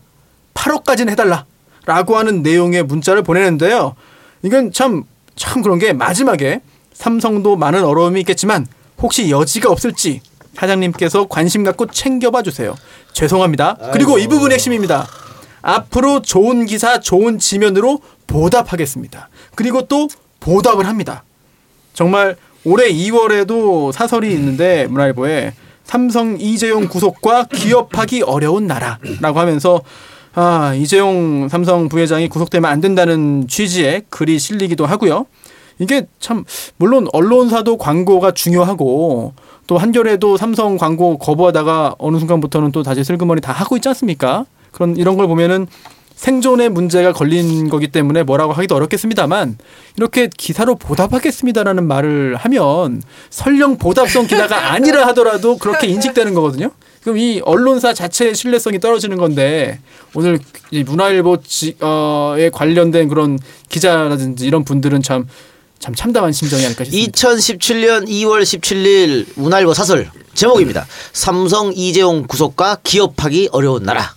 8억까지는 0.53 1.09
해달라. 1.09 1.45
라고 1.85 2.17
하는 2.17 2.43
내용의 2.43 2.83
문자를 2.83 3.23
보내는데요. 3.23 3.95
이건 4.43 4.71
참, 4.71 5.03
참 5.35 5.61
그런 5.61 5.79
게 5.79 5.91
마지막에 5.91 6.61
삼성도 6.93 7.55
많은 7.55 7.83
어려움이 7.83 8.19
있겠지만 8.21 8.67
혹시 9.01 9.29
여지가 9.31 9.69
없을지 9.69 10.21
사장님께서 10.55 11.27
관심 11.27 11.63
갖고 11.63 11.87
챙겨봐 11.87 12.43
주세요. 12.43 12.75
죄송합니다. 13.13 13.77
그리고 13.91 14.19
이 14.19 14.27
부분이 14.27 14.53
핵심입니다. 14.53 15.07
앞으로 15.61 16.21
좋은 16.21 16.65
기사, 16.65 16.99
좋은 16.99 17.39
지면으로 17.39 17.99
보답하겠습니다. 18.27 19.29
그리고 19.55 19.87
또 19.87 20.07
보답을 20.43 20.87
합니다. 20.87 21.23
정말 21.93 22.35
올해 22.65 22.91
2월에도 22.91 23.91
사설이 23.91 24.31
있는데 24.33 24.87
문화일보에 24.87 25.53
삼성 25.83 26.37
이재용 26.39 26.87
구속과 26.87 27.45
기업하기 27.45 28.23
어려운 28.23 28.67
나라라고 28.67 29.39
하면서 29.39 29.81
아 30.35 30.73
이재용 30.75 31.47
삼성 31.49 31.89
부회장이 31.89 32.29
구속되면 32.29 32.69
안 32.69 32.81
된다는 32.81 33.47
취지의 33.47 34.03
글이 34.09 34.39
실리기도 34.39 34.85
하고요. 34.85 35.25
이게 35.79 36.07
참 36.19 36.45
물론 36.77 37.07
언론사도 37.13 37.77
광고가 37.77 38.31
중요하고 38.31 39.33
또 39.67 39.77
한겨레도 39.77 40.37
삼성 40.37 40.77
광고 40.77 41.17
거부하다가 41.17 41.95
어느 41.97 42.17
순간부터는 42.17 42.71
또 42.71 42.83
다시 42.83 43.03
슬그머니 43.03 43.41
다 43.41 43.51
하고 43.51 43.75
있지 43.75 43.87
않습니까? 43.89 44.45
그런 44.71 44.97
이런 44.97 45.17
걸 45.17 45.27
보면은 45.27 45.67
생존의 46.23 46.69
문제가 46.69 47.11
걸린 47.11 47.67
거기 47.67 47.89
때문에 47.89 48.23
뭐라고 48.23 48.53
하기도 48.53 48.75
어렵겠습니다만 48.75 49.57
이렇게 49.97 50.29
기사로 50.35 50.75
보답하겠습니다라는 50.75 51.85
말을 51.85 52.37
하면 52.37 53.03
설령 53.29 53.77
보답성 53.77 54.25
기사가 54.25 54.71
아니라 54.71 55.05
하더라도 55.07 55.57
그렇게 55.57 55.87
인식되는 55.87 56.33
거거든요. 56.33 56.71
그럼 57.01 57.17
이 57.17 57.41
언론사 57.43 57.93
자체의 57.93 58.35
신뢰성이 58.35 58.79
떨어지는 58.79 59.17
건데 59.17 59.79
오늘 60.13 60.39
이 60.71 60.83
문화일보에 60.83 62.49
관련된 62.53 63.09
그런 63.09 63.37
기자라든지 63.67 64.45
이런 64.45 64.63
분들은 64.63 65.01
참 65.01 65.27
참 65.83 65.93
참담한 65.93 66.31
심정이 66.31 66.63
아닐까 66.63 66.85
싶습니다. 66.85 67.11
2017년 67.11 68.07
2월 68.07 68.41
17일 68.41 69.25
문화일보 69.35 69.73
사설 69.73 70.09
제목입니다. 70.33 70.87
삼성 71.11 71.73
이재용 71.75 72.25
구속과 72.25 72.77
기업하기 72.83 73.49
어려운 73.51 73.83
나라. 73.83 74.13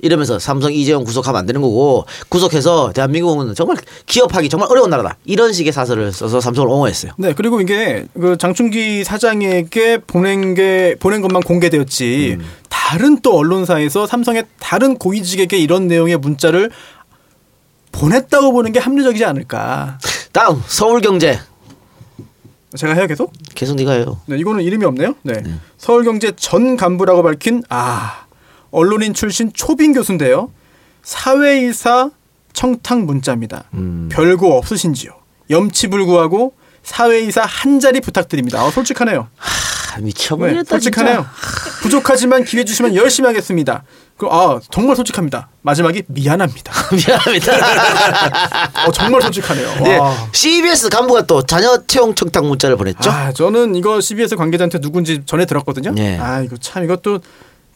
이러면서 0.00 0.38
삼성 0.38 0.72
이재용 0.72 1.04
구속하면 1.04 1.38
안 1.38 1.46
되는 1.46 1.60
거고 1.60 2.04
구속해서 2.28 2.92
대한민국은 2.92 3.54
정말 3.54 3.78
기업하기 4.06 4.48
정말 4.48 4.68
어려운 4.70 4.90
나라다. 4.90 5.16
이런 5.24 5.52
식의 5.52 5.72
사설을 5.72 6.12
써서 6.12 6.40
삼성을 6.40 6.68
옹호했어요. 6.68 7.12
네, 7.18 7.32
그리고 7.34 7.60
이게 7.60 8.06
그 8.14 8.36
장충기 8.36 9.04
사장에게 9.04 9.98
보낸 10.06 10.54
게 10.54 10.96
보낸 10.98 11.22
것만 11.22 11.42
공개되었지 11.42 12.38
다른 12.68 13.20
또 13.20 13.36
언론사에서 13.36 14.06
삼성의 14.06 14.44
다른 14.60 14.96
고위직에게 14.98 15.58
이런 15.58 15.86
내용의 15.88 16.18
문자를 16.18 16.70
보냈다고 17.92 18.52
보는 18.52 18.72
게 18.72 18.78
합리적이지 18.78 19.24
않을까. 19.24 19.98
다음 20.32 20.62
서울경제 20.66 21.40
제가 22.76 22.92
해요 22.92 23.06
계속? 23.06 23.32
계속 23.54 23.76
네가 23.76 23.92
해요. 23.92 24.20
네, 24.26 24.36
이거는 24.36 24.62
이름이 24.62 24.84
없네요. 24.84 25.14
네. 25.22 25.42
서울경제 25.78 26.32
전 26.36 26.76
간부라고 26.76 27.22
밝힌 27.22 27.62
아 27.70 28.25
언론인 28.70 29.14
출신 29.14 29.52
초빙 29.52 29.92
교수인데요. 29.92 30.50
사회이사 31.02 32.10
청탁 32.52 33.00
문자입니다. 33.04 33.64
별거 34.10 34.48
없으신지요? 34.56 35.12
염치불구하고 35.50 36.54
사회이사 36.82 37.42
한 37.42 37.80
자리 37.80 38.00
부탁드립니다. 38.00 38.60
아, 38.60 38.70
솔직하네요. 38.70 39.28
아, 39.38 39.96
네, 39.98 40.04
미쳐버렸다. 40.04 40.68
솔직하네요. 40.68 41.26
부족하지만 41.82 42.44
기회 42.44 42.64
주시면 42.64 42.94
열심히 42.96 43.26
하겠습니다. 43.28 43.84
그, 44.16 44.26
아 44.30 44.58
정말 44.70 44.96
솔직합니다. 44.96 45.48
마지막이 45.62 46.04
미안합니다. 46.06 46.72
미안합니다. 46.96 47.52
어, 48.86 48.92
정말 48.92 49.20
솔직하네요. 49.22 49.74
네, 49.84 49.98
와. 49.98 50.14
CBS 50.32 50.88
간부가 50.88 51.26
또 51.26 51.44
자녀 51.44 51.76
채용 51.86 52.14
청탁 52.14 52.44
문자를 52.46 52.76
보냈죠. 52.76 53.10
아, 53.10 53.32
저는 53.32 53.74
이거 53.74 54.00
CBS 54.00 54.36
관계자한테 54.36 54.80
누군지 54.80 55.22
전에 55.26 55.44
들었거든요. 55.44 55.92
네. 55.92 56.18
아, 56.18 56.40
이거 56.40 56.56
참 56.56 56.84
이것도 56.84 57.20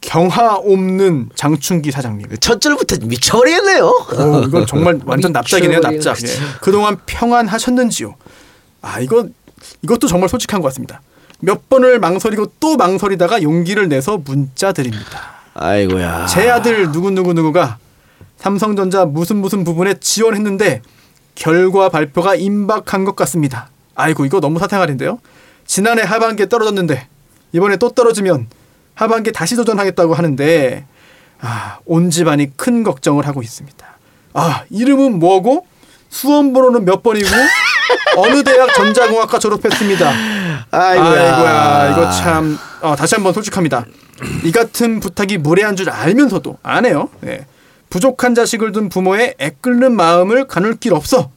경하 0.00 0.54
없는 0.54 1.30
장충기 1.34 1.90
사장님. 1.90 2.26
첫 2.40 2.60
줄부터 2.60 2.96
미쳐버리겠네요. 3.02 3.84
어, 3.84 4.42
이건 4.46 4.66
정말 4.66 4.98
완전 5.04 5.32
납작이네요, 5.32 5.80
납작. 5.80 6.22
예. 6.22 6.28
그동안 6.60 6.96
평안하셨는지요? 7.06 8.14
아, 8.82 9.00
이거 9.00 9.26
이것도 9.82 10.06
정말 10.08 10.28
솔직한 10.28 10.60
것 10.62 10.68
같습니다. 10.68 11.02
몇 11.40 11.68
번을 11.68 11.98
망설이고 11.98 12.52
또 12.60 12.76
망설이다가 12.76 13.42
용기를 13.42 13.88
내서 13.88 14.18
문자 14.18 14.72
드립니다. 14.72 15.40
아이고야. 15.54 16.26
제 16.26 16.48
아들 16.50 16.90
누구누구 16.92 17.32
누구가 17.34 17.78
삼성전자 18.36 19.04
무슨 19.04 19.36
무슨 19.36 19.64
부분에 19.64 19.94
지원했는데 20.00 20.82
결과 21.34 21.88
발표가 21.88 22.34
임박한 22.34 23.04
것 23.04 23.16
같습니다. 23.16 23.68
아이고 23.94 24.24
이거 24.24 24.40
너무 24.40 24.58
사생활인데요. 24.58 25.18
지난해 25.66 26.02
하반기에 26.02 26.48
떨어졌는데 26.48 27.06
이번에 27.52 27.76
또 27.76 27.90
떨어지면 27.90 28.48
하반기에 29.00 29.32
다시 29.32 29.56
도전하겠다고 29.56 30.12
하는데 30.12 30.84
아, 31.40 31.78
온 31.86 32.10
집안이 32.10 32.54
큰 32.56 32.82
걱정을 32.82 33.26
하고 33.26 33.42
있습니다. 33.42 33.86
아 34.34 34.64
이름은 34.68 35.18
뭐고 35.18 35.66
수험번호는 36.10 36.84
몇 36.84 37.02
번이고 37.02 37.28
어느 38.18 38.42
대학 38.42 38.74
전자공학과 38.74 39.38
졸업했습니다. 39.38 40.12
아이고야. 40.70 41.34
아이고야 41.34 41.90
이거 41.92 42.10
참 42.10 42.58
어, 42.82 42.94
다시 42.94 43.14
한번 43.14 43.32
솔직합니다. 43.32 43.86
이 44.44 44.52
같은 44.52 45.00
부탁이 45.00 45.38
무례한 45.38 45.76
줄 45.76 45.88
알면서도 45.88 46.58
안 46.62 46.84
해요. 46.84 47.08
예. 47.24 47.46
부족한 47.88 48.34
자식을 48.34 48.72
둔 48.72 48.90
부모의 48.90 49.36
애끓는 49.38 49.96
마음을 49.96 50.46
가눌 50.46 50.76
길 50.76 50.92
없어. 50.92 51.30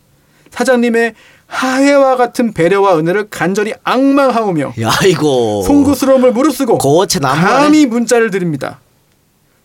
사장님의 0.52 1.14
하해와 1.54 2.18
같은 2.18 2.52
배려와 2.52 2.98
은혜를 2.98 3.30
간절히 3.30 3.74
악망하오며 3.84 4.74
야 4.82 4.92
이거. 5.06 5.62
송구스러움을 5.66 6.32
무릅쓰고 6.32 6.80
고체. 6.80 7.20
감히 7.20 7.86
문자를 7.86 8.32
드립니다. 8.32 8.80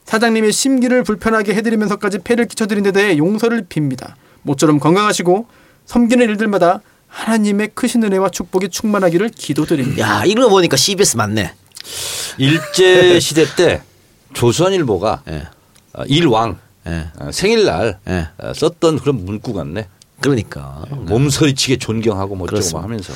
사장님의 0.04 0.52
심기를 0.52 1.02
불편하게 1.02 1.54
해드리면서까지 1.54 2.18
폐를 2.18 2.46
끼쳐드린 2.46 2.84
데 2.84 2.92
대해 2.92 3.16
용서를 3.16 3.64
빕니다. 3.66 4.12
모처럼 4.42 4.78
건강하시고 4.80 5.46
섬기는 5.86 6.28
일들마다 6.28 6.82
하나님의 7.08 7.70
크신 7.74 8.02
은혜와 8.04 8.28
축복이 8.28 8.68
충만하기를 8.68 9.30
기도드립니다. 9.30 10.00
야 10.06 10.22
이거 10.26 10.48
보니까 10.48 10.76
CBS 10.76 11.16
맞네. 11.16 11.52
일제 12.36 13.18
시대 13.20 13.46
때 13.56 13.82
조선일보가 14.34 15.22
예. 15.30 15.46
어, 15.94 16.02
일왕 16.04 16.58
예. 16.86 17.06
어, 17.18 17.30
생일날 17.32 17.98
예. 18.08 18.28
어, 18.38 18.52
썼던 18.54 18.98
그런 19.00 19.24
문구 19.24 19.54
같네. 19.54 19.88
그러니까 20.20 20.82
몸서리치게 20.90 21.78
존경하고 21.78 22.34
뭐 22.34 22.48
어쩌고. 22.50 22.70
뭐 22.72 22.80
하면서 22.82 23.12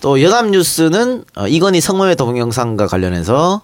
또 0.00 0.22
연합뉴스는 0.22 1.24
어, 1.36 1.48
이건희 1.48 1.80
성매매 1.80 2.14
동영상과 2.14 2.86
관련해서 2.86 3.62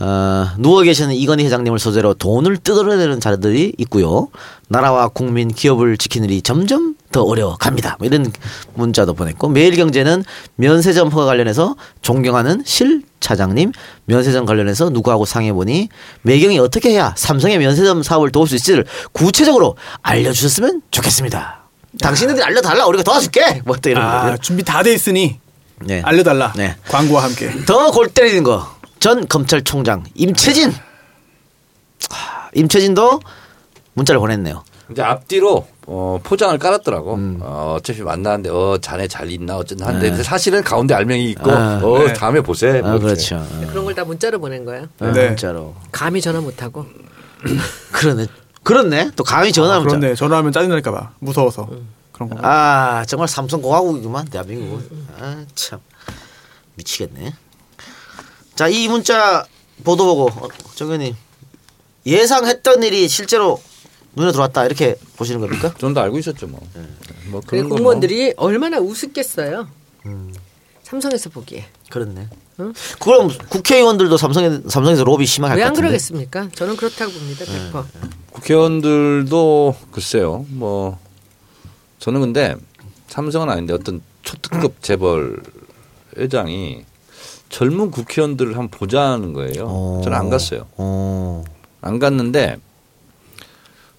어, 0.00 0.46
누워 0.58 0.82
계시는 0.82 1.14
이건희 1.14 1.44
회장님을 1.44 1.80
소재로 1.80 2.14
돈을 2.14 2.58
뜯어내는 2.58 3.18
자들이 3.18 3.72
있고요. 3.78 4.28
나라와 4.68 5.08
국민, 5.08 5.48
기업을 5.48 5.96
지키는 5.98 6.30
일이 6.30 6.42
점점 6.42 6.94
더 7.10 7.22
어려워갑니다. 7.22 7.96
뭐 7.98 8.06
이런 8.06 8.30
문자도 8.74 9.14
보냈고 9.14 9.48
매일경제는 9.48 10.24
면세점 10.54 11.08
허가 11.08 11.26
관련해서 11.26 11.74
존경하는 12.02 12.62
실 12.64 13.02
차장님 13.18 13.72
면세점 14.04 14.46
관련해서 14.46 14.90
누구하고 14.90 15.24
상해보니 15.26 15.88
매경이 16.22 16.60
어떻게 16.60 16.90
해야 16.90 17.12
삼성의 17.16 17.58
면세점 17.58 18.04
사업을 18.04 18.30
도울 18.30 18.46
수 18.46 18.54
있을지를 18.54 18.86
구체적으로 19.10 19.76
알려주셨으면 20.02 20.82
좋겠습니다. 20.92 21.59
당신들이 21.98 22.42
알려달라 22.42 22.86
우리가 22.86 23.02
도와줄게. 23.02 23.62
뭐 23.64 23.76
또 23.76 23.90
이런 23.90 24.04
아, 24.06 24.22
거죠. 24.30 24.42
준비 24.42 24.62
다 24.62 24.82
돼 24.82 24.92
있으니 24.94 25.40
네. 25.80 26.02
알려달라. 26.04 26.52
네. 26.56 26.76
광고와 26.88 27.24
함께. 27.24 27.50
더 27.66 27.90
골 27.90 28.08
때리는 28.08 28.42
거. 28.44 28.66
전 29.00 29.26
검찰총장 29.26 30.04
임채진. 30.14 30.72
하, 32.10 32.48
임채진도 32.54 33.20
문자를 33.94 34.18
보냈네요. 34.20 34.62
이제 34.90 35.02
앞뒤로 35.02 35.66
어, 35.86 36.20
포장을 36.22 36.56
깔았더라고. 36.58 37.18
어, 37.40 37.76
어차피 37.78 38.02
만나는데 38.02 38.50
어 38.50 38.78
자네 38.80 39.08
잘 39.08 39.30
있나 39.30 39.56
어쨌든 39.56 39.86
한데 39.86 40.08
근데 40.10 40.22
사실은 40.22 40.62
가운데 40.62 40.94
알맹이 40.94 41.30
있고 41.30 41.50
아, 41.50 41.80
어 41.82 41.98
네. 42.06 42.12
다음에 42.12 42.40
보세. 42.40 42.80
아, 42.84 42.90
뭐 42.90 42.98
그렇죠. 43.00 43.44
그런 43.68 43.84
걸 43.84 43.94
다 43.94 44.04
문자로 44.04 44.38
보낸 44.38 44.64
거예요. 44.64 44.86
어, 45.00 45.06
네. 45.12 45.28
문자로. 45.28 45.74
감히 45.92 46.20
전화 46.20 46.40
못 46.40 46.62
하고. 46.62 46.86
그러네. 47.92 48.26
그렇네. 48.74 49.10
또 49.16 49.24
감히 49.24 49.52
전화 49.52 49.78
문자. 49.78 49.96
그런데 49.96 50.14
전화하면 50.14 50.52
짜증날까 50.52 50.90
봐 50.92 51.12
무서워서 51.18 51.68
그런 52.12 52.30
거. 52.30 52.36
아 52.42 53.04
정말 53.06 53.28
삼성 53.28 53.60
공화국이구만 53.62 54.26
대한민국은. 54.28 55.06
아 55.20 55.44
참 55.54 55.80
미치겠네. 56.76 57.34
자 58.54 58.68
이 58.68 58.88
문자 58.88 59.44
보도 59.84 60.04
보고 60.04 60.26
어, 60.44 60.48
정 60.74 60.88
의원님 60.88 61.14
예상했던 62.06 62.82
일이 62.82 63.08
실제로 63.08 63.60
눈에 64.14 64.32
들어왔다 64.32 64.64
이렇게 64.66 64.96
보시는 65.16 65.40
겁니까? 65.40 65.72
저는 65.78 65.94
다 65.94 66.02
알고 66.02 66.18
있었죠 66.18 66.46
뭐. 66.46 66.60
뭐그 67.28 67.46
그런 67.46 67.62
건 67.64 67.68
뭐. 67.68 67.76
공무원들이 67.76 68.34
얼마나 68.36 68.78
우습겠어요. 68.78 69.68
삼성에서 70.82 71.30
보기에. 71.30 71.66
그렇네. 71.90 72.28
그럼 73.00 73.30
국회의원들도 73.48 74.16
삼성에 74.18 74.60
삼성에서 74.68 75.04
로비 75.04 75.24
심하게 75.24 75.54
왜할안것 75.54 75.76
같은데. 75.76 75.88
그러겠습니까? 75.88 76.48
저는 76.54 76.76
그렇다고 76.76 77.12
봅니다. 77.12 77.44
100%. 77.46 77.84
국회의원들도 78.40 79.76
글쎄요. 79.92 80.46
뭐 80.50 80.98
저는 81.98 82.20
근데 82.20 82.56
삼성은 83.08 83.48
아닌데 83.50 83.74
어떤 83.74 84.00
초특급 84.22 84.80
재벌 84.82 85.40
회장이 86.16 86.84
젊은 87.48 87.90
국회의원들을 87.90 88.52
한번 88.56 88.68
보자는 88.68 89.32
거예요. 89.32 89.64
어. 89.66 90.00
저는 90.04 90.16
안 90.16 90.30
갔어요. 90.30 90.66
어. 90.76 91.44
안 91.80 91.98
갔는데 91.98 92.56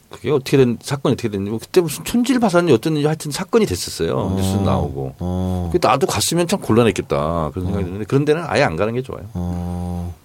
그게 0.10 0.30
어떻게 0.32 0.58
된 0.58 0.78
사건이 0.82 1.14
어떻게 1.14 1.30
됐는지 1.30 1.58
그때 1.66 1.82
무슨 1.82 2.04
촌질 2.04 2.40
파산이 2.40 2.72
어땠는지 2.74 3.06
하여튼 3.06 3.32
사건이 3.32 3.66
됐었어요. 3.66 4.34
뉴스 4.36 4.58
나오고. 4.58 5.16
어. 5.20 5.70
그 5.72 5.80
나도 5.82 6.08
갔으면 6.08 6.48
참 6.48 6.60
곤란했겠다 6.60 7.52
그런 7.52 7.66
생각이 7.66 7.86
드는데 7.86 8.06
그런 8.06 8.26
데는 8.26 8.44
아예 8.46 8.64
안 8.64 8.76
가는 8.76 8.94
게 8.94 9.02
좋아요. 9.02 9.24
어. 9.34 10.16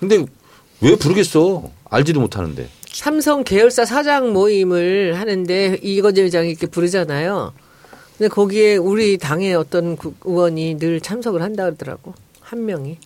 근데 0.00 0.24
왜 0.80 0.96
부르겠어? 0.96 1.62
알지도 1.88 2.20
못하는데. 2.20 2.68
삼성 2.98 3.42
계열사 3.42 3.84
사장 3.84 4.32
모임을 4.32 5.18
하는데 5.18 5.78
이건재 5.82 6.22
회장이 6.22 6.50
이렇게 6.50 6.66
부르잖아요. 6.68 7.52
근데 8.16 8.28
거기에 8.28 8.76
우리 8.76 9.18
당의 9.18 9.54
어떤 9.54 9.96
국- 9.96 10.14
의원이 10.24 10.78
늘 10.78 11.00
참석을 11.00 11.42
한다 11.42 11.64
그러더라고. 11.64 12.14
한 12.40 12.64
명이. 12.64 12.98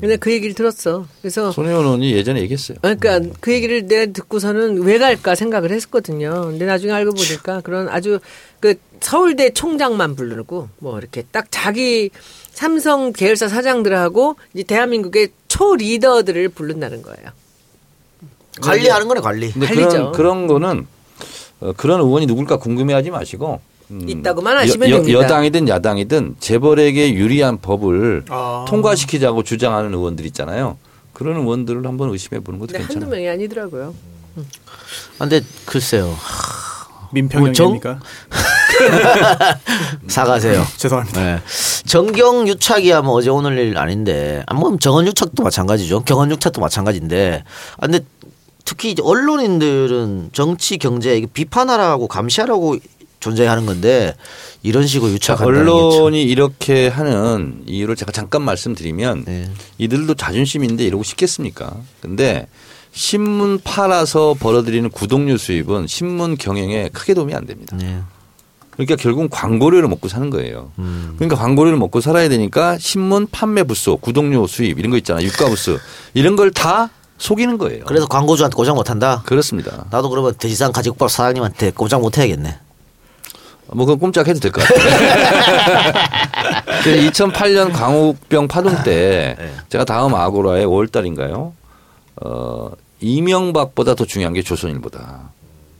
근데 0.00 0.16
그 0.16 0.32
얘기를 0.32 0.54
들었어. 0.54 1.06
그래서 1.22 1.52
손혜원 1.52 1.84
의원이 1.84 2.12
예전에 2.12 2.40
얘기했어요. 2.42 2.78
그러니까 2.82 3.20
그 3.40 3.52
얘기를 3.52 3.86
내가 3.86 4.12
듣고서는 4.12 4.82
왜 4.82 4.98
갈까 4.98 5.34
생각을 5.36 5.70
했었거든요. 5.70 6.46
근데 6.50 6.64
나중에 6.66 6.92
알고 6.92 7.12
보니까 7.14 7.60
그런 7.60 7.88
아주 7.88 8.18
그 8.60 8.74
서울대 9.00 9.50
총장만 9.50 10.16
부르고 10.16 10.68
뭐 10.78 10.98
이렇게 10.98 11.22
딱 11.30 11.46
자기 11.50 12.10
삼성 12.52 13.12
계열사 13.12 13.46
사장들하고 13.48 14.36
이제 14.54 14.64
대한민국의 14.64 15.28
초 15.46 15.76
리더들을 15.76 16.48
부른다는 16.50 17.02
거예요. 17.02 17.28
관리하는 18.60 19.08
거네 19.08 19.20
관리. 19.20 19.52
근데 19.52 19.66
관리죠. 19.66 19.88
그런 19.90 20.12
그런 20.12 20.46
거는 20.46 20.86
어, 21.60 21.72
그런 21.76 22.00
의원이 22.00 22.26
누굴까 22.26 22.58
궁금해하지 22.58 23.10
마시고 23.10 23.60
음, 23.90 24.08
있다고만 24.08 24.56
아시면 24.56 24.90
여, 24.90 24.96
됩니다. 24.96 25.18
여당이든 25.20 25.68
야당이든 25.68 26.36
재벌에게 26.40 27.14
유리한 27.14 27.58
법을 27.60 28.24
아. 28.28 28.64
통과시키자고 28.68 29.42
주장하는 29.42 29.92
의원들 29.94 30.24
있잖아요. 30.26 30.78
그런 31.12 31.36
의원들을 31.36 31.86
한번 31.86 32.10
의심해 32.10 32.40
보는 32.40 32.58
것도 32.58 32.72
근데 32.72 32.78
한두 32.84 32.94
괜찮아요. 32.94 33.10
명이 33.16 33.28
아니더라고요. 33.28 33.94
아, 34.36 34.42
근데 35.18 35.40
글쎄요. 35.66 36.16
민평형입니까? 37.12 38.00
사가세요. 40.08 40.64
죄송합니다. 40.76 41.20
네. 41.20 41.40
정경 41.86 42.48
유착이야 42.48 43.02
뭐 43.02 43.14
어제 43.14 43.30
오늘 43.30 43.56
일 43.58 43.78
아닌데 43.78 44.42
아, 44.46 44.54
뭐 44.54 44.76
정원 44.80 45.06
유착도 45.06 45.42
마찬가지죠. 45.42 46.02
경원 46.04 46.30
유착도 46.32 46.60
마찬가지인데 46.60 47.44
아, 47.78 47.86
근데 47.86 48.00
특히 48.64 48.90
이제 48.90 49.02
언론인들은 49.04 50.30
정치 50.32 50.78
경제 50.78 51.24
비판하라고 51.32 52.08
감시하라고 52.08 52.76
존재하는 53.20 53.64
건데 53.66 54.14
이런 54.62 54.86
식으로 54.86 55.10
자, 55.10 55.14
유착한다는 55.14 55.64
게 55.64 55.70
언론이 55.70 56.22
이렇게 56.22 56.88
하는 56.88 57.62
이유를 57.66 57.96
제가 57.96 58.12
잠깐 58.12 58.42
말씀드리면 58.42 59.24
네. 59.24 59.50
이들도 59.78 60.14
자존심인데 60.14 60.84
이러고 60.84 61.04
싶겠습니까? 61.04 61.74
근데 62.00 62.46
신문 62.92 63.58
팔아서 63.64 64.34
벌어들이는 64.38 64.90
구독료 64.90 65.36
수입은 65.36 65.86
신문 65.86 66.36
경영에 66.36 66.90
크게 66.92 67.14
도움이 67.14 67.34
안 67.34 67.46
됩니다. 67.46 67.76
참, 67.78 67.88
네. 67.88 68.00
그러니까 68.70 68.96
결국은 68.96 69.28
광고료를 69.30 69.88
먹고 69.88 70.08
사는 70.08 70.28
거예요. 70.30 70.72
음. 70.78 71.14
그러니까 71.16 71.36
광고료를 71.36 71.78
먹고 71.78 72.00
살아야 72.00 72.28
되니까 72.28 72.76
신문 72.78 73.26
판매 73.30 73.62
부수, 73.62 73.96
구독료 74.00 74.46
수입 74.46 74.78
이런 74.78 74.90
거 74.90 74.96
있잖아요. 74.98 75.24
유가 75.26 75.48
부수 75.48 75.78
이런 76.12 76.36
걸 76.36 76.50
다 76.50 76.90
속이는 77.24 77.56
거예요. 77.56 77.84
그래서 77.86 78.06
광고주한테 78.06 78.54
고장 78.54 78.74
못 78.76 78.90
한다. 78.90 79.22
그렇습니다. 79.24 79.86
나도 79.90 80.10
그러면 80.10 80.34
돼지상 80.38 80.72
가지국밥 80.72 81.10
사장님한테 81.10 81.70
고장 81.70 82.02
못 82.02 82.18
해야겠네. 82.18 82.58
뭐 83.68 83.86
그건 83.86 83.98
꼼짝 83.98 84.28
해도 84.28 84.40
될 84.40 84.52
것 84.52 84.62
같아요. 84.62 86.04
2008년 86.84 87.72
광우병 87.72 88.46
파동 88.48 88.74
때 88.84 89.36
네. 89.38 89.54
제가 89.70 89.86
다음 89.86 90.14
아고라에 90.14 90.66
5월 90.66 90.92
달인가요? 90.92 91.54
어, 92.16 92.70
이명박보다 93.00 93.94
더 93.94 94.04
중요한 94.04 94.34
게 94.34 94.42
조선일보다. 94.42 95.30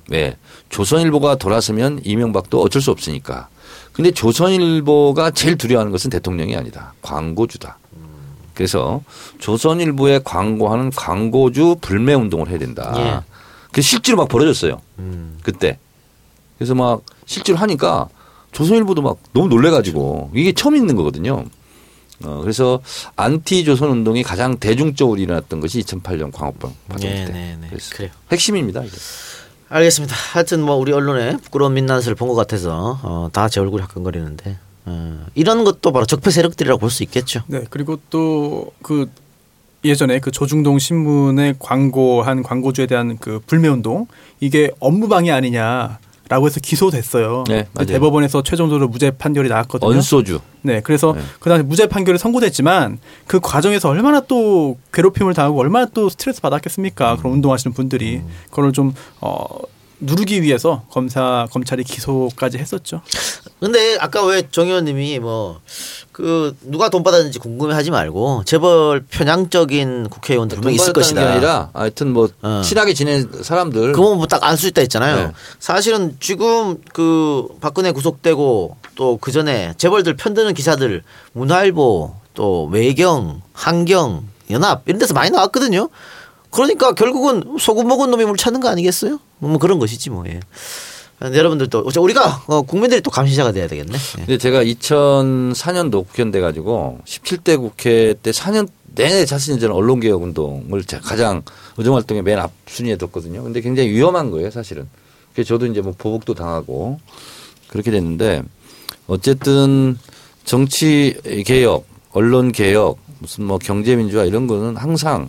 왜? 0.08 0.36
조선일보가 0.70 1.34
돌아서면 1.36 2.00
이명박도 2.04 2.60
어쩔 2.62 2.80
수 2.80 2.90
없으니까. 2.90 3.48
근데 3.92 4.10
조선일보가 4.12 5.32
제일 5.32 5.56
두려워하는 5.58 5.92
것은 5.92 6.08
대통령이 6.10 6.56
아니다. 6.56 6.94
광고주다. 7.02 7.76
그래서 8.54 9.02
조선일보에 9.38 10.20
광고하는 10.24 10.90
광고주 10.90 11.76
불매 11.80 12.14
운동을 12.14 12.48
해야 12.48 12.58
된다. 12.58 12.92
예. 12.96 13.20
그 13.72 13.82
실제로 13.82 14.16
막 14.18 14.28
벌어졌어요. 14.28 14.80
음. 15.00 15.38
그때. 15.42 15.78
그래서 16.58 16.74
막 16.74 17.02
실제로 17.26 17.58
하니까 17.58 18.08
조선일보도 18.52 19.02
막 19.02 19.18
너무 19.32 19.48
놀래가지고 19.48 20.30
이게 20.34 20.52
처음 20.52 20.76
있는 20.76 20.94
거거든요. 20.94 21.44
어, 22.24 22.38
그래서 22.42 22.80
안티 23.16 23.64
조선 23.64 23.90
운동이 23.90 24.22
가장 24.22 24.56
대중적으로 24.58 25.18
일어났던 25.20 25.58
것이 25.60 25.80
2008년 25.80 26.32
광우병 26.32 26.72
파동 26.88 27.10
네, 27.10 27.24
때. 27.24 27.32
네, 27.32 27.58
네. 27.60 27.66
그래서 27.68 27.94
그래요. 27.96 28.10
핵심입니다. 28.30 28.84
이게. 28.84 28.96
알겠습니다. 29.68 30.14
하여튼 30.32 30.62
뭐 30.62 30.76
우리 30.76 30.92
언론에 30.92 31.36
부끄러운 31.38 31.74
민낯을 31.74 32.14
본 32.14 32.28
것 32.28 32.34
같아서 32.36 33.00
어, 33.02 33.28
다 33.32 33.48
제 33.48 33.58
얼굴이 33.58 33.82
화끈거리는데 33.82 34.58
어, 34.86 35.26
이런 35.34 35.64
것도 35.64 35.92
바로 35.92 36.04
적폐 36.06 36.30
세력들이라고 36.30 36.78
볼 36.78 36.90
수 36.90 37.02
있겠죠. 37.02 37.42
네, 37.46 37.64
그리고 37.70 37.98
또 38.10 38.72
그 38.82 39.10
예전에 39.84 40.18
그 40.18 40.30
조중동 40.30 40.78
신문에 40.78 41.54
광고한 41.58 42.42
광고주에 42.42 42.86
대한 42.86 43.18
그 43.18 43.40
불매 43.46 43.68
운동 43.68 44.06
이게 44.40 44.70
업무방해 44.80 45.30
아니냐 45.30 45.98
라고 46.30 46.46
해서 46.46 46.58
기소됐어요. 46.58 47.44
네, 47.48 47.66
맞아요. 47.74 47.86
대법원에서 47.86 48.42
최종적으로 48.42 48.88
무죄 48.88 49.10
판결이 49.10 49.50
나왔거든요. 49.50 49.90
언소주. 49.90 50.40
네, 50.62 50.80
그래서 50.80 51.12
네. 51.12 51.20
그 51.38 51.50
당시 51.50 51.64
무죄 51.64 51.86
판결이 51.86 52.16
선고됐지만 52.16 52.98
그 53.26 53.40
과정에서 53.40 53.90
얼마나 53.90 54.20
또 54.20 54.78
괴롭힘을 54.94 55.34
당하고 55.34 55.60
얼마나 55.60 55.84
또 55.92 56.08
스트레스 56.08 56.40
받았겠습니까? 56.40 57.16
그런 57.16 57.34
운동하시는 57.34 57.74
분들이 57.74 58.22
그걸 58.48 58.72
좀 58.72 58.94
어, 59.20 59.44
누르기 60.00 60.42
위해서 60.42 60.82
검사 60.90 61.46
검찰이 61.52 61.84
기소까지 61.84 62.58
했었죠. 62.58 63.00
근데 63.60 63.96
아까 64.00 64.22
왜 64.24 64.42
정 64.50 64.66
의원님이 64.68 65.18
뭐 65.20 65.60
그 66.14 66.56
누가 66.62 66.90
돈 66.90 67.02
받았는지 67.02 67.40
궁금해하지 67.40 67.90
말고 67.90 68.44
재벌 68.46 69.04
편향적인 69.10 70.10
국회의원들 70.10 70.58
분명히 70.58 70.76
있을 70.76 70.92
것이다. 70.92 71.20
게 71.20 71.26
아니라 71.26 71.70
하여튼 71.72 72.12
뭐 72.12 72.28
어. 72.40 72.62
친하게 72.64 72.94
지낸 72.94 73.28
사람들 73.42 73.90
그건 73.94 74.18
뭐 74.18 74.26
딱 74.26 74.44
알 74.44 74.56
수 74.56 74.68
있다 74.68 74.80
했잖아요. 74.82 75.16
네. 75.16 75.32
사실은 75.58 76.16
지금 76.20 76.78
그 76.92 77.48
박근혜 77.60 77.90
구속되고 77.90 78.76
또 78.94 79.18
그 79.20 79.32
전에 79.32 79.74
재벌들 79.76 80.14
편드는 80.16 80.54
기사들 80.54 81.02
문화일보 81.32 82.14
또 82.34 82.66
외경, 82.66 83.42
한경, 83.52 84.22
연합 84.50 84.82
이런 84.86 85.00
데서 85.00 85.14
많이 85.14 85.30
나왔거든요. 85.30 85.88
그러니까 86.50 86.92
결국은 86.92 87.56
소금 87.58 87.88
먹은 87.88 88.12
놈이 88.12 88.24
물 88.24 88.36
찾는 88.36 88.60
거 88.60 88.68
아니겠어요? 88.68 89.18
뭐 89.48 89.58
그런 89.58 89.78
것이지 89.78 90.10
뭐. 90.10 90.24
예. 90.26 90.40
여러분들도 91.22 91.90
우리가 92.00 92.44
어, 92.46 92.62
국민들이 92.62 93.00
또 93.00 93.10
감시자가 93.10 93.52
돼야 93.52 93.66
되겠네. 93.68 93.92
예. 93.94 94.18
근데 94.18 94.38
제가 94.38 94.62
2004년도 94.64 96.06
국회의원 96.06 96.30
돼 96.32 96.40
가지고 96.40 96.98
17대 97.06 97.56
국회 97.56 98.14
때 98.22 98.30
4년 98.30 98.68
내내 98.94 99.24
자신이 99.24 99.58
저는 99.58 99.74
언론개혁 99.74 100.22
운동을 100.22 100.84
가장 101.02 101.42
의정 101.76 101.96
활동의 101.96 102.22
맨 102.22 102.38
앞순위에 102.38 102.96
뒀거든요. 102.96 103.42
근데 103.42 103.60
굉장히 103.60 103.90
위험한 103.90 104.30
거예요, 104.30 104.50
사실은. 104.50 104.88
그래서 105.34 105.48
저도 105.48 105.66
이제 105.66 105.80
뭐 105.80 105.94
보복도 105.96 106.34
당하고 106.34 107.00
그렇게 107.68 107.90
됐는데 107.90 108.42
어쨌든 109.06 109.98
정치 110.44 111.16
개혁, 111.44 111.86
언론 112.12 112.52
개혁, 112.52 112.98
무슨 113.18 113.44
뭐 113.44 113.58
경제 113.58 113.96
민주화 113.96 114.24
이런 114.24 114.46
거는 114.46 114.76
항상 114.76 115.28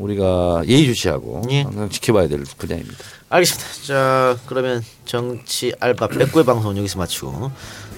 우리가 0.00 0.62
예의주시하고 0.66 1.42
예. 1.50 1.62
항상 1.62 1.88
지켜봐야 1.88 2.28
될 2.28 2.42
분야입니다. 2.58 2.96
알겠습니다. 3.28 3.68
자 3.86 4.36
그러면 4.46 4.82
정치 5.04 5.72
알바 5.78 6.08
109회 6.08 6.44
방송 6.44 6.76
여기서 6.76 6.98
마치고 6.98 7.52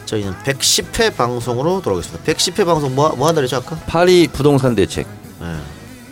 저희는 0.07 0.33
110회 0.45 1.17
방송으로 1.17 1.81
돌아오겠습니다. 1.81 2.25
110회 2.25 2.67
방송 2.67 2.95
뭐, 2.95 3.15
뭐 3.17 3.29
한다랬죠 3.29 3.57
아까? 3.57 3.77
파리 3.87 4.29
부동산 4.29 4.75
대책 4.75 5.07
네. 5.41 5.57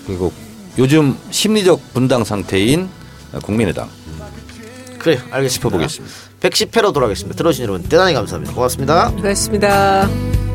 그리고 0.06 0.32
요즘 0.78 1.18
심리적 1.30 1.92
분당 1.92 2.24
상태인 2.24 2.88
국민의당 3.42 3.90
그래요. 4.98 5.18
알겠습니다. 5.30 5.48
짚어보겠습니다. 5.48 6.14
110회로 6.40 6.92
돌아가겠습니다. 6.92 7.36
들어주신 7.36 7.64
여러분 7.64 7.82
대단히 7.82 8.14
감사합니다. 8.14 8.54
고맙습니다. 8.54 9.10
고맙습니다. 9.10 10.49